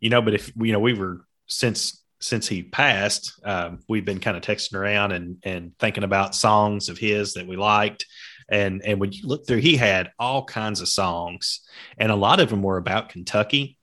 you 0.00 0.10
know, 0.10 0.22
but 0.22 0.34
if 0.34 0.52
you 0.56 0.72
know, 0.72 0.80
we 0.80 0.94
were 0.94 1.20
since 1.46 2.02
since 2.20 2.48
he 2.48 2.62
passed, 2.62 3.38
um, 3.44 3.80
we've 3.88 4.04
been 4.04 4.20
kind 4.20 4.36
of 4.36 4.42
texting 4.42 4.74
around 4.74 5.12
and 5.12 5.36
and 5.42 5.72
thinking 5.78 6.04
about 6.04 6.34
songs 6.34 6.88
of 6.88 6.98
his 6.98 7.34
that 7.34 7.46
we 7.46 7.56
liked. 7.56 8.06
And 8.48 8.82
and 8.84 9.00
when 9.00 9.12
you 9.12 9.26
look 9.26 9.46
through, 9.46 9.58
he 9.60 9.76
had 9.76 10.10
all 10.18 10.44
kinds 10.44 10.80
of 10.80 10.88
songs, 10.88 11.60
and 11.98 12.12
a 12.12 12.16
lot 12.16 12.40
of 12.40 12.48
them 12.48 12.62
were 12.62 12.76
about 12.78 13.08
Kentucky 13.08 13.76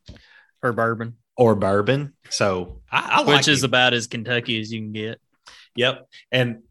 or 0.63 0.71
bourbon, 0.71 1.17
or 1.35 1.53
bourbon. 1.55 2.13
So 2.29 2.81
I, 2.89 3.09
I 3.15 3.17
like 3.23 3.37
which 3.39 3.47
is 3.49 3.63
him. 3.63 3.69
about 3.71 3.93
as 3.93 4.07
Kentucky 4.07 4.59
as 4.61 4.71
you 4.71 4.79
can 4.79 4.93
get. 4.93 5.19
yep. 5.75 6.07
And 6.31 6.63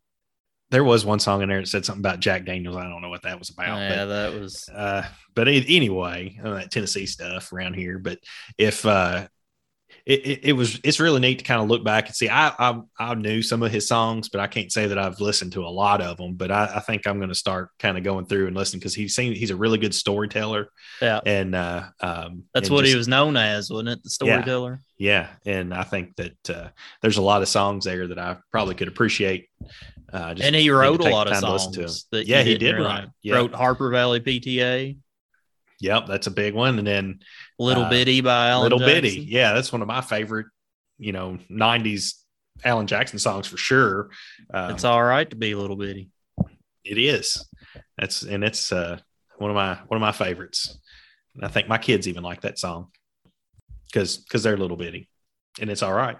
there 0.73 0.83
was 0.83 1.05
one 1.05 1.21
song 1.21 1.43
in 1.43 1.49
there 1.51 1.61
that 1.61 1.69
said 1.69 1.85
something 1.85 2.01
about 2.01 2.19
Jack 2.21 2.45
Daniels. 2.47 2.77
I 2.77 2.89
don't 2.89 3.03
know 3.03 3.11
what 3.11 3.23
that 3.23 3.39
was 3.39 3.51
about. 3.51 3.77
but- 3.79 3.95
yeah, 3.97 4.05
that 4.07 4.33
was. 4.41 4.69
uh, 4.69 5.05
but 5.35 5.47
a- 5.47 5.77
anyway, 5.77 6.41
uh, 6.43 6.55
that 6.55 6.71
Tennessee 6.73 7.07
stuff 7.07 7.53
around 7.53 7.75
here. 7.75 7.99
But 7.99 8.19
if 8.59 8.85
uh, 8.87 9.29
it, 10.07 10.27
it, 10.27 10.41
it 10.45 10.53
was, 10.55 10.81
it's 10.83 10.99
really 10.99 11.21
neat 11.21 11.39
to 11.41 11.45
kind 11.45 11.61
of 11.63 11.69
look 11.69 11.85
back 11.85 12.07
and 12.07 12.15
see. 12.17 12.29
I, 12.29 12.49
I 12.59 12.81
I 12.99 13.15
knew 13.15 13.43
some 13.43 13.63
of 13.63 13.71
his 13.71 13.87
songs, 13.87 14.31
but 14.31 14.41
I 14.41 14.47
can't 14.47 14.73
say 14.73 14.87
that 14.87 14.99
I've 14.99 15.21
listened 15.21 15.53
to 15.53 15.65
a 15.65 15.69
lot 15.69 16.01
of 16.01 16.17
them. 16.17 16.35
But 16.35 16.51
I, 16.51 16.73
I 16.77 16.81
think 16.81 17.07
I'm 17.07 17.19
going 17.19 17.29
to 17.29 17.35
start 17.35 17.69
kind 17.79 17.97
of 17.99 18.03
going 18.03 18.25
through 18.27 18.47
and 18.49 18.57
listening 18.57 18.81
because 18.81 18.95
he's 18.95 19.15
seen 19.15 19.35
he's 19.35 19.51
a 19.51 19.57
really 19.57 19.79
good 19.79 19.95
storyteller, 19.95 20.69
Yeah, 21.01 21.21
and 21.27 21.55
uh, 21.55 21.85
um, 22.01 22.45
that's 22.55 22.69
and 22.69 22.75
what 22.75 22.87
he 22.87 22.97
was 22.97 23.07
known 23.09 23.37
as, 23.37 23.71
wasn't 23.71 23.91
it? 23.91 24.03
The 24.03 24.11
storyteller. 24.11 24.81
Yeah, 24.99 25.29
and 25.45 25.73
I 25.75 25.83
think 25.85 26.17
that 26.17 26.51
uh, 26.51 26.69
there's 27.03 27.19
a 27.19 27.23
lot 27.23 27.43
of 27.43 27.49
songs 27.49 27.85
there 27.85 28.09
that 28.09 28.19
I 28.19 28.39
probably 28.51 28.75
could 28.75 28.89
appreciate. 28.89 29.49
Uh, 30.13 30.35
and 30.41 30.55
he 30.55 30.69
wrote 30.71 31.01
a 31.01 31.09
lot 31.09 31.27
of 31.27 31.33
time 31.33 31.43
to 31.43 31.53
listen 31.53 31.73
songs. 31.73 32.07
That 32.13 32.27
Yeah, 32.27 32.43
he 32.43 32.59
did 32.59 32.79
write. 32.79 33.09
Yeah. 33.23 33.37
Wrote 33.37 33.55
Harper 33.55 33.91
Valley 33.91 34.21
PTA, 34.21 34.97
Yep, 35.81 36.07
that's 36.07 36.29
a 36.29 36.31
big 36.31 36.55
one. 36.55 36.79
And 36.79 36.87
then 36.87 37.21
Little 37.59 37.85
Uh, 37.85 37.91
Bitty 37.91 38.21
by 38.21 38.49
Alan 38.51 38.65
Little 38.65 38.79
Jackson. 38.79 38.95
Bitty. 39.03 39.21
Yeah, 39.23 39.53
that's 39.53 39.73
one 39.73 39.83
of 39.83 39.89
my 39.89 40.01
favorite, 40.01 40.47
you 40.99 41.13
know, 41.13 41.39
90s 41.51 42.15
Alan 42.65 42.87
Jackson 42.87 43.19
songs 43.19 43.49
for 43.49 43.57
sure. 43.57 44.11
Um, 44.55 44.71
It's 44.71 44.85
all 44.85 45.03
right 45.03 45.29
to 45.29 45.35
be 45.35 45.55
Little 45.57 45.77
Bitty. 45.77 46.11
it 46.85 46.99
is. 46.99 47.45
That's 47.99 48.23
and 48.23 48.45
it's 48.45 48.71
uh, 48.73 48.99
one 49.39 49.51
of 49.51 49.55
my 49.57 49.75
one 49.87 49.97
of 49.97 50.01
my 50.01 50.13
favorites. 50.13 50.79
And 51.35 51.45
I 51.45 51.49
think 51.49 51.69
my 51.69 51.79
kids 51.79 52.07
even 52.07 52.23
like 52.23 52.43
that 52.43 52.59
song 52.59 52.89
because 53.87 54.19
because 54.19 54.43
they're 54.43 54.57
little 54.57 54.77
bitty, 54.77 55.09
and 55.61 55.71
it's 55.71 55.83
all 55.83 55.93
right. 55.93 56.19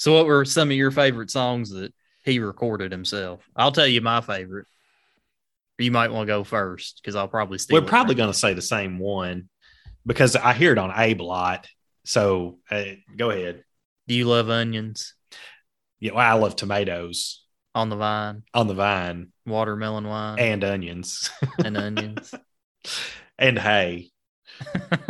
So, 0.00 0.14
what 0.14 0.24
were 0.24 0.46
some 0.46 0.70
of 0.70 0.76
your 0.78 0.90
favorite 0.90 1.30
songs 1.30 1.68
that 1.72 1.92
he 2.24 2.38
recorded 2.38 2.90
himself? 2.90 3.46
I'll 3.54 3.70
tell 3.70 3.86
you 3.86 4.00
my 4.00 4.22
favorite. 4.22 4.66
You 5.76 5.90
might 5.90 6.10
want 6.10 6.26
to 6.26 6.32
go 6.32 6.42
first 6.42 7.02
because 7.02 7.16
I'll 7.16 7.28
probably 7.28 7.58
steal. 7.58 7.78
We're 7.78 7.86
probably 7.86 8.14
going 8.14 8.32
to 8.32 8.38
say 8.38 8.54
the 8.54 8.62
same 8.62 8.98
one 8.98 9.50
because 10.06 10.36
I 10.36 10.54
hear 10.54 10.72
it 10.72 10.78
on 10.78 10.90
Abe 10.96 11.20
a 11.20 11.24
lot. 11.24 11.68
So 12.06 12.60
uh, 12.70 12.82
go 13.14 13.28
ahead. 13.28 13.62
Do 14.08 14.14
you 14.14 14.24
love 14.24 14.48
onions 14.48 15.12
Yeah, 15.98 16.12
well, 16.12 16.26
I 16.26 16.32
love 16.32 16.56
tomatoes 16.56 17.44
on 17.74 17.90
the 17.90 17.96
vine, 17.96 18.44
on 18.54 18.68
the 18.68 18.74
vine 18.74 19.32
watermelon 19.44 20.08
wine, 20.08 20.38
and 20.38 20.64
onions 20.64 21.30
and 21.62 21.76
onions? 21.76 22.32
and 23.38 23.58
hay. 23.58 24.08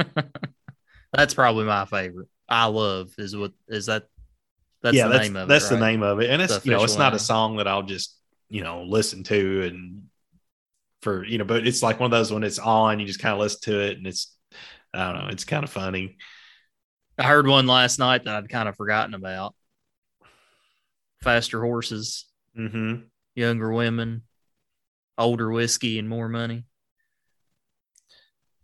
That's 1.12 1.34
probably 1.34 1.66
my 1.66 1.84
favorite. 1.84 2.26
I 2.48 2.64
love 2.66 3.12
is 3.18 3.36
what 3.36 3.52
is 3.68 3.86
that? 3.86 4.08
That's 4.82 4.96
yeah, 4.96 5.04
the 5.04 5.08
that's 5.08 5.28
name 5.28 5.36
of 5.36 5.48
that's 5.48 5.66
it. 5.66 5.70
the 5.70 5.76
right? 5.76 5.90
name 5.92 6.02
of 6.02 6.20
it, 6.20 6.30
and 6.30 6.40
it's 6.42 6.58
The 6.58 6.62
you 6.62 6.70
know 6.72 6.84
it's 6.84 6.98
not 6.98 7.14
a 7.14 7.18
song 7.18 7.56
that 7.56 7.68
I'll 7.68 7.82
just 7.82 8.16
you 8.48 8.62
know 8.62 8.82
listen 8.84 9.22
to 9.24 9.62
and 9.64 10.02
for 11.02 11.24
you 11.24 11.38
know, 11.38 11.44
but 11.44 11.66
it's 11.66 11.82
like 11.82 12.00
one 12.00 12.06
of 12.06 12.18
those 12.18 12.32
when 12.32 12.44
it's 12.44 12.58
on, 12.58 13.00
you 13.00 13.06
just 13.06 13.20
kind 13.20 13.34
of 13.34 13.40
listen 13.40 13.60
to 13.64 13.80
it, 13.80 13.98
and 13.98 14.06
it's 14.06 14.36
I 14.94 15.12
don't 15.12 15.22
know, 15.24 15.28
it's 15.30 15.44
kind 15.44 15.64
of 15.64 15.70
funny. 15.70 16.16
I 17.18 17.24
heard 17.24 17.46
one 17.46 17.66
last 17.66 17.98
night 17.98 18.24
that 18.24 18.34
I'd 18.34 18.48
kind 18.48 18.68
of 18.68 18.76
forgotten 18.76 19.14
about. 19.14 19.54
Faster 21.22 21.60
horses, 21.62 22.26
Mm-hmm. 22.56 23.06
younger 23.34 23.72
women, 23.72 24.22
older 25.18 25.50
whiskey, 25.50 25.98
and 25.98 26.08
more 26.08 26.28
money. 26.28 26.64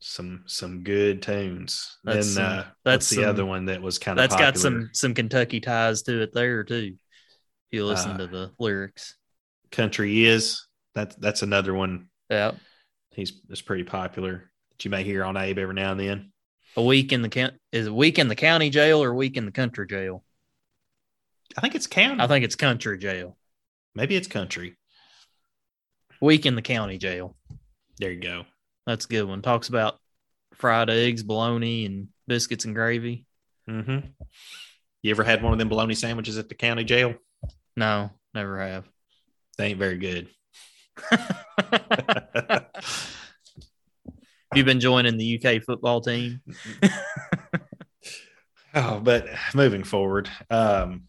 Some 0.09 0.45
some 0.47 0.85
good 0.85 1.21
tunes. 1.21 1.99
That's 2.05 2.37
then 2.37 2.45
uh, 2.45 2.57
that's 2.57 2.69
that's 2.85 3.09
the 3.11 3.17
some- 3.17 3.25
other 3.25 3.45
one 3.45 3.65
that 3.67 3.83
was 3.83 3.99
kind 3.99 4.17
of 4.19 4.23
That's 4.23 4.35
popular. 4.35 4.53
got 4.53 4.59
some 4.61 4.91
some 4.93 5.15
Kentucky 5.15 5.59
ties 5.61 6.03
to 6.03 6.23
it 6.23 6.33
there 6.33 6.63
too. 6.63 6.95
If 6.95 7.77
you 7.77 7.85
listen 7.85 8.13
Uh, 8.13 8.19
to 8.19 8.27
the 8.29 8.53
lyrics, 8.61 9.17
country 9.73 10.25
is 10.25 10.65
that's 10.95 11.17
that's 11.17 11.43
another 11.43 11.75
one. 11.75 12.09
yeah. 12.31 12.53
He's 13.11 13.33
is 13.51 13.61
pretty 13.63 13.83
popular 13.83 14.49
that 14.71 14.85
you 14.85 14.91
may 14.93 15.03
hear 15.03 15.25
on 15.25 15.37
Abe 15.37 15.59
every 15.59 15.75
now 15.75 15.91
and 15.91 15.99
then. 16.01 16.33
A 16.77 16.83
week 16.83 17.13
in 17.13 17.23
the 17.23 17.29
count 17.29 17.55
is 17.73 17.89
a 17.89 17.93
week 17.93 18.19
in 18.21 18.29
the 18.29 18.37
county 18.37 18.71
jail 18.71 19.03
or 19.03 19.11
a 19.11 19.15
week 19.15 19.37
in 19.37 19.45
the 19.45 19.51
country 19.53 19.89
jail. 19.89 20.23
I 21.57 21.61
think 21.63 21.75
it's 21.75 21.87
county. 21.89 22.23
I 22.23 22.29
think 22.29 22.45
it's 22.45 22.55
country 22.57 22.97
jail. 22.99 23.37
Maybe 23.97 24.15
it's 24.15 24.29
country. 24.29 24.77
Week 26.21 26.47
in 26.47 26.55
the 26.55 26.63
county 26.63 26.97
jail. 26.99 27.37
There 27.99 28.13
you 28.13 28.21
go. 28.21 28.45
That's 28.87 29.05
a 29.05 29.09
good 29.09 29.25
one. 29.25 29.43
Talks 29.43 29.69
about 29.69 29.99
fried 30.55 30.91
eggs, 30.91 31.23
bologna, 31.23 31.87
and 31.87 32.09
biscuits 32.27 32.65
and 32.65 32.75
gravy. 32.75 33.25
Mm-hmm. 33.69 34.07
You 35.03 35.11
ever 35.11 35.25
had 35.25 35.43
one 35.43 35.53
of 35.53 35.59
them 35.59 35.69
bologna 35.69 35.95
sandwiches 35.95 36.39
at 36.39 36.49
the 36.49 36.55
county 36.55 36.85
jail? 36.85 37.15
No, 37.77 38.11
never 38.35 38.59
have. 38.61 38.85
They 39.59 39.69
ain't 39.69 39.79
very 39.79 39.99
good. 39.99 40.29
You've 44.55 44.67
been 44.67 44.81
joining 44.81 45.17
the 45.17 45.43
UK 45.45 45.63
football 45.63 46.01
team. 46.01 46.41
oh, 48.75 49.01
but 49.01 49.27
moving 49.55 49.83
forward, 49.85 50.31
um, 50.51 51.05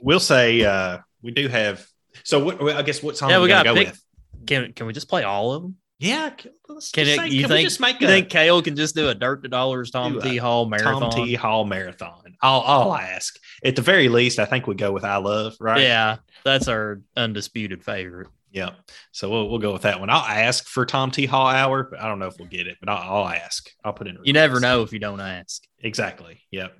we'll 0.00 0.20
say 0.20 0.62
uh, 0.62 0.98
we 1.22 1.32
do 1.32 1.48
have. 1.48 1.86
So, 2.24 2.38
what, 2.38 2.62
I 2.62 2.82
guess 2.82 3.02
what 3.02 3.16
song 3.16 3.30
Yeah, 3.30 3.36
are 3.38 3.42
we, 3.42 3.48
got 3.48 3.64
go 3.64 3.74
pick- 3.74 3.88
with? 3.88 4.02
Can 4.46 4.72
can 4.72 4.86
we 4.86 4.92
just 4.92 5.08
play 5.08 5.24
all 5.24 5.52
of 5.52 5.62
them? 5.62 5.76
Yeah, 5.98 6.30
can, 6.30 6.50
let's 6.68 6.90
Can 6.90 7.06
it? 7.08 7.16
say- 7.16 7.28
You 7.28 7.42
can 7.42 7.50
we 7.50 7.56
think? 7.56 7.68
just 7.68 7.80
make 7.80 8.00
you 8.00 8.06
a 8.06 8.10
think 8.10 8.28
Kale 8.28 8.60
can 8.62 8.76
just 8.76 8.94
do 8.94 9.08
a 9.08 9.14
Dirt 9.14 9.42
to 9.44 9.48
Dollars 9.48 9.90
Tom 9.90 10.20
T. 10.20 10.36
Hall 10.36 10.66
marathon? 10.66 11.00
Tom 11.00 11.10
T 11.10 11.34
Hall 11.34 11.64
marathon? 11.64 12.36
I'll, 12.42 12.60
I'll 12.60 12.94
ask. 12.94 13.38
At 13.64 13.76
the 13.76 13.82
very 13.82 14.08
least, 14.10 14.38
I 14.38 14.44
think 14.44 14.66
we 14.66 14.74
go 14.74 14.92
with 14.92 15.04
"I 15.04 15.16
Love." 15.16 15.54
Right? 15.58 15.80
Yeah, 15.80 16.16
that's 16.44 16.68
our 16.68 17.00
undisputed 17.16 17.82
favorite. 17.82 18.28
Yeah. 18.52 18.70
So 19.12 19.30
we'll 19.30 19.48
we'll 19.48 19.58
go 19.58 19.72
with 19.72 19.82
that 19.82 19.98
one. 20.00 20.10
I'll 20.10 20.20
ask 20.20 20.66
for 20.68 20.84
Tom 20.84 21.10
T 21.10 21.24
Hall 21.24 21.46
hour, 21.46 21.84
but 21.90 22.00
I 22.00 22.08
don't 22.08 22.18
know 22.18 22.26
if 22.26 22.34
we'll 22.38 22.48
get 22.48 22.66
it. 22.66 22.76
But 22.78 22.90
I'll, 22.90 23.22
I'll 23.22 23.28
ask. 23.28 23.66
I'll 23.82 23.94
put 23.94 24.06
it 24.06 24.16
in. 24.16 24.24
You 24.24 24.34
never 24.34 24.60
know 24.60 24.82
if 24.82 24.92
you 24.92 24.98
don't 24.98 25.20
ask. 25.20 25.62
Exactly. 25.80 26.42
Yep. 26.50 26.76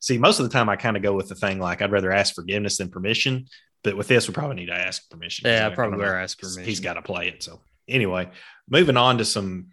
See, 0.00 0.18
most 0.18 0.38
of 0.38 0.44
the 0.48 0.52
time 0.52 0.68
I 0.68 0.76
kind 0.76 0.96
of 0.96 1.02
go 1.02 1.12
with 1.14 1.28
the 1.28 1.34
thing 1.34 1.58
like 1.58 1.82
I'd 1.82 1.92
rather 1.92 2.12
ask 2.12 2.34
forgiveness 2.34 2.76
than 2.78 2.88
permission. 2.88 3.46
But 3.84 3.96
with 3.96 4.06
this, 4.06 4.28
we 4.28 4.34
probably 4.34 4.56
need 4.56 4.66
to 4.66 4.74
ask 4.78 5.10
permission. 5.10 5.48
Yeah, 5.48 5.66
I- 5.66 5.74
probably 5.74 5.92
don't 5.92 6.00
know. 6.00 6.04
better 6.06 6.18
ask 6.18 6.38
permission. 6.38 6.62
He's 6.64 6.78
got 6.80 6.94
to 6.94 7.02
play 7.02 7.28
it. 7.28 7.42
So 7.42 7.60
anyway, 7.92 8.30
moving 8.68 8.96
on 8.96 9.18
to 9.18 9.24
some, 9.24 9.68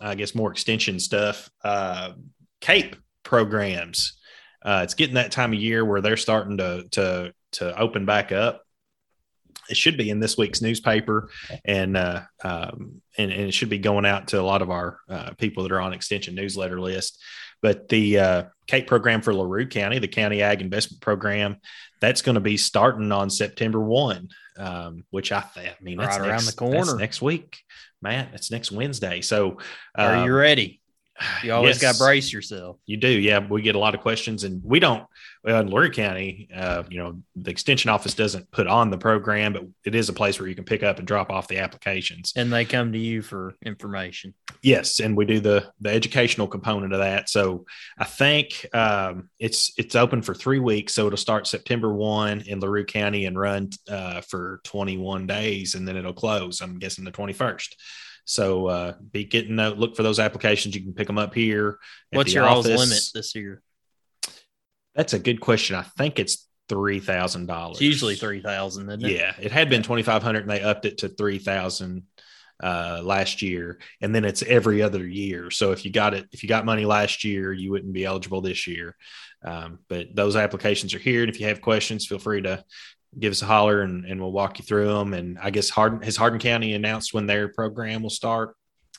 I 0.00 0.14
guess, 0.14 0.34
more 0.34 0.52
extension 0.52 1.00
stuff. 1.00 1.50
Uh, 1.62 2.12
Cape 2.60 2.96
programs. 3.22 4.18
Uh, 4.64 4.80
it's 4.84 4.94
getting 4.94 5.16
that 5.16 5.32
time 5.32 5.52
of 5.52 5.58
year 5.58 5.84
where 5.84 6.00
they're 6.00 6.16
starting 6.16 6.58
to 6.58 6.84
to 6.92 7.32
to 7.52 7.78
open 7.78 8.06
back 8.06 8.32
up. 8.32 8.62
it 9.68 9.76
should 9.76 9.96
be 9.96 10.10
in 10.10 10.20
this 10.20 10.36
week's 10.36 10.62
newspaper 10.62 11.28
and 11.64 11.96
uh, 11.96 12.22
um, 12.42 13.02
and, 13.18 13.30
and, 13.30 13.42
it 13.42 13.52
should 13.52 13.68
be 13.68 13.78
going 13.78 14.06
out 14.06 14.28
to 14.28 14.40
a 14.40 14.42
lot 14.42 14.62
of 14.62 14.70
our 14.70 14.98
uh, 15.08 15.30
people 15.38 15.62
that 15.62 15.72
are 15.72 15.80
on 15.80 15.92
extension 15.92 16.34
newsletter 16.34 16.80
list 16.80 17.22
but 17.64 17.88
the 17.88 18.18
uh, 18.18 18.42
CAPE 18.66 18.86
program 18.86 19.22
for 19.22 19.32
larue 19.32 19.66
county 19.66 19.98
the 19.98 20.06
county 20.06 20.42
ag 20.42 20.60
investment 20.60 21.00
program 21.00 21.56
that's 22.00 22.20
going 22.20 22.34
to 22.34 22.40
be 22.40 22.58
starting 22.58 23.10
on 23.10 23.30
september 23.30 23.80
1 23.80 24.28
um, 24.58 25.04
which 25.10 25.32
i, 25.32 25.42
th- 25.54 25.68
I 25.68 25.82
mean 25.82 25.96
that's 25.96 26.18
right 26.18 26.28
next, 26.28 26.60
around 26.60 26.70
the 26.70 26.84
corner. 26.84 26.98
next 26.98 27.22
week 27.22 27.58
matt. 28.02 28.28
It's 28.34 28.50
next 28.50 28.70
wednesday. 28.70 29.22
So 29.22 29.58
are 29.96 30.24
you 30.24 30.32
ready 30.32 30.80
you 31.42 31.52
always 31.52 31.80
yes. 31.80 31.82
got 31.82 31.92
to 31.94 32.04
brace 32.04 32.32
yourself. 32.32 32.78
You 32.86 32.96
do, 32.96 33.08
yeah. 33.08 33.46
We 33.46 33.62
get 33.62 33.76
a 33.76 33.78
lot 33.78 33.94
of 33.94 34.00
questions, 34.00 34.44
and 34.44 34.60
we 34.64 34.80
don't. 34.80 35.04
Well, 35.44 35.60
in 35.60 35.68
Larue 35.68 35.90
County, 35.90 36.48
uh, 36.54 36.84
you 36.88 36.98
know, 36.98 37.22
the 37.36 37.50
extension 37.50 37.90
office 37.90 38.14
doesn't 38.14 38.50
put 38.50 38.66
on 38.66 38.90
the 38.90 38.98
program, 38.98 39.52
but 39.52 39.64
it 39.84 39.94
is 39.94 40.08
a 40.08 40.12
place 40.12 40.40
where 40.40 40.48
you 40.48 40.54
can 40.54 40.64
pick 40.64 40.82
up 40.82 40.98
and 40.98 41.06
drop 41.06 41.30
off 41.30 41.48
the 41.48 41.58
applications. 41.58 42.32
And 42.34 42.52
they 42.52 42.64
come 42.64 42.92
to 42.92 42.98
you 42.98 43.22
for 43.22 43.54
information. 43.64 44.34
Yes, 44.62 45.00
and 45.00 45.16
we 45.16 45.24
do 45.24 45.40
the 45.40 45.70
the 45.80 45.90
educational 45.90 46.48
component 46.48 46.92
of 46.92 46.98
that. 47.00 47.28
So 47.28 47.66
I 47.98 48.04
think 48.04 48.66
um, 48.74 49.28
it's 49.38 49.72
it's 49.76 49.94
open 49.94 50.22
for 50.22 50.34
three 50.34 50.60
weeks. 50.60 50.94
So 50.94 51.06
it'll 51.06 51.16
start 51.16 51.46
September 51.46 51.92
one 51.92 52.40
in 52.40 52.58
Larue 52.60 52.86
County 52.86 53.26
and 53.26 53.38
run 53.38 53.70
uh, 53.88 54.22
for 54.22 54.60
21 54.64 55.26
days, 55.26 55.74
and 55.74 55.86
then 55.86 55.96
it'll 55.96 56.12
close. 56.12 56.60
I'm 56.60 56.78
guessing 56.78 57.04
the 57.04 57.12
21st. 57.12 57.74
So 58.24 58.66
uh, 58.66 58.94
be 59.10 59.24
getting 59.24 59.58
uh, 59.58 59.70
look 59.70 59.96
for 59.96 60.02
those 60.02 60.18
applications. 60.18 60.74
You 60.74 60.82
can 60.82 60.94
pick 60.94 61.06
them 61.06 61.18
up 61.18 61.34
here. 61.34 61.78
What's 62.10 62.32
your 62.32 62.44
office. 62.44 62.66
limit 62.66 63.02
this 63.14 63.34
year? 63.34 63.62
That's 64.94 65.12
a 65.12 65.18
good 65.18 65.40
question. 65.40 65.76
I 65.76 65.82
think 65.82 66.18
it's 66.18 66.48
three 66.68 67.00
thousand 67.00 67.46
dollars. 67.46 67.80
Usually 67.80 68.16
three 68.16 68.40
thousand. 68.40 68.90
It? 68.90 69.00
Yeah, 69.00 69.34
it 69.40 69.52
had 69.52 69.68
been 69.68 69.82
twenty 69.82 70.02
five 70.02 70.22
hundred, 70.22 70.42
and 70.42 70.50
they 70.50 70.62
upped 70.62 70.86
it 70.86 70.98
to 70.98 71.08
three 71.08 71.38
thousand 71.38 72.04
uh, 72.62 73.00
last 73.02 73.42
year, 73.42 73.78
and 74.00 74.14
then 74.14 74.24
it's 74.24 74.42
every 74.42 74.80
other 74.80 75.06
year. 75.06 75.50
So 75.50 75.72
if 75.72 75.84
you 75.84 75.90
got 75.90 76.14
it, 76.14 76.26
if 76.32 76.42
you 76.42 76.48
got 76.48 76.64
money 76.64 76.84
last 76.84 77.24
year, 77.24 77.52
you 77.52 77.70
wouldn't 77.70 77.92
be 77.92 78.04
eligible 78.04 78.40
this 78.40 78.66
year. 78.66 78.96
Um, 79.44 79.80
but 79.88 80.14
those 80.14 80.36
applications 80.36 80.94
are 80.94 80.98
here, 80.98 81.22
and 81.22 81.30
if 81.30 81.40
you 81.40 81.46
have 81.48 81.60
questions, 81.60 82.06
feel 82.06 82.18
free 82.18 82.42
to 82.42 82.64
give 83.18 83.30
us 83.30 83.42
a 83.42 83.46
holler 83.46 83.82
and, 83.82 84.04
and 84.04 84.20
we'll 84.20 84.32
walk 84.32 84.58
you 84.58 84.64
through 84.64 84.88
them. 84.88 85.14
And 85.14 85.38
I 85.38 85.50
guess 85.50 85.70
Hardin 85.70 86.02
has 86.02 86.16
Hardin 86.16 86.40
County 86.40 86.74
announced 86.74 87.14
when 87.14 87.26
their 87.26 87.48
program 87.48 88.02
will 88.02 88.10
start. 88.10 88.56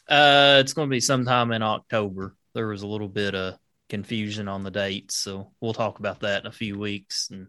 Uh, 0.09 0.57
it's 0.59 0.73
going 0.73 0.87
to 0.87 0.93
be 0.93 0.99
sometime 0.99 1.51
in 1.51 1.61
October. 1.61 2.35
There 2.53 2.67
was 2.67 2.83
a 2.83 2.87
little 2.87 3.07
bit 3.07 3.35
of 3.35 3.55
confusion 3.89 4.47
on 4.47 4.63
the 4.63 4.71
dates, 4.71 5.15
so 5.15 5.51
we'll 5.59 5.73
talk 5.73 5.99
about 5.99 6.21
that 6.21 6.41
in 6.41 6.47
a 6.47 6.51
few 6.51 6.77
weeks 6.77 7.29
and 7.31 7.47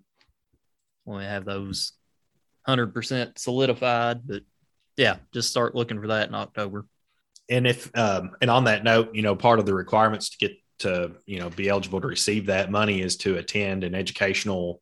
when 1.04 1.18
we 1.18 1.24
have 1.24 1.44
those 1.44 1.92
hundred 2.66 2.92
percent 2.92 3.38
solidified. 3.38 4.26
But 4.26 4.42
yeah, 4.96 5.16
just 5.32 5.50
start 5.50 5.74
looking 5.74 6.00
for 6.00 6.08
that 6.08 6.28
in 6.28 6.34
October. 6.34 6.86
And 7.48 7.66
if 7.66 7.96
um, 7.96 8.32
and 8.40 8.50
on 8.50 8.64
that 8.64 8.84
note, 8.84 9.14
you 9.14 9.22
know, 9.22 9.36
part 9.36 9.58
of 9.58 9.66
the 9.66 9.74
requirements 9.74 10.30
to 10.30 10.38
get 10.38 10.56
to 10.78 11.12
you 11.26 11.38
know 11.38 11.50
be 11.50 11.68
eligible 11.68 12.00
to 12.00 12.06
receive 12.06 12.46
that 12.46 12.70
money 12.70 13.00
is 13.00 13.16
to 13.16 13.36
attend 13.36 13.84
an 13.84 13.94
educational 13.94 14.80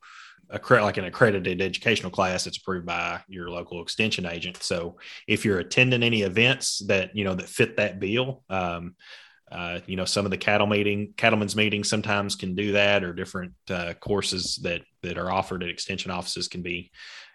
like 0.51 0.97
an 0.97 1.05
accredited 1.05 1.61
educational 1.61 2.11
class 2.11 2.45
that's 2.45 2.59
approved 2.59 2.87
by 2.87 3.21
your 3.29 3.51
local 3.51 3.83
extension 3.83 4.27
agent. 4.27 4.63
So 4.63 4.97
if 5.27 5.45
you're 5.45 5.59
attending 5.59 6.03
any 6.03 6.23
events 6.23 6.83
that 6.87 7.15
you 7.17 7.25
know 7.25 7.35
that 7.35 7.49
fit 7.49 7.77
that 7.77 8.01
bill, 8.01 8.43
um, 8.51 8.95
uh, 9.51 9.81
you 9.87 9.97
know 9.97 10.05
some 10.05 10.25
of 10.25 10.31
the 10.31 10.39
cattle 10.39 10.67
meeting 10.67 11.15
cattlemen's 11.17 11.57
meetings 11.57 11.89
sometimes 11.89 12.37
can 12.37 12.55
do 12.55 12.73
that, 12.73 13.05
or 13.05 13.13
different 13.13 13.53
uh, 13.71 13.95
courses 13.95 14.57
that 14.63 14.83
that 15.03 15.19
are 15.19 15.31
offered 15.31 15.63
at 15.63 15.71
extension 15.71 16.11
offices 16.11 16.49
can 16.49 16.63
be 16.63 16.91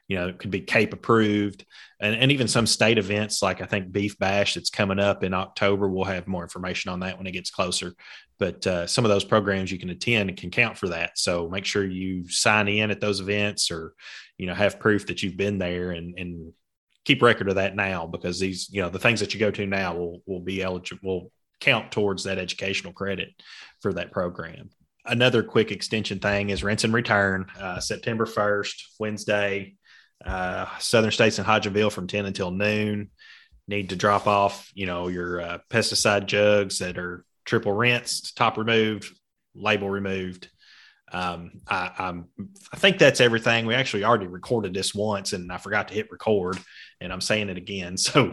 you 0.09 0.17
know, 0.17 0.27
it 0.27 0.39
could 0.39 0.49
be 0.49 0.61
CAPE 0.61 0.91
approved 0.91 1.65
and, 2.01 2.15
and 2.15 2.31
even 2.31 2.47
some 2.47 2.65
state 2.65 2.97
events 2.97 3.43
like 3.43 3.61
I 3.61 3.65
think 3.65 3.91
Beef 3.91 4.17
Bash 4.17 4.55
that's 4.55 4.71
coming 4.71 4.99
up 4.99 5.23
in 5.23 5.35
October. 5.35 5.87
We'll 5.87 6.03
have 6.05 6.27
more 6.27 6.41
information 6.41 6.91
on 6.91 7.01
that 7.01 7.17
when 7.17 7.27
it 7.27 7.31
gets 7.31 7.51
closer. 7.51 7.93
But 8.39 8.65
uh, 8.65 8.87
some 8.87 9.05
of 9.05 9.09
those 9.09 9.23
programs 9.23 9.71
you 9.71 9.77
can 9.77 9.91
attend 9.91 10.29
and 10.29 10.37
can 10.37 10.49
count 10.49 10.77
for 10.77 10.89
that. 10.89 11.17
So 11.19 11.47
make 11.47 11.63
sure 11.63 11.85
you 11.85 12.27
sign 12.27 12.67
in 12.67 12.89
at 12.89 12.99
those 12.99 13.19
events 13.19 13.69
or, 13.69 13.93
you 14.37 14.47
know, 14.47 14.55
have 14.55 14.79
proof 14.79 15.05
that 15.07 15.21
you've 15.21 15.37
been 15.37 15.59
there 15.59 15.91
and, 15.91 16.17
and 16.17 16.53
keep 17.05 17.21
record 17.21 17.47
of 17.49 17.55
that 17.55 17.75
now 17.75 18.07
because 18.07 18.39
these, 18.39 18.67
you 18.71 18.81
know, 18.81 18.89
the 18.89 18.99
things 18.99 19.19
that 19.19 19.35
you 19.35 19.39
go 19.39 19.51
to 19.51 19.67
now 19.67 19.95
will, 19.95 20.23
will 20.25 20.41
be 20.41 20.63
eligible, 20.63 20.99
will 21.03 21.31
count 21.59 21.91
towards 21.91 22.23
that 22.23 22.39
educational 22.39 22.93
credit 22.93 23.29
for 23.81 23.93
that 23.93 24.11
program 24.11 24.71
another 25.05 25.41
quick 25.41 25.71
extension 25.71 26.19
thing 26.19 26.49
is 26.49 26.63
rinse 26.63 26.83
and 26.83 26.93
return 26.93 27.45
uh, 27.59 27.79
September 27.79 28.25
1st, 28.25 28.75
Wednesday, 28.99 29.75
uh, 30.25 30.65
Southern 30.79 31.11
States 31.11 31.37
and 31.37 31.47
Hodgenville 31.47 31.91
from 31.91 32.07
10 32.07 32.25
until 32.25 32.51
noon. 32.51 33.09
Need 33.67 33.89
to 33.89 33.95
drop 33.95 34.27
off, 34.27 34.71
you 34.73 34.85
know, 34.85 35.07
your 35.07 35.41
uh, 35.41 35.57
pesticide 35.69 36.25
jugs 36.25 36.79
that 36.79 36.97
are 36.97 37.23
triple 37.45 37.71
rinsed, 37.71 38.35
top 38.35 38.57
removed, 38.57 39.15
label 39.53 39.89
removed. 39.89 40.49
Um, 41.11 41.61
I, 41.67 41.91
I'm, 41.97 42.29
I 42.71 42.77
think 42.77 42.97
that's 42.97 43.21
everything. 43.21 43.65
We 43.65 43.75
actually 43.75 44.03
already 44.03 44.27
recorded 44.27 44.73
this 44.73 44.93
once, 44.93 45.33
and 45.33 45.51
I 45.51 45.57
forgot 45.57 45.87
to 45.87 45.93
hit 45.93 46.11
record, 46.11 46.59
and 47.01 47.11
I'm 47.11 47.21
saying 47.21 47.49
it 47.49 47.57
again. 47.57 47.95
So 47.97 48.31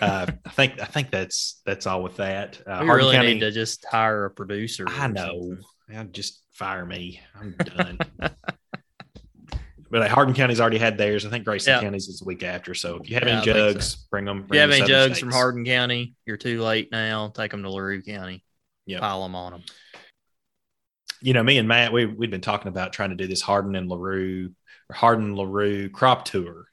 uh, 0.00 0.26
I 0.44 0.50
think 0.50 0.80
I 0.80 0.86
think 0.86 1.10
that's 1.10 1.60
that's 1.66 1.86
all 1.86 2.02
with 2.02 2.16
that. 2.16 2.60
Uh, 2.66 2.80
we 2.82 2.90
really 2.90 3.14
County, 3.14 3.34
need 3.34 3.40
to 3.40 3.50
just 3.50 3.84
hire 3.90 4.26
a 4.26 4.30
producer. 4.30 4.86
I 4.88 5.06
know. 5.08 5.56
Just 6.12 6.42
fire 6.52 6.86
me. 6.86 7.20
I'm 7.38 7.52
done. 7.52 7.98
but 9.94 10.02
uh, 10.02 10.08
Hardin 10.12 10.34
County's 10.34 10.60
already 10.60 10.78
had 10.78 10.98
theirs. 10.98 11.24
I 11.24 11.30
think 11.30 11.44
Grayson 11.44 11.74
yeah. 11.74 11.80
County's 11.80 12.08
is 12.08 12.18
the 12.18 12.24
week 12.24 12.42
after. 12.42 12.74
So 12.74 12.96
if 12.96 13.08
you 13.08 13.14
have 13.14 13.28
yeah, 13.28 13.36
any 13.36 13.44
jugs, 13.44 13.90
so. 13.90 13.98
bring 14.10 14.24
them. 14.24 14.42
Bring 14.42 14.48
if 14.48 14.54
you 14.54 14.60
have 14.60 14.70
any 14.72 14.88
jugs 14.88 15.04
states. 15.04 15.20
from 15.20 15.30
Hardin 15.30 15.64
County, 15.64 16.16
you're 16.26 16.36
too 16.36 16.60
late 16.62 16.88
now. 16.90 17.28
Take 17.28 17.52
them 17.52 17.62
to 17.62 17.70
Larue 17.70 18.02
County. 18.02 18.42
Yeah, 18.86 18.98
pile 18.98 19.22
them 19.22 19.36
on 19.36 19.52
them. 19.52 19.62
You 21.20 21.32
know, 21.32 21.44
me 21.44 21.58
and 21.58 21.68
Matt, 21.68 21.92
we 21.92 22.06
we'd 22.06 22.32
been 22.32 22.40
talking 22.40 22.66
about 22.66 22.92
trying 22.92 23.10
to 23.10 23.14
do 23.14 23.28
this 23.28 23.40
Hardin 23.40 23.76
and 23.76 23.88
Larue, 23.88 24.50
or 24.90 24.96
Hardin 24.96 25.36
Larue 25.36 25.88
crop 25.90 26.24
tour, 26.24 26.64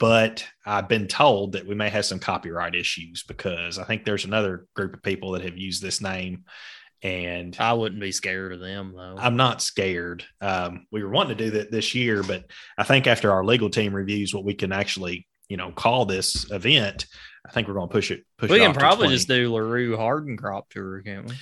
but 0.00 0.44
I've 0.66 0.88
been 0.88 1.06
told 1.06 1.52
that 1.52 1.68
we 1.68 1.76
may 1.76 1.90
have 1.90 2.04
some 2.04 2.18
copyright 2.18 2.74
issues 2.74 3.22
because 3.22 3.78
I 3.78 3.84
think 3.84 4.04
there's 4.04 4.24
another 4.24 4.66
group 4.74 4.94
of 4.94 5.02
people 5.04 5.30
that 5.32 5.42
have 5.42 5.56
used 5.56 5.80
this 5.80 6.00
name 6.00 6.42
and 7.04 7.54
I 7.60 7.74
wouldn't 7.74 8.00
be 8.00 8.12
scared 8.12 8.54
of 8.54 8.60
them 8.60 8.94
though. 8.96 9.16
I'm 9.18 9.36
not 9.36 9.60
scared. 9.60 10.24
Um, 10.40 10.86
we 10.90 11.04
were 11.04 11.10
wanting 11.10 11.36
to 11.36 11.44
do 11.44 11.50
that 11.58 11.70
this 11.70 11.94
year, 11.94 12.22
but 12.22 12.46
I 12.78 12.84
think 12.84 13.06
after 13.06 13.30
our 13.30 13.44
legal 13.44 13.68
team 13.68 13.94
reviews 13.94 14.34
what 14.34 14.44
we 14.44 14.54
can 14.54 14.72
actually, 14.72 15.28
you 15.48 15.58
know, 15.58 15.70
call 15.70 16.06
this 16.06 16.50
event, 16.50 17.04
I 17.46 17.50
think 17.50 17.68
we're 17.68 17.74
going 17.74 17.88
to 17.88 17.92
push 17.92 18.10
it. 18.10 18.24
Push. 18.38 18.50
We 18.50 18.56
it 18.56 18.64
can 18.64 18.74
probably 18.74 19.08
just 19.08 19.28
do 19.28 19.52
Larue 19.52 19.98
Hardin 19.98 20.38
Crop 20.38 20.70
Tour, 20.70 21.02
can't 21.02 21.28
we? 21.28 21.34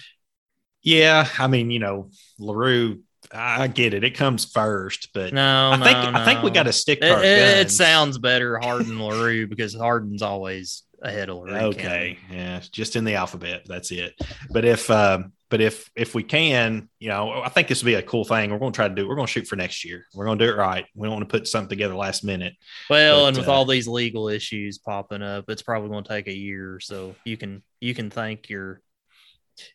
Yeah, 0.82 1.28
I 1.38 1.46
mean, 1.46 1.70
you 1.70 1.78
know, 1.78 2.10
Larue. 2.40 3.00
I 3.32 3.68
get 3.68 3.94
it; 3.94 4.02
it 4.02 4.16
comes 4.16 4.44
first, 4.44 5.10
but 5.14 5.32
no, 5.32 5.70
I 5.70 5.76
no, 5.76 5.84
think 5.84 6.12
no. 6.12 6.20
I 6.20 6.24
think 6.24 6.42
we 6.42 6.50
got 6.50 6.64
to 6.64 6.72
stick. 6.72 6.98
It, 7.00 7.04
it, 7.04 7.58
it, 7.58 7.70
sounds 7.70 8.18
better 8.18 8.58
Hardin 8.58 8.98
Larue 9.00 9.46
because 9.46 9.76
Hardin's 9.76 10.22
always 10.22 10.82
ahead 11.02 11.28
of 11.28 11.38
Larue. 11.38 11.54
Okay, 11.54 12.18
County. 12.20 12.38
yeah, 12.38 12.60
just 12.70 12.96
in 12.96 13.04
the 13.04 13.14
alphabet. 13.14 13.62
That's 13.66 13.90
it. 13.90 14.14
But 14.50 14.64
if 14.64 14.90
um, 14.90 15.32
but 15.50 15.60
if 15.60 15.90
if 15.94 16.14
we 16.14 16.22
can, 16.22 16.88
you 16.98 17.08
know, 17.08 17.42
I 17.42 17.48
think 17.48 17.68
this 17.68 17.82
would 17.82 17.86
be 17.86 17.94
a 17.94 18.02
cool 18.02 18.24
thing. 18.24 18.50
We're 18.50 18.58
going 18.58 18.72
to 18.72 18.76
try 18.76 18.88
to 18.88 18.94
do. 18.94 19.06
We're 19.08 19.16
going 19.16 19.26
to 19.26 19.32
shoot 19.32 19.46
for 19.46 19.56
next 19.56 19.84
year. 19.84 20.06
We're 20.14 20.24
going 20.24 20.38
to 20.38 20.46
do 20.46 20.50
it 20.50 20.56
right. 20.56 20.86
We 20.94 21.06
don't 21.06 21.16
want 21.16 21.28
to 21.28 21.38
put 21.38 21.46
something 21.46 21.68
together 21.68 21.94
last 21.94 22.24
minute. 22.24 22.54
Well, 22.88 23.22
but, 23.22 23.28
and 23.28 23.36
with 23.36 23.48
uh, 23.48 23.52
all 23.52 23.64
these 23.64 23.88
legal 23.88 24.28
issues 24.28 24.78
popping 24.78 25.22
up, 25.22 25.44
it's 25.48 25.62
probably 25.62 25.90
going 25.90 26.04
to 26.04 26.08
take 26.08 26.28
a 26.28 26.36
year. 26.36 26.80
So 26.80 27.14
you 27.24 27.36
can 27.36 27.62
you 27.80 27.94
can 27.94 28.08
thank 28.08 28.48
your 28.48 28.80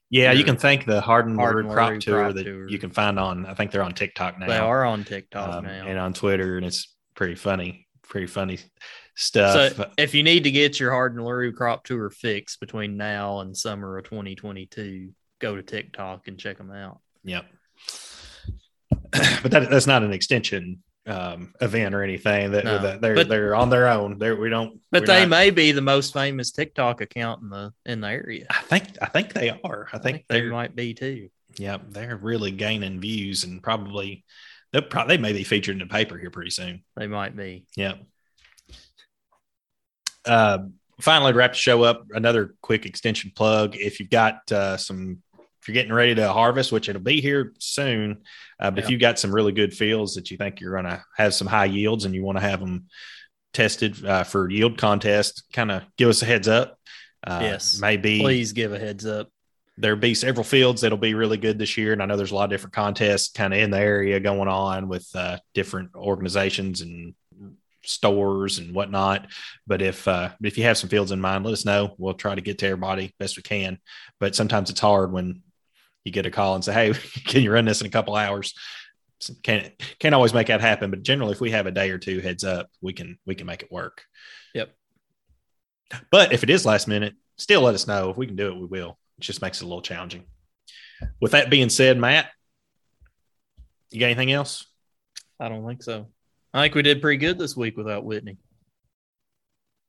yeah, 0.10 0.32
you 0.32 0.44
can 0.44 0.58
thank 0.58 0.86
the 0.86 1.02
Hardin 1.02 1.36
Hardin 1.36 1.72
Crop, 1.72 2.00
Tour 2.00 2.24
crop 2.24 2.34
that 2.36 2.44
tour. 2.46 2.68
you 2.68 2.80
can 2.80 2.90
find 2.90 3.20
on. 3.20 3.46
I 3.46 3.54
think 3.54 3.72
they're 3.72 3.84
on 3.84 3.94
TikTok 3.94 4.40
now. 4.40 4.48
They 4.48 4.58
are 4.58 4.84
on 4.84 5.04
TikTok 5.04 5.56
um, 5.58 5.66
now 5.66 5.86
and 5.86 6.00
on 6.00 6.14
Twitter, 6.14 6.58
and 6.58 6.66
it's 6.66 6.96
pretty 7.14 7.36
funny. 7.36 7.88
Pretty 8.02 8.28
funny 8.28 8.58
stuff. 9.18 9.76
So 9.76 9.92
if 9.98 10.14
you 10.14 10.24
need 10.24 10.46
to 10.46 10.52
get 10.52 10.80
your 10.80 10.92
Hardin 10.92 11.24
Larue 11.24 11.52
crop 11.52 11.84
tour 11.84 12.10
fixed 12.10 12.60
between 12.60 12.96
now 12.96 13.40
and 13.40 13.58
summer 13.58 13.98
of 13.98 14.06
2022, 14.06 15.10
go 15.40 15.56
to 15.56 15.64
TikTok 15.64 16.28
and 16.28 16.40
check 16.40 16.58
them 16.58 16.72
out. 16.72 17.00
Yep. 17.24 17.46
but 19.12 19.52
that, 19.52 19.70
that's 19.70 19.88
not 19.88 20.04
an 20.04 20.14
extension 20.14 20.84
um, 21.08 21.54
event 21.62 21.96
or 21.96 22.04
anything. 22.04 22.52
That, 22.52 22.64
no, 22.64 22.78
that 22.80 23.02
they're 23.02 23.16
but, 23.16 23.28
they're 23.28 23.56
on 23.56 23.70
their 23.70 23.88
own. 23.88 24.18
They're, 24.18 24.36
we 24.36 24.50
don't. 24.50 24.80
But 24.92 25.06
they 25.06 25.22
not, 25.22 25.30
may 25.30 25.50
be 25.50 25.72
the 25.72 25.82
most 25.82 26.14
famous 26.14 26.52
TikTok 26.52 27.02
account 27.02 27.42
in 27.42 27.50
the 27.50 27.74
in 27.86 28.02
the 28.02 28.10
area. 28.10 28.46
I 28.50 28.62
think 28.62 28.98
I 29.02 29.08
think 29.08 29.34
they 29.34 29.50
are. 29.50 29.88
I 29.92 29.98
think, 29.98 30.26
I 30.30 30.34
think 30.34 30.46
they 30.46 30.50
might 30.50 30.76
be 30.76 30.94
too. 30.94 31.30
Yep, 31.58 31.82
they're 31.90 32.18
really 32.18 32.52
gaining 32.52 33.00
views 33.00 33.44
and 33.44 33.64
probably 33.64 34.26
they 34.74 34.82
probably 34.82 35.18
they 35.18 35.22
may 35.22 35.34
be 35.34 35.44
featured 35.44 35.76
in 35.76 35.88
the 35.88 35.92
paper 35.92 36.18
here 36.18 36.30
pretty 36.30 36.52
soon. 36.52 36.84
They 36.96 37.08
might 37.08 37.36
be. 37.36 37.66
Yep. 37.76 38.00
Uh, 40.28 40.60
finally, 41.00 41.32
to 41.32 41.38
wrap 41.38 41.52
the 41.52 41.58
show 41.58 41.84
up, 41.84 42.06
another 42.12 42.56
quick 42.62 42.86
extension 42.86 43.32
plug. 43.36 43.76
If 43.76 44.00
you've 44.00 44.10
got 44.10 44.52
uh, 44.52 44.78
some 44.78 45.22
if 45.62 45.68
you're 45.68 45.82
getting 45.82 45.94
ready 45.94 46.16
to 46.16 46.32
harvest, 46.32 46.72
which 46.72 46.88
it'll 46.88 47.02
be 47.02 47.20
here 47.20 47.54
soon, 47.60 48.22
uh, 48.60 48.72
but 48.72 48.78
yeah. 48.78 48.84
if 48.86 48.90
you've 48.90 49.02
got 49.02 49.20
some 49.20 49.34
really 49.34 49.52
good 49.52 49.74
fields 49.74 50.16
that 50.16 50.32
you 50.32 50.38
think 50.38 50.62
you're 50.62 50.72
going 50.72 50.86
to 50.86 51.04
have 51.18 51.34
some 51.34 51.48
high 51.48 51.66
yields 51.66 52.06
and 52.06 52.16
you 52.16 52.24
want 52.24 52.38
to 52.38 52.42
have 52.42 52.62
them 52.62 52.86
tested 53.54 54.06
uh, 54.06 54.24
for 54.24 54.50
yield 54.50 54.78
contest, 54.78 55.44
kind 55.52 55.72
of 55.72 55.84
give 55.98 56.08
us 56.08 56.22
a 56.22 56.26
heads 56.26 56.48
up. 56.48 56.80
Uh, 57.26 57.40
Yes. 57.42 57.80
maybe 57.82 58.20
Please 58.22 58.54
give 58.54 58.72
a 58.72 58.80
heads 58.80 59.06
up. 59.06 59.30
there'll 59.78 60.00
be 60.00 60.16
several 60.16 60.46
fields 60.46 60.82
that'll 60.82 60.98
be 60.98 61.16
really 61.16 61.38
good 61.38 61.60
this 61.60 61.76
year. 61.76 61.92
And 61.92 62.02
I 62.02 62.06
know 62.06 62.16
there's 62.16 62.32
a 62.32 62.36
lot 62.36 62.46
of 62.46 62.50
different 62.52 62.74
contests 62.74 63.32
kind 63.34 63.54
of 63.54 63.60
in 63.60 63.70
the 63.70 63.80
area 63.80 64.22
going 64.22 64.48
on 64.48 64.88
with 64.88 65.08
uh, 65.16 65.38
different 65.54 65.96
organizations 65.96 66.80
and 66.80 67.14
stores 67.88 68.60
and 68.60 68.74
whatnot. 68.74 69.28
But 69.66 69.82
if 69.82 70.08
uh, 70.08 70.30
if 70.42 70.58
you 70.58 70.64
have 70.66 70.78
some 70.78 70.90
fields 70.90 71.12
in 71.12 71.22
mind, 71.22 71.46
let 71.46 71.54
us 71.54 71.66
know. 71.66 71.96
We'll 71.98 72.14
try 72.14 72.36
to 72.36 72.42
get 72.42 72.60
to 72.60 72.68
everybody 72.68 73.14
best 73.20 73.38
we 73.38 73.44
can. 73.44 73.80
But 74.20 74.36
sometimes 74.36 74.70
it's 74.70 74.80
hard 74.80 75.12
when 75.12 75.42
you 76.04 76.12
get 76.12 76.26
a 76.26 76.32
call 76.32 76.56
and 76.56 76.64
say, 76.64 76.74
"Hey, 76.74 76.94
can 77.26 77.42
you 77.42 77.52
run 77.52 77.66
this 77.66 77.82
in 77.82 77.88
a 77.88 77.92
couple 77.92 78.16
hours?" 78.16 78.54
So 79.20 79.34
can't 79.42 79.72
can't 80.00 80.16
always 80.16 80.34
make 80.34 80.48
that 80.48 80.62
happen. 80.62 80.90
But 80.92 81.04
generally, 81.04 81.32
if 81.32 81.42
we 81.42 81.52
have 81.52 81.66
a 81.66 81.72
day 81.72 81.90
or 81.90 81.98
two 81.98 82.20
heads 82.20 82.44
up, 82.44 82.70
we 82.82 82.94
can 82.94 83.18
we 83.26 83.36
can 83.36 83.48
make 83.48 83.64
it 83.64 83.72
work. 83.72 84.04
Yep. 84.54 84.76
But 86.12 86.34
if 86.34 86.44
it 86.44 86.50
is 86.50 86.66
last 86.66 86.88
minute, 86.88 87.16
still 87.38 87.62
let 87.62 87.76
us 87.76 87.88
know. 87.88 88.10
If 88.10 88.18
we 88.18 88.28
can 88.28 88.36
do 88.36 88.50
it, 88.50 88.58
we 88.58 88.66
will. 88.66 88.98
It 89.18 89.22
just 89.22 89.42
makes 89.42 89.62
it 89.62 89.66
a 89.66 89.68
little 89.68 89.82
challenging. 89.82 90.26
With 91.22 91.32
that 91.32 91.50
being 91.50 91.70
said, 91.70 91.98
Matt, 91.98 92.30
you 93.92 94.00
got 94.00 94.08
anything 94.08 94.32
else? 94.32 94.66
I 95.40 95.50
don't 95.50 95.66
think 95.66 95.84
so. 95.84 96.08
I 96.54 96.64
think 96.64 96.76
we 96.76 96.82
did 96.82 97.02
pretty 97.02 97.18
good 97.18 97.38
this 97.38 97.56
week 97.56 97.78
without 97.78 98.04
Whitney. 98.06 98.38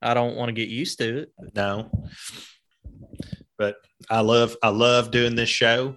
I 0.03 0.15
don't 0.15 0.37
want 0.37 0.49
to 0.49 0.53
get 0.53 0.69
used 0.69 0.99
to 0.99 1.19
it. 1.23 1.33
No. 1.55 1.91
But 3.57 3.77
I 4.11 4.21
love 4.21 4.57
I 4.63 4.69
love 4.69 5.11
doing 5.11 5.35
this 5.35 5.49
show 5.49 5.95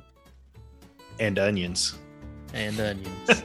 and 1.20 1.38
onions 1.38 1.96
And 2.54 2.80
onions 2.80 3.30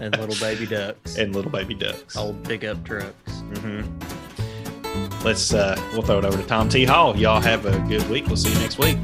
and 0.00 0.16
little 0.18 0.36
baby 0.40 0.64
ducks. 0.66 1.16
and 1.18 1.34
little 1.34 1.50
baby 1.50 1.74
ducks. 1.74 2.16
old 2.16 2.42
pickup 2.44 2.82
trucks. 2.84 3.32
Mm-hmm. 3.52 5.24
Let's 5.24 5.52
uh 5.52 5.76
we'll 5.92 6.02
throw 6.02 6.18
it 6.18 6.24
over 6.24 6.38
to 6.40 6.46
Tom 6.46 6.68
T. 6.70 6.84
Hall. 6.84 7.16
Y'all 7.16 7.40
have 7.40 7.66
a 7.66 7.78
good 7.88 8.08
week. 8.08 8.26
We'll 8.26 8.36
see 8.36 8.52
you 8.52 8.58
next 8.60 8.78
week. 8.78 8.96